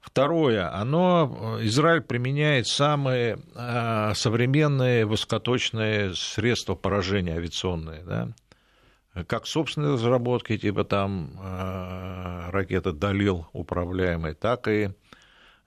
Второе, 0.00 0.72
оно, 0.72 1.58
Израиль 1.62 2.02
применяет 2.02 2.68
самые 2.68 3.38
э, 3.54 4.12
современные 4.14 5.04
высокоточные 5.04 6.14
средства 6.14 6.76
поражения 6.76 7.34
авиационные, 7.34 8.02
да, 8.04 8.28
как 9.24 9.46
собственные 9.46 9.94
разработки, 9.94 10.56
типа 10.56 10.84
там 10.84 11.32
э, 11.40 12.50
ракеты 12.50 12.92
Далил 12.92 13.48
управляемые, 13.52 14.34
так 14.34 14.68
и 14.68 14.90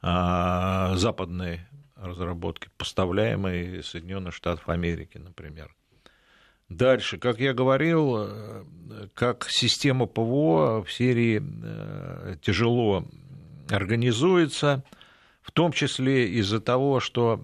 а, 0.01 0.95
западные 0.95 1.67
разработки, 1.95 2.69
поставляемые 2.77 3.79
из 3.79 3.87
Соединенных 3.87 4.33
Штатов 4.33 4.67
Америки, 4.69 5.17
например. 5.17 5.75
Дальше, 6.69 7.17
как 7.17 7.39
я 7.39 7.53
говорил, 7.53 8.15
э, 8.17 8.63
как 9.13 9.47
система 9.49 10.05
ПВО 10.05 10.83
в 10.83 10.91
Сирии 10.91 11.43
э, 11.43 12.35
тяжело 12.41 13.05
организуется, 13.69 14.83
в 15.41 15.51
том 15.51 15.73
числе 15.73 16.29
из-за 16.29 16.61
того, 16.61 16.99
что 16.99 17.43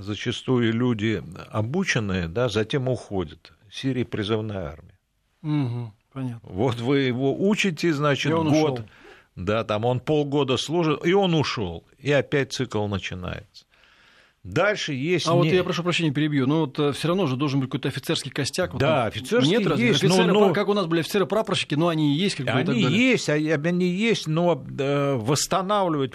зачастую 0.00 0.72
люди 0.72 1.22
обученные, 1.50 2.28
да, 2.28 2.48
затем 2.48 2.88
уходят. 2.88 3.52
Сирия 3.70 4.04
призывная 4.04 4.68
армия. 4.68 4.98
Угу, 5.42 5.92
понятно. 6.12 6.40
Вот 6.42 6.76
вы 6.76 7.00
его 7.00 7.34
учите, 7.48 7.92
значит, 7.92 8.32
год. 8.32 8.46
Ушел 8.46 8.78
да, 9.36 9.64
там 9.64 9.84
он 9.84 10.00
полгода 10.00 10.56
служит, 10.56 11.06
и 11.06 11.12
он 11.12 11.34
ушел, 11.34 11.84
и 11.98 12.10
опять 12.10 12.52
цикл 12.52 12.86
начинается. 12.86 13.66
Дальше 14.42 14.92
есть... 14.92 15.26
А 15.26 15.32
не... 15.32 15.36
вот 15.38 15.46
я 15.46 15.64
прошу 15.64 15.82
прощения, 15.82 16.12
перебью, 16.12 16.46
но 16.46 16.60
вот 16.60 16.78
э, 16.78 16.92
все 16.92 17.08
равно 17.08 17.26
же 17.26 17.34
должен 17.34 17.58
быть 17.58 17.68
какой-то 17.68 17.88
офицерский 17.88 18.30
костяк. 18.30 18.74
Вот 18.74 18.78
да, 18.78 19.06
офицерский 19.06 19.58
нет, 19.58 19.76
есть. 19.76 20.04
Офицеры, 20.04 20.32
но, 20.32 20.46
но... 20.46 20.52
Как 20.52 20.68
у 20.68 20.74
нас 20.74 20.86
были 20.86 21.00
офицеры-прапорщики, 21.00 21.74
но 21.74 21.88
они 21.88 22.14
и 22.14 22.16
есть. 22.16 22.36
Как 22.36 22.46
бы, 22.46 22.52
они 22.52 22.80
есть, 22.80 23.28
а, 23.28 23.32
они 23.32 23.86
есть, 23.88 24.28
но 24.28 24.64
э, 24.78 25.14
восстанавливать, 25.16 26.12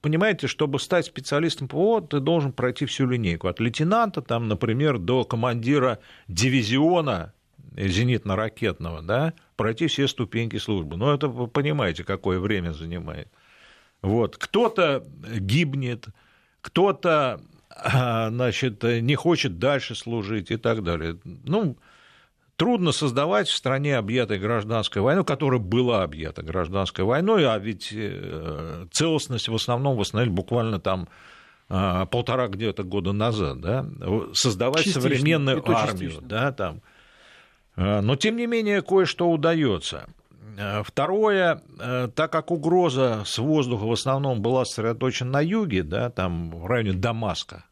понимаете, 0.00 0.46
чтобы 0.46 0.80
стать 0.80 1.04
специалистом 1.04 1.68
ПВО, 1.68 2.00
ты 2.00 2.20
должен 2.20 2.52
пройти 2.52 2.86
всю 2.86 3.06
линейку. 3.06 3.48
От 3.48 3.60
лейтенанта, 3.60 4.22
там, 4.22 4.48
например, 4.48 4.98
до 4.98 5.24
командира 5.24 5.98
дивизиона 6.26 7.34
зенитно-ракетного, 7.74 9.02
да, 9.02 9.34
пройти 9.56 9.86
все 9.86 10.08
ступеньки 10.08 10.56
службы. 10.56 10.96
Но 10.96 11.14
это 11.14 11.28
вы 11.28 11.48
понимаете, 11.48 12.04
какое 12.04 12.38
время 12.38 12.72
занимает. 12.72 13.28
Вот. 14.02 14.36
Кто-то 14.36 15.04
гибнет, 15.38 16.08
кто-то 16.60 17.40
а, 17.70 18.30
значит, 18.30 18.82
не 18.82 19.14
хочет 19.14 19.58
дальше 19.58 19.94
служить 19.94 20.50
и 20.50 20.56
так 20.56 20.82
далее. 20.82 21.18
Ну, 21.24 21.76
трудно 22.56 22.92
создавать 22.92 23.48
в 23.48 23.54
стране 23.54 23.96
объятой 23.96 24.38
гражданской 24.38 25.02
войной, 25.02 25.24
которая 25.24 25.60
была 25.60 26.02
объята 26.02 26.42
гражданской 26.42 27.04
войной, 27.04 27.46
а 27.46 27.58
ведь 27.58 27.92
э, 27.92 28.86
целостность 28.92 29.48
в 29.48 29.54
основном 29.54 29.96
восстановили 29.96 30.32
буквально 30.32 30.78
там 30.78 31.08
а, 31.68 32.06
полтора 32.06 32.48
где-то 32.48 32.84
года 32.84 33.12
назад, 33.12 33.60
да, 33.60 33.86
создавать 34.34 34.84
частично, 34.84 35.00
современную 35.00 35.62
армию, 35.68 36.10
частично. 36.10 36.28
да, 36.28 36.52
там, 36.52 36.82
но, 37.76 38.16
тем 38.16 38.36
не 38.36 38.46
менее, 38.46 38.82
кое-что 38.82 39.30
удается. 39.30 40.06
Э, 40.56 40.82
второе, 40.84 41.62
э, 41.78 42.08
так 42.14 42.30
как 42.32 42.50
угроза 42.50 43.22
с 43.26 43.38
воздуха 43.38 43.84
в 43.84 43.92
основном 43.92 44.42
была 44.42 44.64
сосредоточена 44.64 45.30
на 45.30 45.40
юге, 45.40 45.82
да, 45.82 46.10
там 46.10 46.50
в 46.50 46.66
районе 46.66 46.92
Дамаска, 46.92 47.64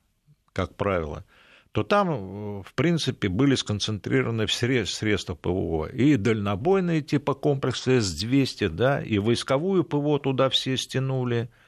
как 0.52 0.74
правило, 0.74 1.24
то 1.70 1.84
там, 1.84 2.62
в 2.62 2.74
принципе, 2.74 3.28
были 3.28 3.54
сконцентрированы 3.54 4.46
все 4.46 4.84
средства 4.84 5.34
ПВО. 5.34 5.86
И 5.86 6.16
дальнобойные 6.16 7.00
типа 7.00 7.34
комплексы 7.34 8.00
С-200, 8.00 8.68
да, 8.68 9.00
и 9.00 9.18
войсковую 9.18 9.84
ПВО 9.84 10.18
туда 10.18 10.50
все 10.50 10.76
стянули– 10.76 11.48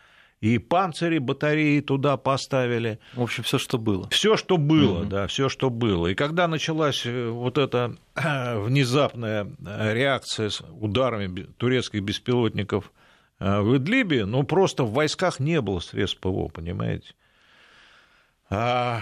и 0.44 0.59
панцири, 0.59 1.16
батареи 1.16 1.80
туда 1.80 2.18
поставили. 2.18 2.98
В 3.14 3.22
общем, 3.22 3.44
все, 3.44 3.57
что 3.57 3.78
было. 3.78 4.11
Все, 4.11 4.37
что 4.37 4.59
было, 4.59 5.00
угу. 5.00 5.09
да, 5.09 5.26
все, 5.26 5.48
что 5.48 5.70
было. 5.70 6.09
И 6.09 6.14
когда 6.14 6.48
началась 6.48 7.07
э, 7.07 7.28
вот 7.30 7.57
эта 7.57 7.96
э, 8.14 8.61
внезапная 8.61 9.46
э, 9.66 9.94
реакция 9.94 10.50
с 10.50 10.61
ударами 10.61 11.44
турецких 11.57 12.02
беспилотников 12.02 12.92
в 13.38 13.78
Идлибе, 13.78 14.26
ну, 14.26 14.42
просто 14.42 14.85
в 14.85 14.92
войсках 14.92 15.40
не 15.40 15.62
было 15.62 15.80
средств 15.80 16.20
ПВО, 16.20 16.48
понимаете? 16.48 17.14
А, 18.50 19.00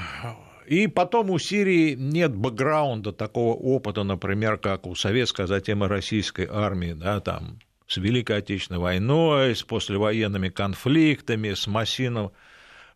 и 0.68 0.86
потом 0.86 1.30
у 1.30 1.40
Сирии 1.40 1.94
нет 1.94 2.36
бэкграунда 2.36 3.12
такого 3.12 3.54
опыта, 3.54 4.04
например, 4.04 4.58
как 4.58 4.86
у 4.86 4.94
советской, 4.94 5.46
а 5.46 5.48
затем 5.48 5.82
и 5.82 5.88
российской 5.88 6.46
армии, 6.48 6.92
да, 6.92 7.18
там 7.20 7.58
с 7.92 7.98
Великой 7.98 8.38
Отечественной 8.38 8.80
войной, 8.80 9.54
с 9.54 9.62
послевоенными 9.62 10.48
конфликтами, 10.48 11.52
с 11.52 11.66
массивным 11.66 12.32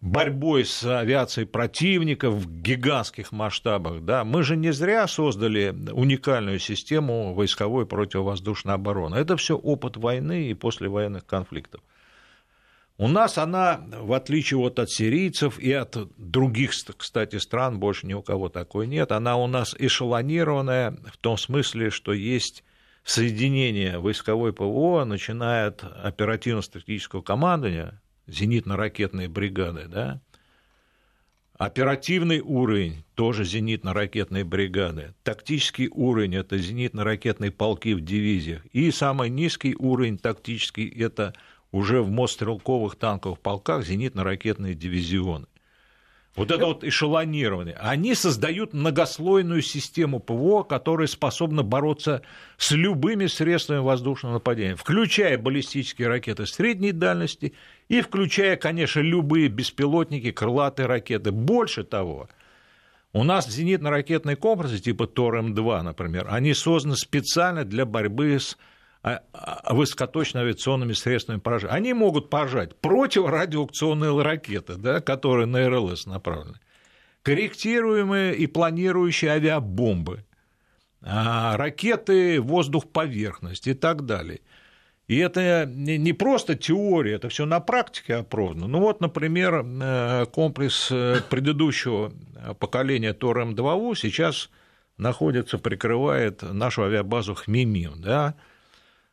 борьбой 0.00 0.64
с 0.64 0.84
авиацией 0.84 1.46
противника 1.46 2.30
в 2.30 2.46
гигантских 2.62 3.32
масштабах. 3.32 4.02
Да? 4.02 4.24
Мы 4.24 4.42
же 4.42 4.56
не 4.56 4.72
зря 4.72 5.06
создали 5.06 5.74
уникальную 5.92 6.58
систему 6.58 7.34
войсковой 7.34 7.86
противовоздушной 7.86 8.74
обороны. 8.74 9.16
Это 9.16 9.36
все 9.36 9.56
опыт 9.56 9.96
войны 9.96 10.48
и 10.48 10.54
послевоенных 10.54 11.26
конфликтов. 11.26 11.82
У 12.98 13.08
нас 13.08 13.36
она, 13.36 13.82
в 14.00 14.14
отличие 14.14 14.56
вот 14.56 14.78
от 14.78 14.90
сирийцев 14.90 15.58
и 15.58 15.70
от 15.72 15.98
других, 16.16 16.72
кстати, 16.96 17.36
стран, 17.36 17.78
больше 17.78 18.06
ни 18.06 18.14
у 18.14 18.22
кого 18.22 18.48
такой 18.48 18.86
нет, 18.86 19.12
она 19.12 19.36
у 19.36 19.46
нас 19.46 19.76
эшелонированная 19.78 20.96
в 21.12 21.18
том 21.18 21.36
смысле, 21.36 21.90
что 21.90 22.14
есть 22.14 22.64
соединение 23.06 23.98
войсковой 23.98 24.52
ПВО, 24.52 25.04
начиная 25.04 25.68
от 25.68 25.84
оперативно-стратегического 25.84 27.22
командования, 27.22 28.02
зенитно-ракетные 28.26 29.28
бригады, 29.28 29.86
да, 29.86 30.20
Оперативный 31.58 32.40
уровень 32.40 33.02
тоже 33.14 33.44
зенитно-ракетные 33.44 34.44
бригады. 34.44 35.14
Тактический 35.22 35.88
уровень– 35.88 36.34
это 36.36 36.56
зенитно-ракетные 36.58 37.50
полки 37.50 37.94
в 37.94 38.02
дивизиях. 38.02 38.66
И 38.74 38.90
самый 38.90 39.30
низкий 39.30 39.74
уровень 39.74 40.18
тактический– 40.18 40.86
это 41.02 41.32
уже 41.72 42.02
в 42.02 42.10
мотострелковых 42.10 42.96
танковых 42.96 43.40
полках 43.40 43.86
зенитно-ракетные 43.86 44.74
дивизионы. 44.74 45.46
Вот 46.36 46.50
это 46.50 46.66
вот 46.66 46.84
эшелонирование. 46.84 47.76
Они 47.76 48.14
создают 48.14 48.74
многослойную 48.74 49.62
систему 49.62 50.20
ПВО, 50.20 50.64
которая 50.64 51.06
способна 51.06 51.62
бороться 51.62 52.20
с 52.58 52.72
любыми 52.72 53.26
средствами 53.26 53.78
воздушного 53.78 54.34
нападения, 54.34 54.76
включая 54.76 55.38
баллистические 55.38 56.08
ракеты 56.08 56.46
средней 56.46 56.92
дальности 56.92 57.54
и 57.88 58.02
включая, 58.02 58.56
конечно, 58.56 59.00
любые 59.00 59.48
беспилотники, 59.48 60.30
крылатые 60.30 60.86
ракеты. 60.86 61.32
Больше 61.32 61.84
того, 61.84 62.28
у 63.14 63.24
нас 63.24 63.48
зенитно-ракетные 63.48 64.36
комплексы 64.36 64.78
типа 64.78 65.06
ТОР-М2, 65.06 65.82
например, 65.82 66.26
они 66.28 66.52
созданы 66.52 66.96
специально 66.96 67.64
для 67.64 67.86
борьбы 67.86 68.38
с 68.38 68.58
высокоточно-авиационными 69.70 70.92
средствами 70.92 71.38
поражения. 71.38 71.74
Они 71.74 71.92
могут 71.92 72.28
поражать 72.30 72.76
противорадиоакционные 72.76 74.20
ракеты, 74.20 74.74
да, 74.76 75.00
которые 75.00 75.46
на 75.46 75.68
РЛС 75.68 76.06
направлены, 76.06 76.58
корректируемые 77.22 78.34
и 78.34 78.46
планирующие 78.46 79.30
авиабомбы, 79.30 80.24
а, 81.02 81.56
ракеты 81.56 82.40
воздух-поверхность 82.40 83.68
и 83.68 83.74
так 83.74 84.06
далее. 84.06 84.40
И 85.06 85.18
это 85.18 85.66
не 85.66 86.12
просто 86.12 86.56
теория, 86.56 87.14
это 87.14 87.28
все 87.28 87.46
на 87.46 87.60
практике 87.60 88.16
опробовано. 88.16 88.66
Ну 88.66 88.80
вот, 88.80 89.00
например, 89.00 89.64
э, 89.64 90.26
комплекс 90.32 90.88
э, 90.90 91.20
предыдущего 91.30 92.12
поколения 92.58 93.12
ТОР-М2У 93.12 93.94
сейчас 93.94 94.50
находится, 94.98 95.58
прикрывает 95.58 96.42
нашу 96.42 96.82
авиабазу 96.82 97.34
Хмимим. 97.34 98.00
Да? 98.00 98.34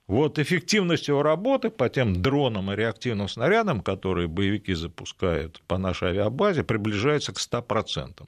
Вот 0.08 0.38
эффективность 0.38 1.08
его 1.08 1.24
работы 1.24 1.70
по 1.70 1.88
тем 1.88 2.22
дронам 2.22 2.72
и 2.72 2.76
реактивным 2.76 3.30
снарядам, 3.30 3.82
которые 3.82 4.28
боевики 4.28 4.74
запускают 4.74 5.62
по 5.68 5.78
нашей 5.78 6.10
авиабазе, 6.10 6.64
приближается 6.64 7.34
к 7.34 7.38
100%. 7.38 8.28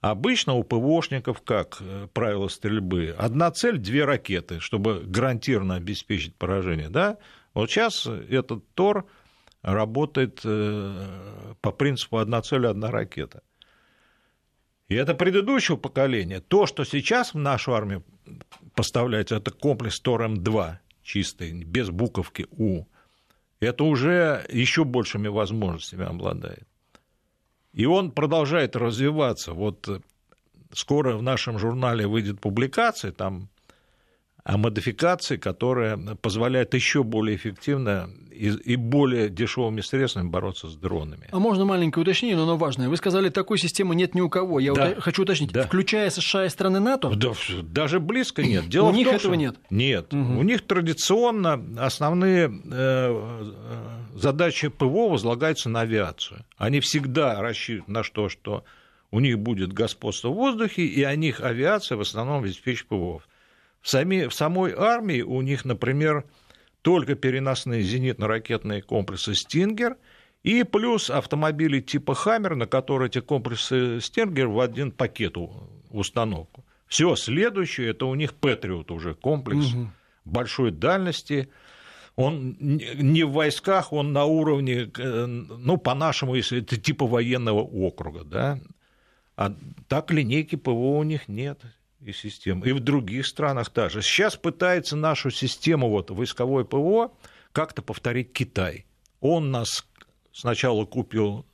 Обычно 0.00 0.52
у 0.52 0.62
ПВОшников, 0.62 1.40
как 1.42 1.78
э, 1.80 2.08
правило 2.12 2.48
стрельбы, 2.48 3.14
одна 3.18 3.50
цель– 3.50 3.78
две 3.78 4.04
ракеты, 4.04 4.60
чтобы 4.60 5.00
гарантированно 5.04 5.76
обеспечить 5.76 6.36
поражение. 6.36 6.90
Да? 6.90 7.16
Вот 7.54 7.70
сейчас 7.70 8.06
этот 8.06 8.68
ТОР 8.74 9.06
работает 9.62 10.42
э, 10.44 11.54
по 11.62 11.72
принципу 11.72 12.18
одна 12.18 12.42
цель– 12.42 12.66
одна 12.68 12.90
ракета. 12.90 13.42
И 14.88 14.94
это 14.94 15.14
предыдущего 15.14 15.76
поколения. 15.76 16.40
То, 16.40 16.66
что 16.66 16.84
сейчас 16.84 17.32
в 17.32 17.38
нашу 17.38 17.72
армию 17.72 18.04
поставляется, 18.74 19.36
это 19.36 19.50
комплекс 19.50 20.00
ТОР-М2, 20.00 20.76
чистый, 21.04 21.52
без 21.62 21.90
буковки 21.90 22.46
У. 22.50 22.86
Это 23.60 23.84
уже 23.84 24.44
еще 24.50 24.84
большими 24.84 25.28
возможностями 25.28 26.04
обладает. 26.04 26.66
И 27.72 27.86
он 27.86 28.10
продолжает 28.10 28.76
развиваться. 28.76 29.52
Вот 29.52 29.88
э, 29.88 30.00
скоро 30.72 31.16
в 31.16 31.22
нашем 31.22 31.58
журнале 31.58 32.06
выйдет 32.06 32.40
публикация, 32.40 33.12
там 33.12 33.48
о 34.44 34.58
модификации, 34.58 35.36
которая 35.36 35.96
позволяет 35.96 36.74
еще 36.74 37.02
более 37.02 37.36
эффективно 37.36 38.10
и 38.34 38.76
более 38.76 39.28
дешевыми 39.28 39.80
средствами 39.80 40.28
бороться 40.28 40.68
с 40.68 40.76
дронами. 40.76 41.28
А 41.30 41.38
можно 41.38 41.64
маленькое 41.64 42.02
уточнение, 42.02 42.36
но 42.36 42.42
оно 42.42 42.56
важное. 42.56 42.88
Вы 42.88 42.96
сказали, 42.96 43.28
такой 43.28 43.58
системы 43.58 43.94
нет 43.94 44.14
ни 44.14 44.20
у 44.20 44.28
кого. 44.28 44.58
Я 44.60 44.72
да. 44.74 44.94
хочу 45.00 45.22
уточнить, 45.22 45.52
да. 45.52 45.62
включая 45.64 46.10
США 46.10 46.46
и 46.46 46.48
страны 46.48 46.80
НАТО? 46.80 47.10
Да, 47.14 47.32
даже 47.62 48.00
близко 48.00 48.42
нет. 48.42 48.68
Дело 48.68 48.88
у 48.88 48.92
них 48.92 49.06
том, 49.06 49.16
этого 49.16 49.34
нет? 49.34 49.56
Нет. 49.70 50.12
Угу. 50.12 50.38
У 50.38 50.42
них 50.42 50.66
традиционно 50.66 51.64
основные 51.78 52.52
э, 52.70 53.52
задачи 54.14 54.68
ПВО 54.68 55.08
возлагаются 55.10 55.68
на 55.68 55.80
авиацию. 55.80 56.44
Они 56.56 56.80
всегда 56.80 57.40
рассчитывают 57.40 57.88
на 57.88 58.02
то, 58.02 58.28
что 58.28 58.64
у 59.10 59.20
них 59.20 59.38
будет 59.38 59.72
господство 59.72 60.28
в 60.28 60.34
воздухе, 60.34 60.84
и 60.84 61.02
о 61.04 61.14
них 61.14 61.40
авиация 61.40 61.96
в 61.96 62.00
основном 62.00 62.42
обеспечит 62.42 62.86
ПВО. 62.88 63.22
В, 63.80 63.88
сами, 63.88 64.26
в 64.26 64.34
самой 64.34 64.74
армии 64.76 65.22
у 65.22 65.40
них, 65.42 65.64
например, 65.64 66.24
только 66.84 67.14
переносные 67.14 67.80
зенитно-ракетные 67.80 68.82
комплексы 68.82 69.34
«Стингер» 69.34 69.96
и 70.42 70.64
плюс 70.64 71.08
автомобили 71.08 71.80
типа 71.80 72.14
«Хаммер», 72.14 72.56
на 72.56 72.66
которые 72.66 73.08
эти 73.08 73.20
комплексы 73.20 74.00
«Стингер» 74.02 74.48
в 74.48 74.60
один 74.60 74.92
пакет 74.92 75.36
установку. 75.88 76.62
Все, 76.86 77.16
следующее– 77.16 77.88
это 77.90 78.04
у 78.04 78.14
них 78.14 78.34
«Патриот» 78.34 78.90
уже 78.90 79.14
комплекс 79.14 79.72
угу. 79.72 79.88
большой 80.24 80.70
дальности– 80.70 81.48
он 82.16 82.56
не 82.60 83.24
в 83.24 83.32
войсках, 83.32 83.92
он 83.92 84.12
на 84.12 84.24
уровне, 84.24 84.88
ну, 84.96 85.76
по-нашему, 85.78 86.36
если 86.36 86.60
это 86.60 86.76
типа 86.76 87.08
военного 87.08 87.58
округа, 87.58 88.22
да, 88.22 88.60
а 89.36 89.52
так 89.88 90.12
линейки 90.12 90.54
ПВО 90.54 90.98
у 90.98 91.02
них 91.02 91.26
нет 91.26 91.60
и 92.04 92.12
систем. 92.12 92.60
И 92.64 92.72
в 92.72 92.80
других 92.80 93.26
странах 93.26 93.70
также. 93.70 94.02
Сейчас 94.02 94.36
пытается 94.36 94.96
нашу 94.96 95.30
систему 95.30 95.88
вот, 95.88 96.10
войсковой 96.10 96.64
ПВО 96.64 97.12
как-то 97.52 97.82
повторить 97.82 98.32
Китай. 98.32 98.86
Он 99.20 99.50
нас 99.50 99.86
сначала 100.32 100.84
купил 100.84 101.46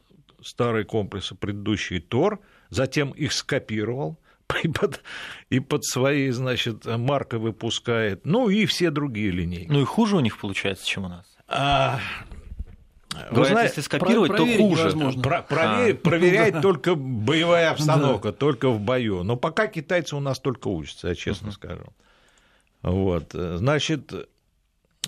старые 0.43 0.85
комплексы, 0.85 1.35
предыдущий 1.35 2.01
ТОР, 2.01 2.41
затем 2.71 3.11
их 3.11 3.33
скопировал, 3.33 4.19
и 4.63 4.69
под, 4.69 5.03
и 5.51 5.61
под 5.61 5.85
свои, 5.85 6.31
значит, 6.31 6.85
маркой 6.85 7.39
выпускает, 7.39 8.25
ну 8.25 8.49
и 8.49 8.67
все 8.67 8.91
другие 8.91 9.31
линейки. 9.31 9.71
Ну 9.71 9.83
и 9.83 9.85
хуже 9.85 10.17
у 10.17 10.21
них 10.21 10.39
получается, 10.39 10.87
чем 10.87 11.05
у 11.05 11.09
нас. 11.09 11.27
А, 11.47 12.01
вы 13.31 13.45
знаете, 13.45 13.75
если 13.77 13.81
скопировать, 13.81 14.37
то 14.37 14.47
хуже. 14.47 14.93
Про, 15.23 15.43
проверь, 15.43 15.95
а. 15.95 15.99
Проверяет 15.99 16.63
только 16.63 16.95
боевая 16.95 17.71
обстановка, 17.71 18.33
только 18.33 18.71
в 18.71 18.81
бою. 18.81 19.23
Но 19.23 19.37
пока 19.37 19.67
китайцы 19.67 20.17
у 20.17 20.21
нас 20.21 20.39
только 20.39 20.69
учатся, 20.69 21.09
я 21.09 21.15
честно 21.15 21.49
uh-huh. 21.49 21.53
скажу. 21.53 21.85
Вот, 22.83 23.33
значит, 23.33 24.13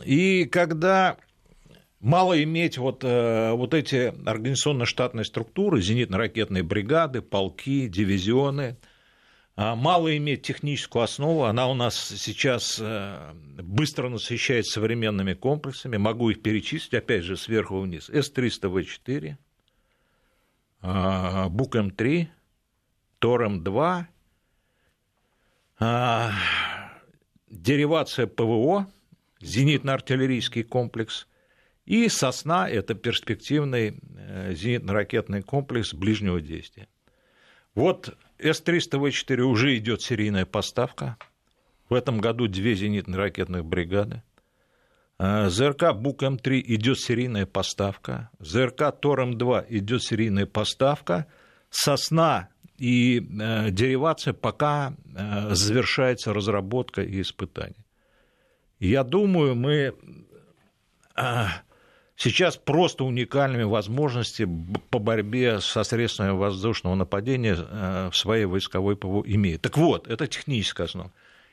и 0.04 0.44
когда 0.44 1.16
мало 2.00 2.42
иметь 2.42 2.76
вот, 2.76 3.02
э, 3.02 3.52
вот 3.52 3.72
эти 3.72 4.12
организационно-штатные 4.26 5.24
структуры, 5.24 5.80
зенитно-ракетные 5.80 6.62
бригады, 6.62 7.22
полки, 7.22 7.88
дивизионы– 7.88 8.76
мало 9.56 10.16
иметь 10.16 10.42
техническую 10.42 11.02
основу, 11.02 11.44
она 11.44 11.68
у 11.68 11.74
нас 11.74 11.96
сейчас 11.96 12.78
э, 12.80 13.32
быстро 13.62 14.08
насыщается 14.08 14.72
современными 14.72 15.34
комплексами, 15.34 15.98
могу 15.98 16.30
их 16.30 16.42
перечислить, 16.42 16.94
опять 16.94 17.24
же, 17.24 17.36
сверху 17.36 17.80
вниз. 17.80 18.08
С-300В4, 18.08 19.36
а, 20.80 21.48
БУК-М3, 21.48 22.28
ТОР-М2, 23.20 24.04
а, 25.78 26.32
деривация 27.48 28.26
ПВО, 28.26 28.90
зенитно-артиллерийский 29.40 30.64
комплекс, 30.64 31.28
и 31.84 32.08
«Сосна»– 32.08 32.68
это 32.70 32.94
перспективный 32.94 34.00
э, 34.16 34.54
зенитно-ракетный 34.54 35.42
комплекс 35.42 35.92
ближнего 35.92 36.40
действия. 36.40 36.88
Вот 37.74 38.16
С-300В4 38.42 39.40
уже 39.42 39.76
идет 39.76 40.02
серийная 40.02 40.46
поставка. 40.46 41.16
В 41.88 41.94
этом 41.94 42.20
году 42.20 42.48
две 42.48 42.74
зенитно-ракетных 42.74 43.64
бригады. 43.64 44.22
А, 45.18 45.48
ЗРК 45.48 45.92
БУК-М3 45.94 46.61
идет 46.66 46.98
серийная 46.98 47.46
поставка. 47.46 48.31
ЗРК 48.40 48.92
ТОР-М2 49.00 49.66
идет 49.68 50.02
серийная 50.02 50.46
поставка. 50.46 51.26
Сосна 51.70 52.48
и 52.78 53.20
э, 53.20 53.70
деривация 53.70 54.33
пока 54.33 54.94
э, 55.14 55.55
завершается 55.55 56.35
разработка 56.35 57.02
и 57.02 57.20
испытание. 57.20 57.85
Я 58.81 59.05
думаю, 59.05 59.55
мы 59.55 59.94
э, 61.14 61.44
сейчас 62.22 62.56
просто 62.56 63.04
уникальными 63.04 63.64
возможностями 63.64 64.74
по 64.90 64.98
борьбе 64.98 65.61
со 65.61 65.82
средствами 65.82 66.30
воздушного 66.30 66.94
нападения 66.94 67.56
э, 67.58 68.11
в 68.12 68.16
своей 68.16 68.44
войсковой 68.44 68.96
ПВО 68.96 69.22
имеет. 69.26 69.62
Так 69.62 69.76
вот, 69.76 70.06
это 70.08 70.26
техническая 70.26 70.87
основа. 70.87 71.12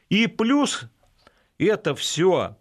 И 0.09 0.27
плюс 0.27 0.83
это 1.57 1.95
все 1.95 2.55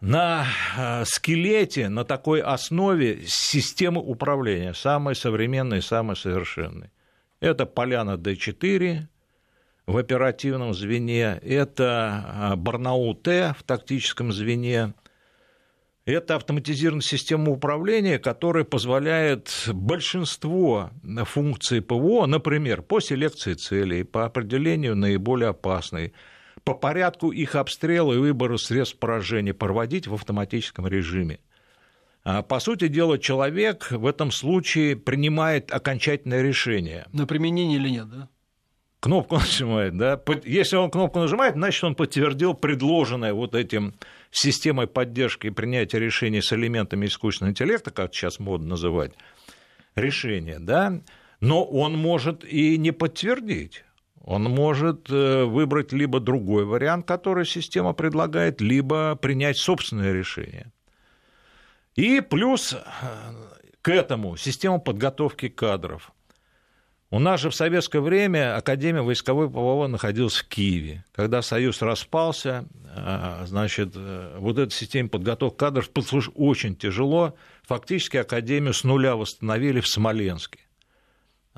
на 0.00 0.46
э, 0.76 1.04
скелете, 1.06 1.88
на 1.88 2.04
такой 2.04 2.42
основе 2.42 3.22
системы 3.26 4.02
управления, 4.02 4.74
самой 4.74 5.14
современной, 5.14 5.80
самой 5.80 6.16
совершенной. 6.16 6.90
Это 7.40 7.64
Поляна 7.64 8.16
Д4 8.16 9.00
в 9.86 9.96
оперативном 9.96 10.74
звене, 10.74 11.40
это 11.42 12.52
э, 12.52 12.56
Барнаул-Т 12.56 13.54
в 13.58 13.62
тактическом 13.62 14.30
звене, 14.30 14.92
это 16.06 16.36
автоматизированная 16.36 17.02
система 17.02 17.50
управления, 17.50 18.18
которая 18.18 18.64
позволяет 18.64 19.68
большинство 19.72 20.90
функций 21.24 21.80
ПВО, 21.80 22.26
например, 22.26 22.82
по 22.82 23.00
селекции 23.00 23.54
целей, 23.54 24.04
по 24.04 24.26
определению 24.26 24.96
наиболее 24.96 25.50
опасной, 25.50 26.12
по 26.62 26.74
порядку 26.74 27.30
их 27.30 27.54
обстрела 27.54 28.12
и 28.12 28.18
выбора 28.18 28.56
средств 28.58 28.98
поражения 28.98 29.54
проводить 29.54 30.06
в 30.06 30.14
автоматическом 30.14 30.86
режиме. 30.86 31.40
А, 32.22 32.42
по 32.42 32.58
сути 32.58 32.88
дела, 32.88 33.18
человек 33.18 33.90
в 33.90 34.06
этом 34.06 34.30
случае 34.30 34.96
принимает 34.96 35.72
окончательное 35.72 36.42
решение. 36.42 37.06
На 37.12 37.26
применение 37.26 37.78
или 37.78 37.90
нет, 37.90 38.08
да? 38.08 38.28
Кнопку 39.04 39.34
нажимает, 39.36 39.98
да. 39.98 40.18
Если 40.44 40.76
он 40.76 40.90
кнопку 40.90 41.18
нажимает, 41.18 41.56
значит, 41.56 41.84
он 41.84 41.94
подтвердил 41.94 42.54
предложенное 42.54 43.34
вот 43.34 43.54
этим 43.54 43.92
системой 44.30 44.86
поддержки 44.86 45.48
и 45.48 45.50
принятия 45.50 45.98
решений 45.98 46.40
с 46.40 46.50
элементами 46.54 47.04
искусственного 47.04 47.50
интеллекта, 47.50 47.90
как 47.90 48.14
сейчас 48.14 48.38
модно 48.38 48.68
называть, 48.68 49.12
решение, 49.94 50.58
да, 50.58 51.02
но 51.40 51.64
он 51.64 51.98
может 51.98 52.46
и 52.50 52.78
не 52.78 52.92
подтвердить. 52.92 53.84
Он 54.22 54.44
может 54.44 55.10
э, 55.10 55.44
выбрать 55.44 55.92
либо 55.92 56.18
другой 56.18 56.64
вариант, 56.64 57.06
который 57.06 57.44
система 57.44 57.92
предлагает, 57.92 58.62
либо 58.62 59.16
принять 59.16 59.58
собственное 59.58 60.14
решение. 60.14 60.72
И 61.94 62.22
плюс 62.22 62.72
э, 62.72 62.78
к 63.82 63.90
этому 63.90 64.38
система 64.38 64.78
подготовки 64.78 65.50
кадров. 65.50 66.13
У 67.14 67.20
нас 67.20 67.40
же 67.40 67.48
в 67.48 67.54
советское 67.54 68.00
время 68.00 68.56
Академия 68.56 69.00
войсковой 69.00 69.48
ПВО 69.48 69.86
находилась 69.86 70.34
в 70.34 70.48
Киеве. 70.48 71.04
Когда 71.12 71.42
Союз 71.42 71.80
распался, 71.80 72.64
а, 72.92 73.44
значит, 73.46 73.92
э, 73.94 74.36
вот 74.40 74.58
эта 74.58 74.74
система 74.74 75.10
подготовки 75.10 75.56
кадров 75.56 75.88
очень 76.34 76.74
тяжело. 76.74 77.36
Фактически 77.68 78.16
Академию 78.16 78.74
с 78.74 78.82
нуля 78.82 79.14
восстановили 79.14 79.78
в 79.78 79.86
Смоленске. 79.86 80.58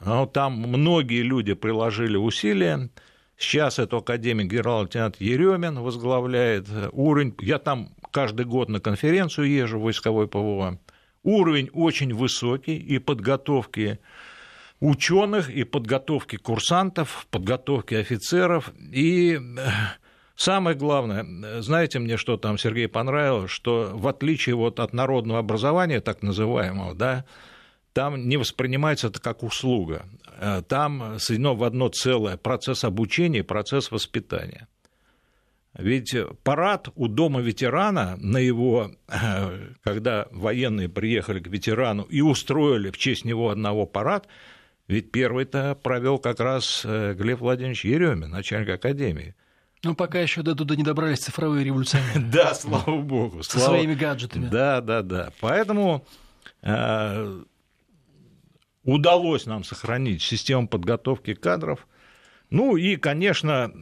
Но 0.05 0.27
там 0.27 0.53
многие 0.59 1.23
люди 1.23 1.55
приложили 1.55 2.19
усилия. 2.19 2.91
Сейчас 3.39 3.79
эту 3.79 3.97
академию 3.97 4.47
генерал-лейтенант 4.47 5.19
Еремин 5.23 5.81
возглавляет. 5.81 6.67
Уровень, 6.93 7.35
я 7.41 7.59
там 7.59 7.95
каждый 8.11 8.45
год 8.45 8.69
на 8.69 8.81
конференцию 8.81 9.49
езжу, 9.49 9.81
войсковой 9.81 10.29
ПВО. 10.29 10.79
Уровень 11.23 11.71
очень 11.73 12.13
высокий 12.13 12.77
и 12.77 12.99
подготовки 12.99 14.01
ученых, 14.81 15.51
и 15.51 15.65
подготовки 15.65 16.37
курсантов, 16.37 17.27
подготовки 17.31 17.95
офицеров. 17.95 18.73
И 18.93 19.35
э, 19.35 19.69
самое 20.37 20.77
главное, 20.77 21.63
знаете 21.63 21.99
мне, 21.99 22.17
что 22.17 22.37
там 22.37 22.59
Сергей 22.59 22.89
понравилось, 22.89 23.51
что 23.51 23.91
в 23.95 24.07
отличие 24.09 24.55
вот 24.55 24.81
от 24.81 24.93
народного 24.93 25.39
образования, 25.39 26.01
так 26.01 26.23
называемого, 26.23 26.95
да, 26.95 27.25
там 27.93 28.29
не 28.29 28.37
воспринимается 28.37 29.07
это 29.07 29.21
как 29.21 29.43
услуга. 29.43 30.05
Э, 30.39 30.63
там 30.67 31.19
соединено 31.19 31.55
в 31.55 31.65
одно 31.65 31.89
целое 31.89 32.37
процесс 32.37 32.85
обучения 32.85 33.39
и 33.39 33.43
процесс 33.43 33.91
воспитания. 33.91 34.69
Ведь 35.79 36.15
парад 36.43 36.89
у 36.95 37.07
дома 37.07 37.41
ветерана 37.41 38.17
на 38.19 38.39
его, 38.39 38.93
э, 39.09 39.73
когда 39.83 40.27
военные 40.31 40.89
приехали 40.89 41.41
к 41.41 41.49
ветерану 41.49 42.03
и 42.05 42.23
устроили 42.23 42.91
в 42.91 42.97
честь 42.97 43.25
него 43.25 43.51
одного 43.51 43.85
парад, 43.85 44.27
ведь 44.89 45.11
первый-то 45.11 45.75
провел 45.75 46.19
как 46.19 46.41
раз 46.41 46.83
э, 46.85 47.15
Глеб 47.15 47.41
Владимирович 47.41 47.85
Еремин, 47.85 48.31
начальник 48.31 48.69
академии. 48.71 49.35
Ну, 49.83 49.95
пока 49.95 50.21
еще 50.21 50.43
до 50.43 50.55
туда 50.55 50.75
не 50.75 50.83
добрались 50.83 51.21
цифровые 51.21 51.65
революционеры. 51.65 52.21
Да, 52.33 52.55
слава 52.55 53.01
богу. 53.01 53.43
Со 53.43 53.59
своими 53.59 53.95
гаджетами. 53.95 54.49
Да, 54.49 54.81
да, 54.81 55.03
да. 55.03 55.31
Поэтому 55.41 56.07
э, 56.63 57.43
удалось 58.85 59.47
нам 59.47 59.65
сохранить 59.65 60.23
систему 60.23 60.69
подготовки 60.69 61.35
кадров. 61.35 61.87
Ну 62.49 62.77
и, 62.77 62.97
конечно, 62.97 63.73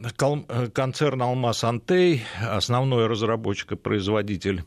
концерн 0.73 1.21
«Алмаз 1.21 1.63
Антей», 1.63 2.23
основной 2.41 3.05
разработчик 3.05 3.73
и 3.73 3.75
производитель 3.75 4.63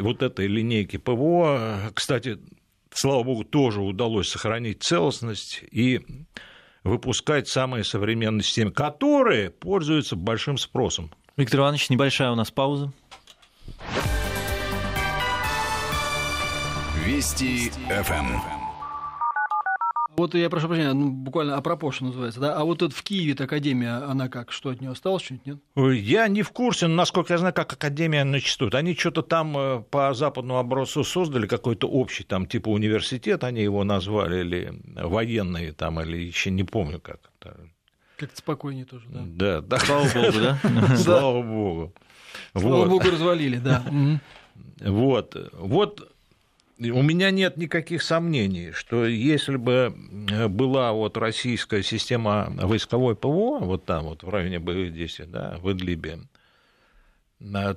вот 0.00 0.22
этой 0.22 0.46
линейки 0.46 0.98
ПВО. 0.98 1.90
Кстати, 1.94 2.38
слава 2.94 3.22
богу, 3.22 3.44
тоже 3.44 3.80
удалось 3.80 4.28
сохранить 4.28 4.82
целостность 4.82 5.62
и 5.70 6.00
выпускать 6.84 7.48
самые 7.48 7.84
современные 7.84 8.42
системы, 8.42 8.72
которые 8.72 9.50
пользуются 9.50 10.16
большим 10.16 10.58
спросом. 10.58 11.10
Виктор 11.36 11.60
Иванович, 11.60 11.90
небольшая 11.90 12.30
у 12.30 12.34
нас 12.34 12.50
пауза. 12.50 12.92
Вести 17.04 17.70
ФМ. 17.88 18.61
Вот 20.16 20.34
я 20.34 20.50
прошу 20.50 20.68
прощения, 20.68 20.92
ну, 20.92 21.10
буквально 21.10 21.56
апропos, 21.56 21.94
что 21.94 22.04
называется, 22.04 22.40
да? 22.40 22.54
А 22.54 22.64
вот 22.64 22.78
тут 22.78 22.92
в 22.92 23.02
Киеве 23.02 23.32
академия, 23.32 24.04
она 24.04 24.28
как, 24.28 24.52
что 24.52 24.68
от 24.68 24.80
нее 24.80 24.90
осталось, 24.90 25.22
что-нибудь, 25.22 25.46
нет? 25.46 25.58
Я 25.96 26.28
не 26.28 26.42
в 26.42 26.50
курсе, 26.50 26.86
но, 26.86 26.96
насколько 26.96 27.32
я 27.32 27.38
знаю, 27.38 27.54
как 27.54 27.72
академия 27.72 28.24
начистует. 28.24 28.74
Они 28.74 28.94
что-то 28.94 29.22
там 29.22 29.56
э, 29.56 29.82
по 29.90 30.12
западному 30.12 30.58
образцу 30.58 31.02
создали, 31.04 31.46
какой-то 31.46 31.88
общий 31.88 32.24
там 32.24 32.46
типа 32.46 32.68
университет, 32.68 33.42
они 33.42 33.62
его 33.62 33.84
назвали, 33.84 34.40
или 34.40 34.72
военные 34.96 35.72
там, 35.72 36.00
или 36.00 36.18
еще 36.18 36.50
не 36.50 36.64
помню 36.64 37.00
как. 37.00 37.20
Как-то 38.16 38.36
спокойнее 38.36 38.84
тоже, 38.84 39.06
да? 39.08 39.20
Да, 39.24 39.60
да. 39.62 39.78
Слава 39.78 40.04
богу, 40.04 40.38
да? 40.40 40.96
Слава 40.96 41.42
богу. 41.42 41.92
Слава 42.56 42.86
богу, 42.86 43.10
развалили, 43.10 43.56
да. 43.56 43.82
Вот, 44.84 45.36
вот 45.52 46.11
у 46.90 47.02
меня 47.02 47.30
нет 47.30 47.56
никаких 47.56 48.02
сомнений, 48.02 48.72
что 48.72 49.06
если 49.06 49.56
бы 49.56 49.94
э, 50.30 50.48
была 50.48 50.92
вот 50.92 51.16
российская 51.16 51.82
система 51.82 52.52
войсковой 52.60 53.14
ПВО, 53.16 53.58
вот 53.60 53.84
там 53.84 54.04
вот 54.04 54.22
в 54.22 54.28
районе 54.28 54.58
боевых 54.58 54.92
действий, 54.92 55.26
да, 55.26 55.58
в 55.62 55.70
Идлибе, 55.70 56.18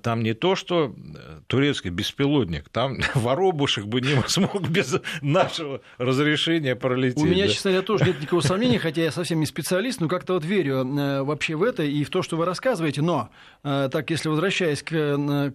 там 0.02 0.24
не 0.24 0.34
то, 0.34 0.56
что 0.56 0.94
э, 0.96 1.40
турецкий 1.48 1.90
беспилотник, 1.90 2.70
там 2.70 2.98
воробушек 3.16 3.86
бы 3.86 4.02
не 4.02 4.22
смог 4.28 4.68
без 4.70 4.96
нашего 5.22 5.82
разрешения 5.98 6.76
пролететь. 6.76 7.22
У 7.22 7.26
меня, 7.26 7.46
да? 7.46 7.52
честно 7.52 7.72
говоря, 7.72 7.86
тоже 7.86 8.06
нет 8.06 8.20
никакого 8.20 8.42
сомнения, 8.42 8.80
хотя 8.80 9.04
я 9.04 9.12
совсем 9.12 9.40
не 9.40 9.46
специалист, 9.46 10.00
но 10.02 10.08
как-то 10.08 10.34
вот 10.34 10.46
верю 10.46 10.86
э, 10.86 11.24
вообще 11.24 11.56
в 11.56 11.64
это 11.64 11.84
и 11.84 12.04
в 12.04 12.10
то, 12.10 12.22
что 12.22 12.38
вы 12.38 12.46
рассказываете. 12.46 13.02
Но, 13.02 13.30
э, 13.64 13.90
так, 13.92 14.10
если 14.10 14.30
возвращаясь 14.30 14.84
к, 14.84 14.90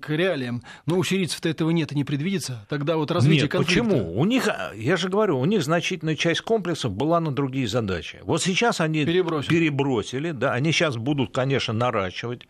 к 0.01 0.09
реалиям, 0.09 0.63
ну, 0.87 0.99
у 0.99 1.05
сирийцев-то 1.05 1.49
этого 1.49 1.71
нет 1.71 1.93
и 1.93 1.95
не 1.95 2.05
предвидится. 2.05 2.67
Тогда 2.69 2.97
вот 2.97 3.11
развитие 3.11 3.43
нет, 3.43 3.51
конфликта... 3.51 3.85
почему? 3.85 4.19
У 4.19 4.25
них, 4.25 4.49
я 4.75 4.97
же 4.97 5.09
говорю, 5.09 5.39
у 5.39 5.45
них 5.45 5.63
значительная 5.63 6.17
часть 6.17 6.41
комплексов 6.41 6.93
была 6.93 7.21
на 7.21 7.33
другие 7.33 7.69
задачи. 7.69 8.21
Вот 8.23 8.43
сейчас 8.43 8.81
они 8.81 9.05
перебросили, 9.05 9.51
перебросили 9.51 10.31
да, 10.33 10.53
они 10.53 10.73
сейчас 10.73 10.97
будут, 10.97 11.33
конечно, 11.33 11.73
наращивать 11.73 12.47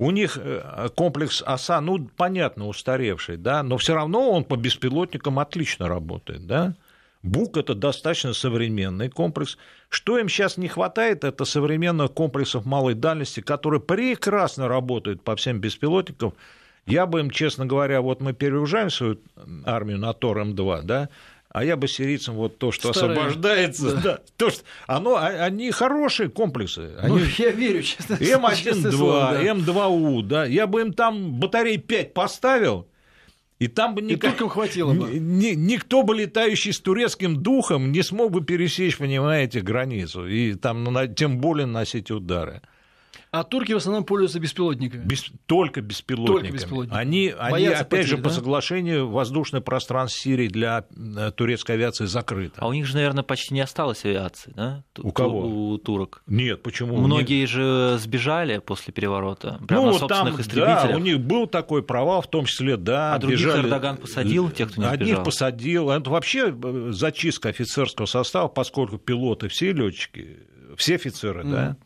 у 0.00 0.10
них 0.12 0.38
э, 0.40 0.88
комплекс 0.96 1.42
ОСА, 1.46 1.80
ну, 1.82 2.08
понятно, 2.16 2.66
устаревший, 2.68 3.36
да, 3.36 3.62
но 3.62 3.76
все 3.76 3.94
равно 3.94 4.30
он 4.30 4.44
по 4.44 4.56
беспилотникам 4.56 5.38
отлично 5.38 5.88
работает, 5.88 6.46
да. 6.46 6.74
БУК– 7.22 7.56
это 7.58 7.74
достаточно 7.74 8.32
современный 8.32 9.10
комплекс. 9.10 9.58
Что 9.90 10.18
им 10.18 10.30
сейчас 10.30 10.56
не 10.56 10.68
хватает, 10.68 11.22
это 11.22 11.44
современных 11.44 12.12
комплексов 12.12 12.64
малой 12.64 12.94
дальности, 12.94 13.40
которые 13.40 13.82
прекрасно 13.82 14.68
работают 14.68 15.22
по 15.22 15.36
всем 15.36 15.60
беспилотникам. 15.60 16.32
Я 16.86 17.04
бы 17.04 17.20
им, 17.20 17.30
честно 17.30 17.66
говоря, 17.66 18.00
вот 18.00 18.22
мы 18.22 18.32
перегружаем 18.32 18.88
свою 18.88 19.18
армию 19.66 19.98
на 19.98 20.14
Тор-М2, 20.14 20.80
да, 20.82 21.10
а 21.52 21.64
я 21.64 21.76
бы 21.76 21.88
сирийцам 21.88 22.36
вот 22.36 22.58
то, 22.58 22.70
что 22.70 22.92
Старые. 22.92 23.18
освобождается, 23.18 23.94
да. 23.96 24.00
Да, 24.00 24.18
то, 24.36 24.50
что, 24.50 24.62
оно, 24.86 25.16
а, 25.16 25.26
они 25.26 25.70
хорошие 25.72 26.28
комплексы. 26.28 26.94
Они, 26.98 27.18
ну, 27.18 27.24
я 27.38 27.50
верю, 27.50 27.82
честно. 27.82 28.14
М1-2, 28.14 29.64
М2У, 29.66 30.22
да, 30.22 30.44
я 30.44 30.66
бы 30.66 30.82
им 30.82 30.92
там 30.92 31.40
батарей 31.40 31.78
5 31.78 32.14
поставил, 32.14 32.86
и 33.58 33.66
там 33.66 33.96
бы 33.96 34.02
никак, 34.02 34.40
и 34.40 34.48
хватило 34.48 34.94
бы. 34.94 35.08
Ни, 35.10 35.54
никто 35.54 36.04
бы 36.04 36.14
летающий 36.14 36.72
с 36.72 36.78
турецким 36.78 37.42
духом 37.42 37.90
не 37.90 38.02
смог 38.02 38.30
бы 38.30 38.42
пересечь, 38.42 38.96
понимаете, 38.96 39.60
границу, 39.60 40.26
и 40.26 40.54
там 40.54 40.86
тем 41.14 41.38
более 41.40 41.66
носить 41.66 42.12
удары. 42.12 42.62
А 43.32 43.44
турки 43.44 43.72
в 43.72 43.76
основном 43.76 44.04
пользуются 44.04 44.40
беспилотниками. 44.40 45.04
Без, 45.04 45.24
только 45.46 45.80
беспилотниками. 45.80 46.40
Только 46.40 46.52
беспилотниками. 46.52 47.00
Они, 47.00 47.32
они 47.38 47.66
опять 47.66 47.88
потери, 47.88 48.06
же, 48.06 48.16
да? 48.16 48.22
по 48.24 48.30
соглашению, 48.30 49.08
воздушное 49.08 49.60
пространство 49.60 50.20
Сирии 50.20 50.48
для 50.48 50.84
э, 50.96 51.30
турецкой 51.30 51.72
авиации 51.72 52.06
закрыто. 52.06 52.60
А 52.60 52.66
у 52.66 52.72
них 52.72 52.86
же, 52.86 52.94
наверное, 52.94 53.22
почти 53.22 53.54
не 53.54 53.60
осталось 53.60 54.04
авиации, 54.04 54.52
да? 54.56 54.82
У 54.98 55.12
кого? 55.12 55.46
У 55.46 55.78
турок. 55.78 56.24
Нет, 56.26 56.64
почему? 56.64 56.96
Многие 56.96 57.42
них... 57.42 57.48
же 57.48 57.98
сбежали 58.00 58.58
после 58.58 58.92
переворота. 58.92 59.60
Прямо 59.68 59.86
ну, 59.86 59.92
на 59.92 59.98
собственных 60.00 60.34
там, 60.34 60.40
истребителях. 60.40 60.88
Да, 60.88 60.96
у 60.96 60.98
них 60.98 61.20
был 61.20 61.46
такой 61.46 61.84
провал, 61.84 62.22
в 62.22 62.28
том 62.28 62.46
числе, 62.46 62.76
да. 62.76 63.14
А 63.14 63.18
других 63.18 63.38
бежали... 63.38 63.66
Эрдоган 63.66 63.96
посадил, 63.96 64.50
тех, 64.50 64.72
кто 64.72 64.82
не 64.82 64.88
Одних 64.88 65.06
сбежал. 65.06 65.24
посадил. 65.24 65.90
Это 65.90 66.10
вообще 66.10 66.52
э, 66.52 66.88
зачистка 66.90 67.50
офицерского 67.50 68.06
состава, 68.06 68.48
поскольку 68.48 68.98
пилоты 68.98 69.46
все 69.46 69.72
летчики, 69.72 70.40
все 70.76 70.96
офицеры, 70.96 71.42
mm-hmm. 71.42 71.52
да 71.52 71.76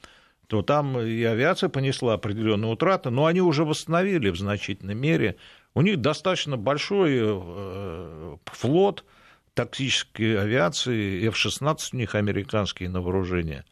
то 0.55 0.63
там 0.63 1.01
и 1.01 1.25
авиация 1.25 1.69
понесла 1.69 2.15
определенные 2.15 2.71
утраты, 2.71 3.11
но 3.11 3.27
они 3.27 3.41
уже 3.41 3.65
восстановили 3.65 4.31
в 4.31 4.37
значительной 4.37 4.95
мере. 4.95 5.35
У 5.75 5.83
них 5.83 6.01
достаточно 6.01 6.57
большой 6.57 7.19
э, 7.21 8.37
флот 8.45 9.05
тактической 9.53 10.41
авиации, 10.41 11.27
F-16 11.27 11.79
у 11.93 11.97
них 11.97 12.15
американские 12.15 12.89
на 12.89 13.01
вооружение. 13.01 13.65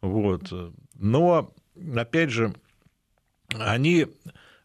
Вот. 0.00 0.52
Но, 0.94 1.54
опять 1.94 2.30
же, 2.30 2.52
они 3.54 4.08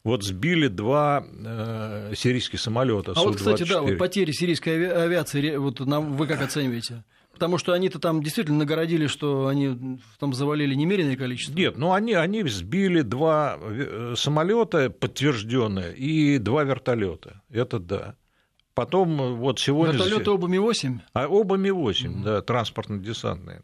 вот 0.04 0.24
сбили 0.24 0.68
два 0.68 1.24
э, 1.24 2.14
сирийских 2.16 2.60
самолета. 2.60 3.14
А 3.16 3.22
вот, 3.22 3.36
кстати, 3.36 3.70
да, 3.70 3.84
вот 3.84 4.00
потери 4.00 4.32
сирийской 4.32 4.92
авиации, 4.92 5.58
вот 5.58 5.80
нам, 5.82 6.18
вы 6.18 6.26
как 6.26 6.42
оцениваете? 6.42 7.04
Потому 7.42 7.58
что 7.58 7.74
они-то 7.74 7.98
там 7.98 8.22
действительно 8.22 8.60
нагородили, 8.60 9.08
что 9.08 9.48
они 9.48 10.00
там 10.20 10.32
завалили 10.32 10.76
немеренное 10.76 11.16
количество. 11.16 11.56
Нет, 11.56 11.76
ну 11.76 11.92
они, 11.92 12.14
они 12.14 12.44
сбили 12.44 13.02
два 13.02 13.58
э, 13.60 14.14
самолета 14.16 14.92
подтвержденные 14.92 15.96
и 15.96 16.38
два 16.38 16.64
вертолета. 16.64 17.42
Это 17.50 17.80
да. 17.80 18.16
Потом 18.76 19.20
э, 19.20 19.34
вот 19.34 19.60
сегодня... 19.60 19.96
Вертолеты 19.96 20.30
оба 20.30 20.48
Ми-8? 20.48 21.00
А 21.14 21.28
оба 21.28 21.58
Ми-8, 21.58 22.06
mm-hmm. 22.06 22.24
да, 22.24 22.42
транспортно-десантные. 22.44 23.64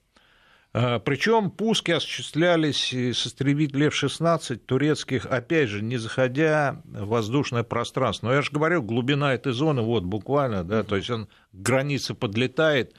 А, 0.74 0.98
Причем 0.98 1.52
пуски 1.52 1.92
осуществлялись 1.92 2.94
с 2.94 3.28
истребителей 3.28 3.88
F-16 3.88 4.58
турецких, 4.58 5.28
опять 5.28 5.70
же, 5.70 5.84
не 5.84 5.98
заходя 5.98 6.82
в 6.86 7.10
воздушное 7.10 7.62
пространство. 7.62 8.28
Но 8.28 8.34
я 8.34 8.42
же 8.42 8.52
говорю, 8.52 8.82
глубина 8.82 9.36
этой 9.36 9.54
зоны, 9.54 9.84
вот 9.84 10.04
буквально, 10.04 10.64
да, 10.64 10.84
то 10.84 10.96
есть 10.96 11.12
он 11.12 11.28
к 11.28 11.30
границе 11.52 12.16
подлетает, 12.16 12.96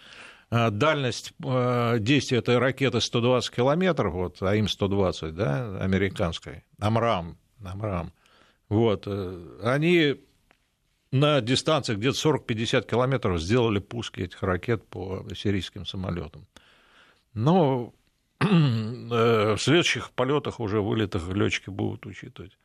дальность 0.50 1.32
э, 1.44 1.98
действия 2.00 2.38
этой 2.38 2.58
ракеты 2.58 3.00
120 3.00 3.54
километров, 3.54 4.14
вот 4.14 4.42
АИМ-120, 4.42 5.32
да, 5.32 5.78
американской, 5.78 6.64
Амрам, 6.78 7.36
Амрам, 7.64 8.12
вот, 8.68 9.06
они 9.62 10.16
на 11.10 11.40
дистанции 11.40 11.94
где-то 11.94 12.16
40-50 12.16 12.86
километров 12.86 13.40
сделали 13.40 13.78
пуски 13.78 14.20
этих 14.20 14.42
ракет 14.42 14.86
по 14.86 15.26
сирийским 15.34 15.86
самолетам. 15.86 16.46
Но 17.34 17.94
в 18.40 19.58
следующих 19.58 20.10
полетах 20.10 20.60
уже 20.60 20.80
вылетах 20.80 21.28
летчики 21.28 21.70
будут 21.70 22.06
учитывать. 22.06 22.58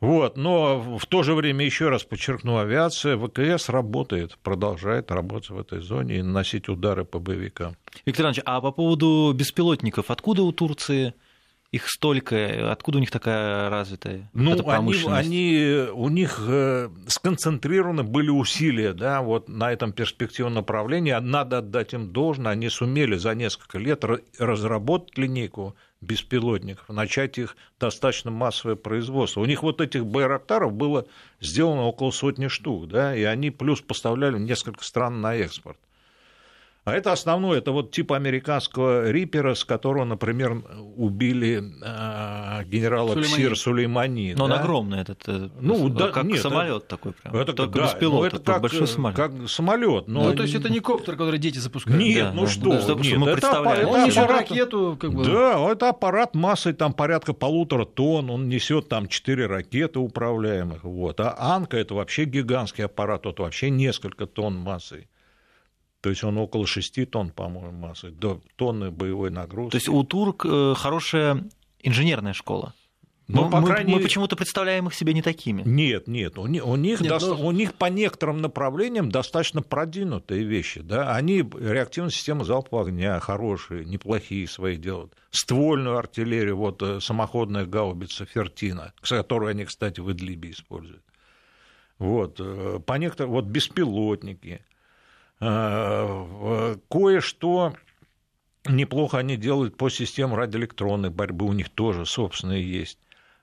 Вот, 0.00 0.36
но 0.36 0.98
в 0.98 1.06
то 1.06 1.22
же 1.22 1.34
время, 1.34 1.64
еще 1.64 1.88
раз 1.88 2.04
подчеркну, 2.04 2.58
авиация 2.58 3.16
ВКС 3.16 3.70
работает, 3.70 4.36
продолжает 4.42 5.10
работать 5.10 5.48
в 5.48 5.58
этой 5.58 5.80
зоне 5.80 6.16
и 6.16 6.22
наносить 6.22 6.68
удары 6.68 7.04
по 7.04 7.18
боевикам. 7.18 7.76
Виктор 8.04 8.24
Иванович, 8.24 8.42
а 8.44 8.60
по 8.60 8.72
поводу 8.72 9.32
беспилотников, 9.34 10.10
откуда 10.10 10.42
у 10.42 10.52
Турции 10.52 11.14
их 11.72 11.88
столько, 11.88 12.70
откуда 12.70 12.98
у 12.98 13.00
них 13.00 13.10
такая 13.10 13.68
развитая 13.70 14.30
ну, 14.32 14.52
они, 14.68 14.94
они, 15.06 15.86
у 15.92 16.08
них 16.08 16.40
э, 16.46 16.88
сконцентрированы 17.08 18.02
были 18.02 18.30
усилия 18.30 18.92
да, 18.92 19.20
вот 19.20 19.48
на 19.48 19.72
этом 19.72 19.92
перспективном 19.92 20.54
направлении. 20.54 21.12
Надо 21.12 21.58
отдать 21.58 21.92
им 21.92 22.12
должное, 22.12 22.52
они 22.52 22.68
сумели 22.68 23.16
за 23.16 23.34
несколько 23.34 23.78
лет 23.78 24.04
разработать 24.38 25.18
линейку 25.18 25.74
беспилотников, 26.00 26.88
начать 26.88 27.38
их 27.38 27.56
достаточно 27.80 28.30
массовое 28.30 28.76
производство. 28.76 29.40
У 29.40 29.46
них 29.46 29.62
вот 29.62 29.80
этих 29.80 30.06
байрактаров 30.06 30.72
было 30.72 31.06
сделано 31.40 31.82
около 31.82 32.10
сотни 32.10 32.48
штук, 32.48 32.88
да, 32.88 33.16
и 33.16 33.22
они 33.22 33.50
плюс 33.50 33.80
поставляли 33.80 34.38
несколько 34.38 34.84
стран 34.84 35.20
на 35.20 35.34
экспорт. 35.36 35.78
А 36.86 36.94
это 36.94 37.10
основное, 37.10 37.58
это 37.58 37.72
вот 37.72 37.90
типа 37.90 38.14
американского 38.14 39.10
рипера, 39.10 39.54
с 39.54 39.64
которого, 39.64 40.04
например, 40.04 40.62
убили 40.94 41.60
э, 41.82 42.64
генерала 42.66 43.08
Сулеймани. 43.08 43.34
Ксир 43.34 43.58
Сулеймани. 43.58 44.34
Но 44.38 44.46
да? 44.46 44.54
он 44.54 44.60
огромный 44.60 45.00
этот, 45.00 45.20
э, 45.26 45.50
ну, 45.60 45.88
да, 45.88 46.10
как 46.10 46.22
нет, 46.22 46.40
самолет 46.40 46.84
это, 46.84 46.86
такой 46.86 47.10
прям. 47.10 47.34
Это, 47.34 47.54
Только 47.54 47.80
да, 47.80 47.84
беспилот, 47.86 48.20
ну, 48.20 48.24
это 48.24 48.38
как, 48.38 48.62
большой 48.62 48.86
самолет. 48.86 49.16
Как 49.16 49.32
самолет. 49.48 50.06
Но... 50.06 50.28
Ну, 50.28 50.34
то 50.36 50.44
есть 50.44 50.54
это 50.54 50.68
не 50.68 50.78
коптер, 50.78 51.16
который 51.16 51.40
дети 51.40 51.58
запускают. 51.58 52.00
Нет, 52.00 52.26
да, 52.26 52.32
ну 52.32 52.42
да, 52.42 52.48
что, 52.48 52.94
да, 52.94 53.02
нет, 53.02 53.18
мы 53.18 53.30
это, 53.30 53.50
аппарат, 53.50 53.84
он 53.84 54.04
несет 54.04 54.18
аппарат, 54.18 54.40
ракету, 54.48 54.96
как 55.00 55.12
бы. 55.12 55.24
Да, 55.24 55.72
это 55.72 55.88
аппарат 55.88 56.36
массой 56.36 56.72
там 56.72 56.92
порядка 56.92 57.32
полутора 57.32 57.84
тонн, 57.84 58.30
он 58.30 58.48
несет 58.48 58.88
там 58.88 59.08
четыре 59.08 59.46
ракеты 59.46 59.98
управляемых, 59.98 60.84
вот. 60.84 61.18
А 61.18 61.34
Анка 61.36 61.78
это 61.78 61.96
вообще 61.96 62.26
гигантский 62.26 62.84
аппарат, 62.84 63.26
это 63.26 63.42
вообще 63.42 63.70
несколько 63.70 64.26
тонн 64.26 64.54
массой. 64.54 65.08
То 66.06 66.10
есть 66.10 66.22
он 66.22 66.38
около 66.38 66.68
6 66.68 67.10
тонн, 67.10 67.30
по-моему, 67.30 67.72
массы, 67.72 68.12
до 68.12 68.40
тонны 68.54 68.92
боевой 68.92 69.32
нагрузки. 69.32 69.72
То 69.72 69.76
есть 69.78 69.88
у 69.88 70.04
турк 70.04 70.46
э, 70.46 70.74
хорошая 70.76 71.42
инженерная 71.80 72.32
школа. 72.32 72.74
Но, 73.26 73.40
ну, 73.40 73.44
мы, 73.46 73.50
по 73.50 73.66
крайней... 73.66 73.92
мы 73.92 74.00
почему-то 74.00 74.36
представляем 74.36 74.86
их 74.86 74.94
себе 74.94 75.14
не 75.14 75.22
такими. 75.22 75.62
Нет, 75.66 76.06
нет, 76.06 76.38
у 76.38 76.46
них, 76.46 76.64
у 76.64 76.76
них, 76.76 77.00
нет, 77.00 77.18
до... 77.18 77.34
но... 77.34 77.44
у 77.44 77.50
них 77.50 77.74
по 77.74 77.86
некоторым 77.86 78.40
направлениям 78.40 79.10
достаточно 79.10 79.62
продвинутые 79.62 80.44
вещи. 80.44 80.80
Да? 80.80 81.12
Они 81.16 81.38
реактивные 81.38 82.12
системы 82.12 82.44
залпового 82.44 82.86
огня 82.86 83.18
хорошие, 83.18 83.84
неплохие 83.84 84.46
свои 84.46 84.76
делают. 84.76 85.12
Ствольную 85.32 85.98
артиллерию, 85.98 86.56
вот 86.56 86.82
э, 86.82 87.00
самоходная 87.00 87.66
гаубица 87.66 88.26
Фертина, 88.26 88.92
которую 89.02 89.50
они, 89.50 89.64
кстати, 89.64 89.98
в 89.98 90.12
Идлибе 90.12 90.52
используют. 90.52 91.02
Вот, 91.98 92.36
э, 92.38 92.78
по 92.86 92.92
некоторым, 92.92 93.32
вот 93.32 93.46
беспилотники– 93.46 94.64
кое-что 96.88 97.74
неплохо 98.66 99.18
они 99.18 99.36
делают 99.36 99.76
по 99.76 99.90
системе 99.90 100.34
радиоэлектронной 100.34 101.10
борьбы, 101.10 101.46
у 101.46 101.52
них 101.52 101.68
тоже 101.70 102.06
собственные 102.06 102.70
есть. 102.70 102.98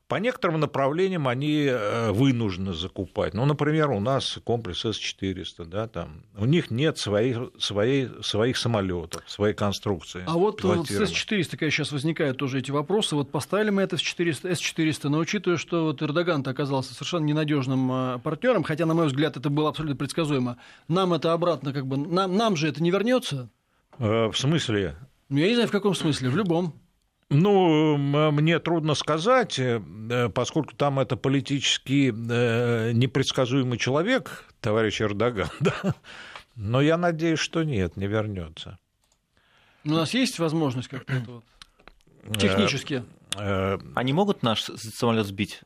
По 0.08 0.16
некоторым 0.16 0.60
направлениям 0.60 1.28
они 1.28 1.66
э, 1.66 2.12
вынуждены 2.12 2.74
закупать. 2.74 3.34
Ну, 3.34 3.46
например, 3.46 3.90
у 3.90 4.00
нас 4.00 4.38
комплекс 4.44 4.84
С-400, 4.86 5.66
да, 5.66 5.88
там, 5.88 6.24
у 6.38 6.46
них 6.46 6.70
нет 6.72 6.98
своих, 6.98 7.52
своей, 7.58 8.10
своих 8.22 8.58
самолетов, 8.58 9.24
своей 9.28 9.56
конструкции. 9.56 10.24
А 10.28 10.34
вот 10.34 10.62
с 10.62 10.92
С-400, 10.92 11.52
когда 11.52 11.72
сейчас 11.72 11.92
возникают 11.92 12.38
тоже 12.38 12.60
эти 12.60 12.70
вопросы, 12.70 13.16
вот 13.16 13.32
поставили 13.32 13.70
мы 13.70 13.82
это 13.82 13.98
С-400, 13.98 14.54
С-400, 14.54 15.10
но 15.10 15.20
учитывая, 15.20 15.58
что 15.58 15.86
вот 15.86 16.02
Эрдоган 16.02 16.44
оказался 16.46 16.94
совершенно 16.94 17.26
ненадежным 17.26 17.92
э, 17.92 18.20
партнером, 18.20 18.64
хотя, 18.64 18.86
на 18.86 18.94
мой 18.94 19.08
взгляд, 19.08 19.38
это 19.38 19.50
было 19.50 19.70
абсолютно 19.70 19.96
предсказуемо, 19.96 20.58
нам 20.90 21.14
это 21.14 21.32
обратно 21.32 21.72
как 21.72 21.88
бы, 21.88 21.98
нам, 21.98 22.36
нам 22.36 22.56
же 22.58 22.68
это 22.68 22.84
не 22.84 22.92
вернется? 22.92 23.50
Э, 24.00 24.28
в 24.28 24.38
смысле? 24.38 24.96
Ну, 25.30 25.38
я 25.40 25.48
не 25.48 25.54
знаю, 25.56 25.70
в 25.70 25.72
каком 25.72 25.96
смысле, 25.96 26.30
в 26.30 26.36
любом. 26.36 26.83
Ну, 27.30 27.98
мне 28.32 28.60
трудно 28.60 28.94
сказать, 28.94 29.58
э, 29.58 30.30
поскольку 30.34 30.76
там 30.76 31.00
это 31.00 31.18
политически 31.18 32.14
э, 32.14 32.92
непредсказуемый 32.94 33.78
человек, 33.78 34.46
товарищ 34.62 35.02
Эрдоган, 35.02 35.50
да? 35.60 35.96
но 36.56 36.82
я 36.82 36.98
надеюсь, 36.98 37.40
что 37.40 37.64
нет, 37.64 37.98
не 37.98 38.08
вернется. 38.08 38.78
У 39.86 39.90
нас 39.90 40.14
есть 40.14 40.40
возможность 40.40 40.88
как-то 40.88 41.14
это 41.14 41.32
вот 41.32 41.44
э, 42.24 42.40
технически? 42.40 43.04
Они 43.96 44.14
могут 44.14 44.44
наш 44.44 44.62
самолет 44.62 45.26
сбить 45.26 45.62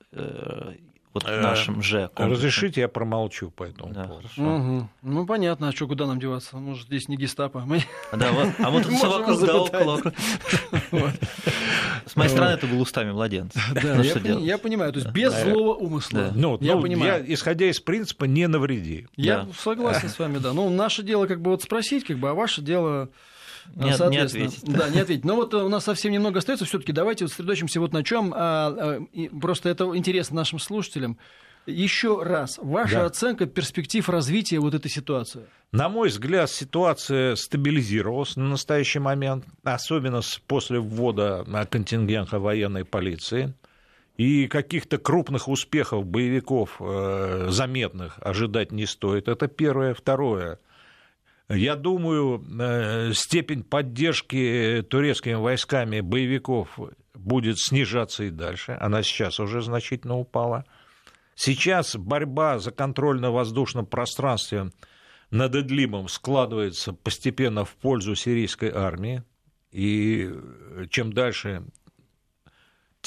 вот 1.18 1.30
э, 1.30 1.41
нашим 1.41 1.82
же 1.82 2.09
комплексом. 2.13 2.32
Разрешите, 2.32 2.82
я 2.82 2.88
промолчу 2.88 3.49
по 3.51 3.63
этому 3.63 3.93
да, 3.93 4.03
поводу. 4.03 4.28
Угу. 4.38 4.89
Ну, 5.03 5.26
понятно, 5.26 5.70
а 5.70 5.72
что, 5.72 5.88
куда 5.88 6.05
нам 6.05 6.20
деваться? 6.20 6.57
Может, 6.57 6.88
здесь 6.88 7.07
не 7.07 7.18
гестапо. 7.18 7.61
Мы... 7.61 7.84
Да, 8.11 8.32
вот, 8.32 8.47
а 8.59 8.70
вот 8.70 8.86
все 8.86 9.09
вокруг, 9.09 9.45
да, 9.45 9.57
около. 9.57 10.01
С 12.05 12.15
моей 12.15 12.30
стороны, 12.30 12.51
это 12.51 12.68
был 12.68 12.82
устами 12.82 13.11
младенца. 13.11 13.59
Да, 13.74 13.95
ну, 13.95 14.39
я, 14.39 14.57
понимаю, 14.57 14.93
то 14.93 14.99
есть 14.99 15.11
без 15.11 15.34
злого 15.34 15.74
умысла. 15.76 16.32
Ну, 16.34 16.57
я 16.61 16.76
ну, 16.76 16.82
понимаю. 16.82 17.26
Исходя 17.34 17.70
из 17.70 17.80
принципа 17.80 18.26
«не 18.26 18.47
навреди». 18.47 19.07
Я 19.15 19.47
согласен 19.57 20.09
с 20.09 20.20
вами, 20.20 20.38
да. 20.38 20.53
Ну, 20.53 20.70
наше 20.70 21.03
дело 21.03 21.26
как 21.26 21.41
бы 21.41 21.51
вот 21.51 21.63
спросить, 21.63 22.05
как 22.05 22.18
бы, 22.18 22.30
а 22.30 22.34
ваше 22.34 22.61
дело 22.61 23.09
не, 23.76 24.09
не 24.09 24.18
ответить. 24.18 24.63
Да, 24.63 24.89
не 24.89 24.99
ответить. 24.99 25.26
Но 25.26 25.36
вот 25.36 25.53
у 25.53 25.70
нас 25.70 25.84
совсем 25.84 26.11
немного 26.11 26.39
остается. 26.39 26.65
Все-таки 26.65 26.91
давайте 26.91 27.26
вот 27.26 27.32
сосредоточимся 27.32 27.80
вот 27.80 27.93
на 27.93 28.03
чем. 28.03 28.34
А, 28.36 28.99
а, 29.13 29.30
просто 29.39 29.70
это 29.70 29.86
интересно 29.95 30.38
нашим 30.38 30.59
слушателям. 30.59 31.18
Еще 31.68 32.24
раз, 32.24 32.59
ваша 32.61 32.95
да. 32.95 33.05
оценка 33.07 33.45
перспектив 33.45 34.07
развития 34.07 34.59
вот 34.59 34.74
этой 34.74 34.89
ситуации? 34.89 35.47
На 35.74 35.89
мой 35.89 36.07
взгляд, 36.07 36.49
ситуация 36.49 37.36
стабилизировалась 37.36 38.38
на 38.38 38.45
настоящий 38.45 38.99
момент, 38.99 39.45
особенно 39.63 40.22
после 40.47 40.80
ввода 40.80 41.45
контингента 41.70 42.39
военной 42.39 42.86
полиции. 42.86 43.53
И 44.15 44.47
каких-то 44.47 44.97
крупных 44.97 45.47
успехов 45.47 46.05
боевиков 46.05 46.78
э, 46.80 47.47
заметных 47.49 48.18
ожидать 48.22 48.72
не 48.72 48.86
стоит. 48.86 49.28
Это 49.28 49.47
первое. 49.47 49.93
Второе. 49.93 50.59
Я 51.50 51.76
думаю, 51.76 52.43
э, 52.60 53.14
степень 53.14 53.64
поддержки 53.64 54.86
турецкими 54.89 55.36
войсками 55.36 56.02
боевиков 56.02 56.78
будет 57.14 57.58
снижаться 57.58 58.26
и 58.26 58.30
дальше. 58.30 58.78
Она 58.82 59.02
сейчас 59.02 59.39
уже 59.39 59.62
значительно 59.62 60.18
упала. 60.18 60.66
Сейчас 61.36 61.95
борьба 61.95 62.60
за 62.60 62.72
контроль 62.72 63.22
на 63.22 63.32
воздушном 63.32 63.86
пространстве 63.86 64.72
над 65.32 65.56
Идлибом 65.56 66.10
складывается 66.10 66.93
постепенно 66.93 67.64
в 67.64 67.76
пользу 67.76 68.16
сирийской 68.16 68.72
армии. 68.72 69.24
И 69.72 70.34
чем 70.89 71.14
дальше 71.14 71.64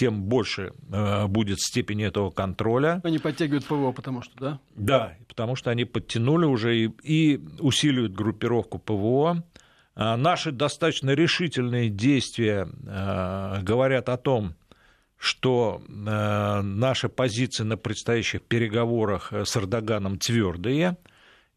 тем 0.00 0.22
больше 0.22 0.72
э, 0.90 1.26
будет 1.26 1.60
степень 1.60 2.02
этого 2.02 2.30
контроля. 2.30 3.02
Они 3.04 3.18
подтягивают 3.18 3.66
ПВО, 3.66 3.92
потому 3.92 4.22
что, 4.22 4.32
да? 4.40 4.60
Да, 4.74 5.14
потому 5.28 5.56
что 5.56 5.70
они 5.70 5.84
подтянули 5.84 6.46
уже 6.46 6.74
и, 6.74 6.90
и 7.02 7.38
усиливают 7.58 8.14
группировку 8.14 8.78
ПВО. 8.78 9.44
А 9.94 10.16
наши 10.16 10.52
достаточно 10.52 11.10
решительные 11.10 11.90
действия 11.90 12.66
э, 12.66 13.60
говорят 13.60 14.08
о 14.08 14.16
том, 14.16 14.54
что 15.18 15.82
э, 15.86 16.62
наши 16.62 17.10
позиции 17.10 17.64
на 17.64 17.76
предстоящих 17.76 18.40
переговорах 18.40 19.34
с 19.34 19.54
Эрдоганом 19.54 20.18
твердые. 20.18 20.96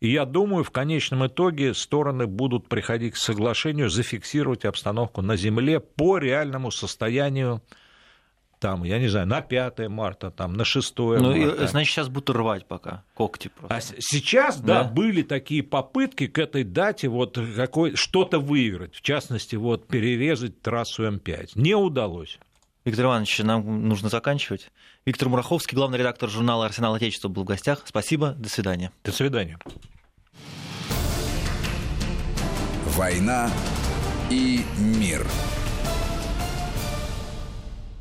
И 0.02 0.12
я 0.12 0.26
думаю, 0.26 0.66
в 0.66 0.72
конечном 0.72 1.26
итоге 1.28 1.74
стороны 1.74 2.28
будут 2.28 2.68
приходить 2.68 3.14
к 3.14 3.18
соглашению 3.18 3.90
зафиксировать 3.90 4.66
обстановку 4.66 5.22
на 5.22 5.38
земле 5.38 5.80
по 5.80 6.18
реальному 6.18 6.72
состоянию 6.72 7.62
там, 8.64 8.86
я 8.86 8.98
не 8.98 9.10
знаю, 9.10 9.28
на 9.28 9.42
5 9.42 9.90
марта, 9.90 10.32
там, 10.32 10.54
на 10.54 10.64
6 10.64 10.98
ну, 10.98 11.36
марта. 11.36 11.68
Значит, 11.68 11.92
сейчас 11.92 12.08
будут 12.08 12.30
рвать 12.30 12.66
пока 12.66 13.04
когти 13.14 13.50
просто. 13.50 13.76
А 13.76 13.82
сейчас, 13.82 14.62
да, 14.62 14.84
да, 14.84 14.90
были 14.90 15.22
такие 15.22 15.64
попытки 15.64 16.28
к 16.28 16.40
этой 16.40 16.64
дате 16.64 17.10
вот 17.10 17.38
какой, 17.58 17.98
что-то 17.98 18.40
выиграть, 18.40 18.96
в 18.96 19.02
частности, 19.02 19.58
вот 19.58 19.86
перерезать 19.86 20.62
трассу 20.62 21.04
М5. 21.04 21.50
Не 21.56 21.76
удалось. 21.76 22.40
Виктор 22.86 23.08
Иванович, 23.08 23.40
нам 23.40 23.90
нужно 23.90 24.08
заканчивать. 24.08 24.72
Виктор 25.06 25.28
Мураховский, 25.28 25.76
главный 25.76 25.98
редактор 25.98 26.30
журнала 26.30 26.66
«Арсенал 26.66 26.94
Отечества» 26.94 27.28
был 27.28 27.44
в 27.44 27.48
гостях. 27.48 27.82
Спасибо, 27.84 28.30
до 28.30 28.48
свидания. 28.48 28.94
До 29.04 29.12
свидания. 29.12 29.60
«Война 32.96 33.52
и 34.30 34.62
мир». 34.78 35.28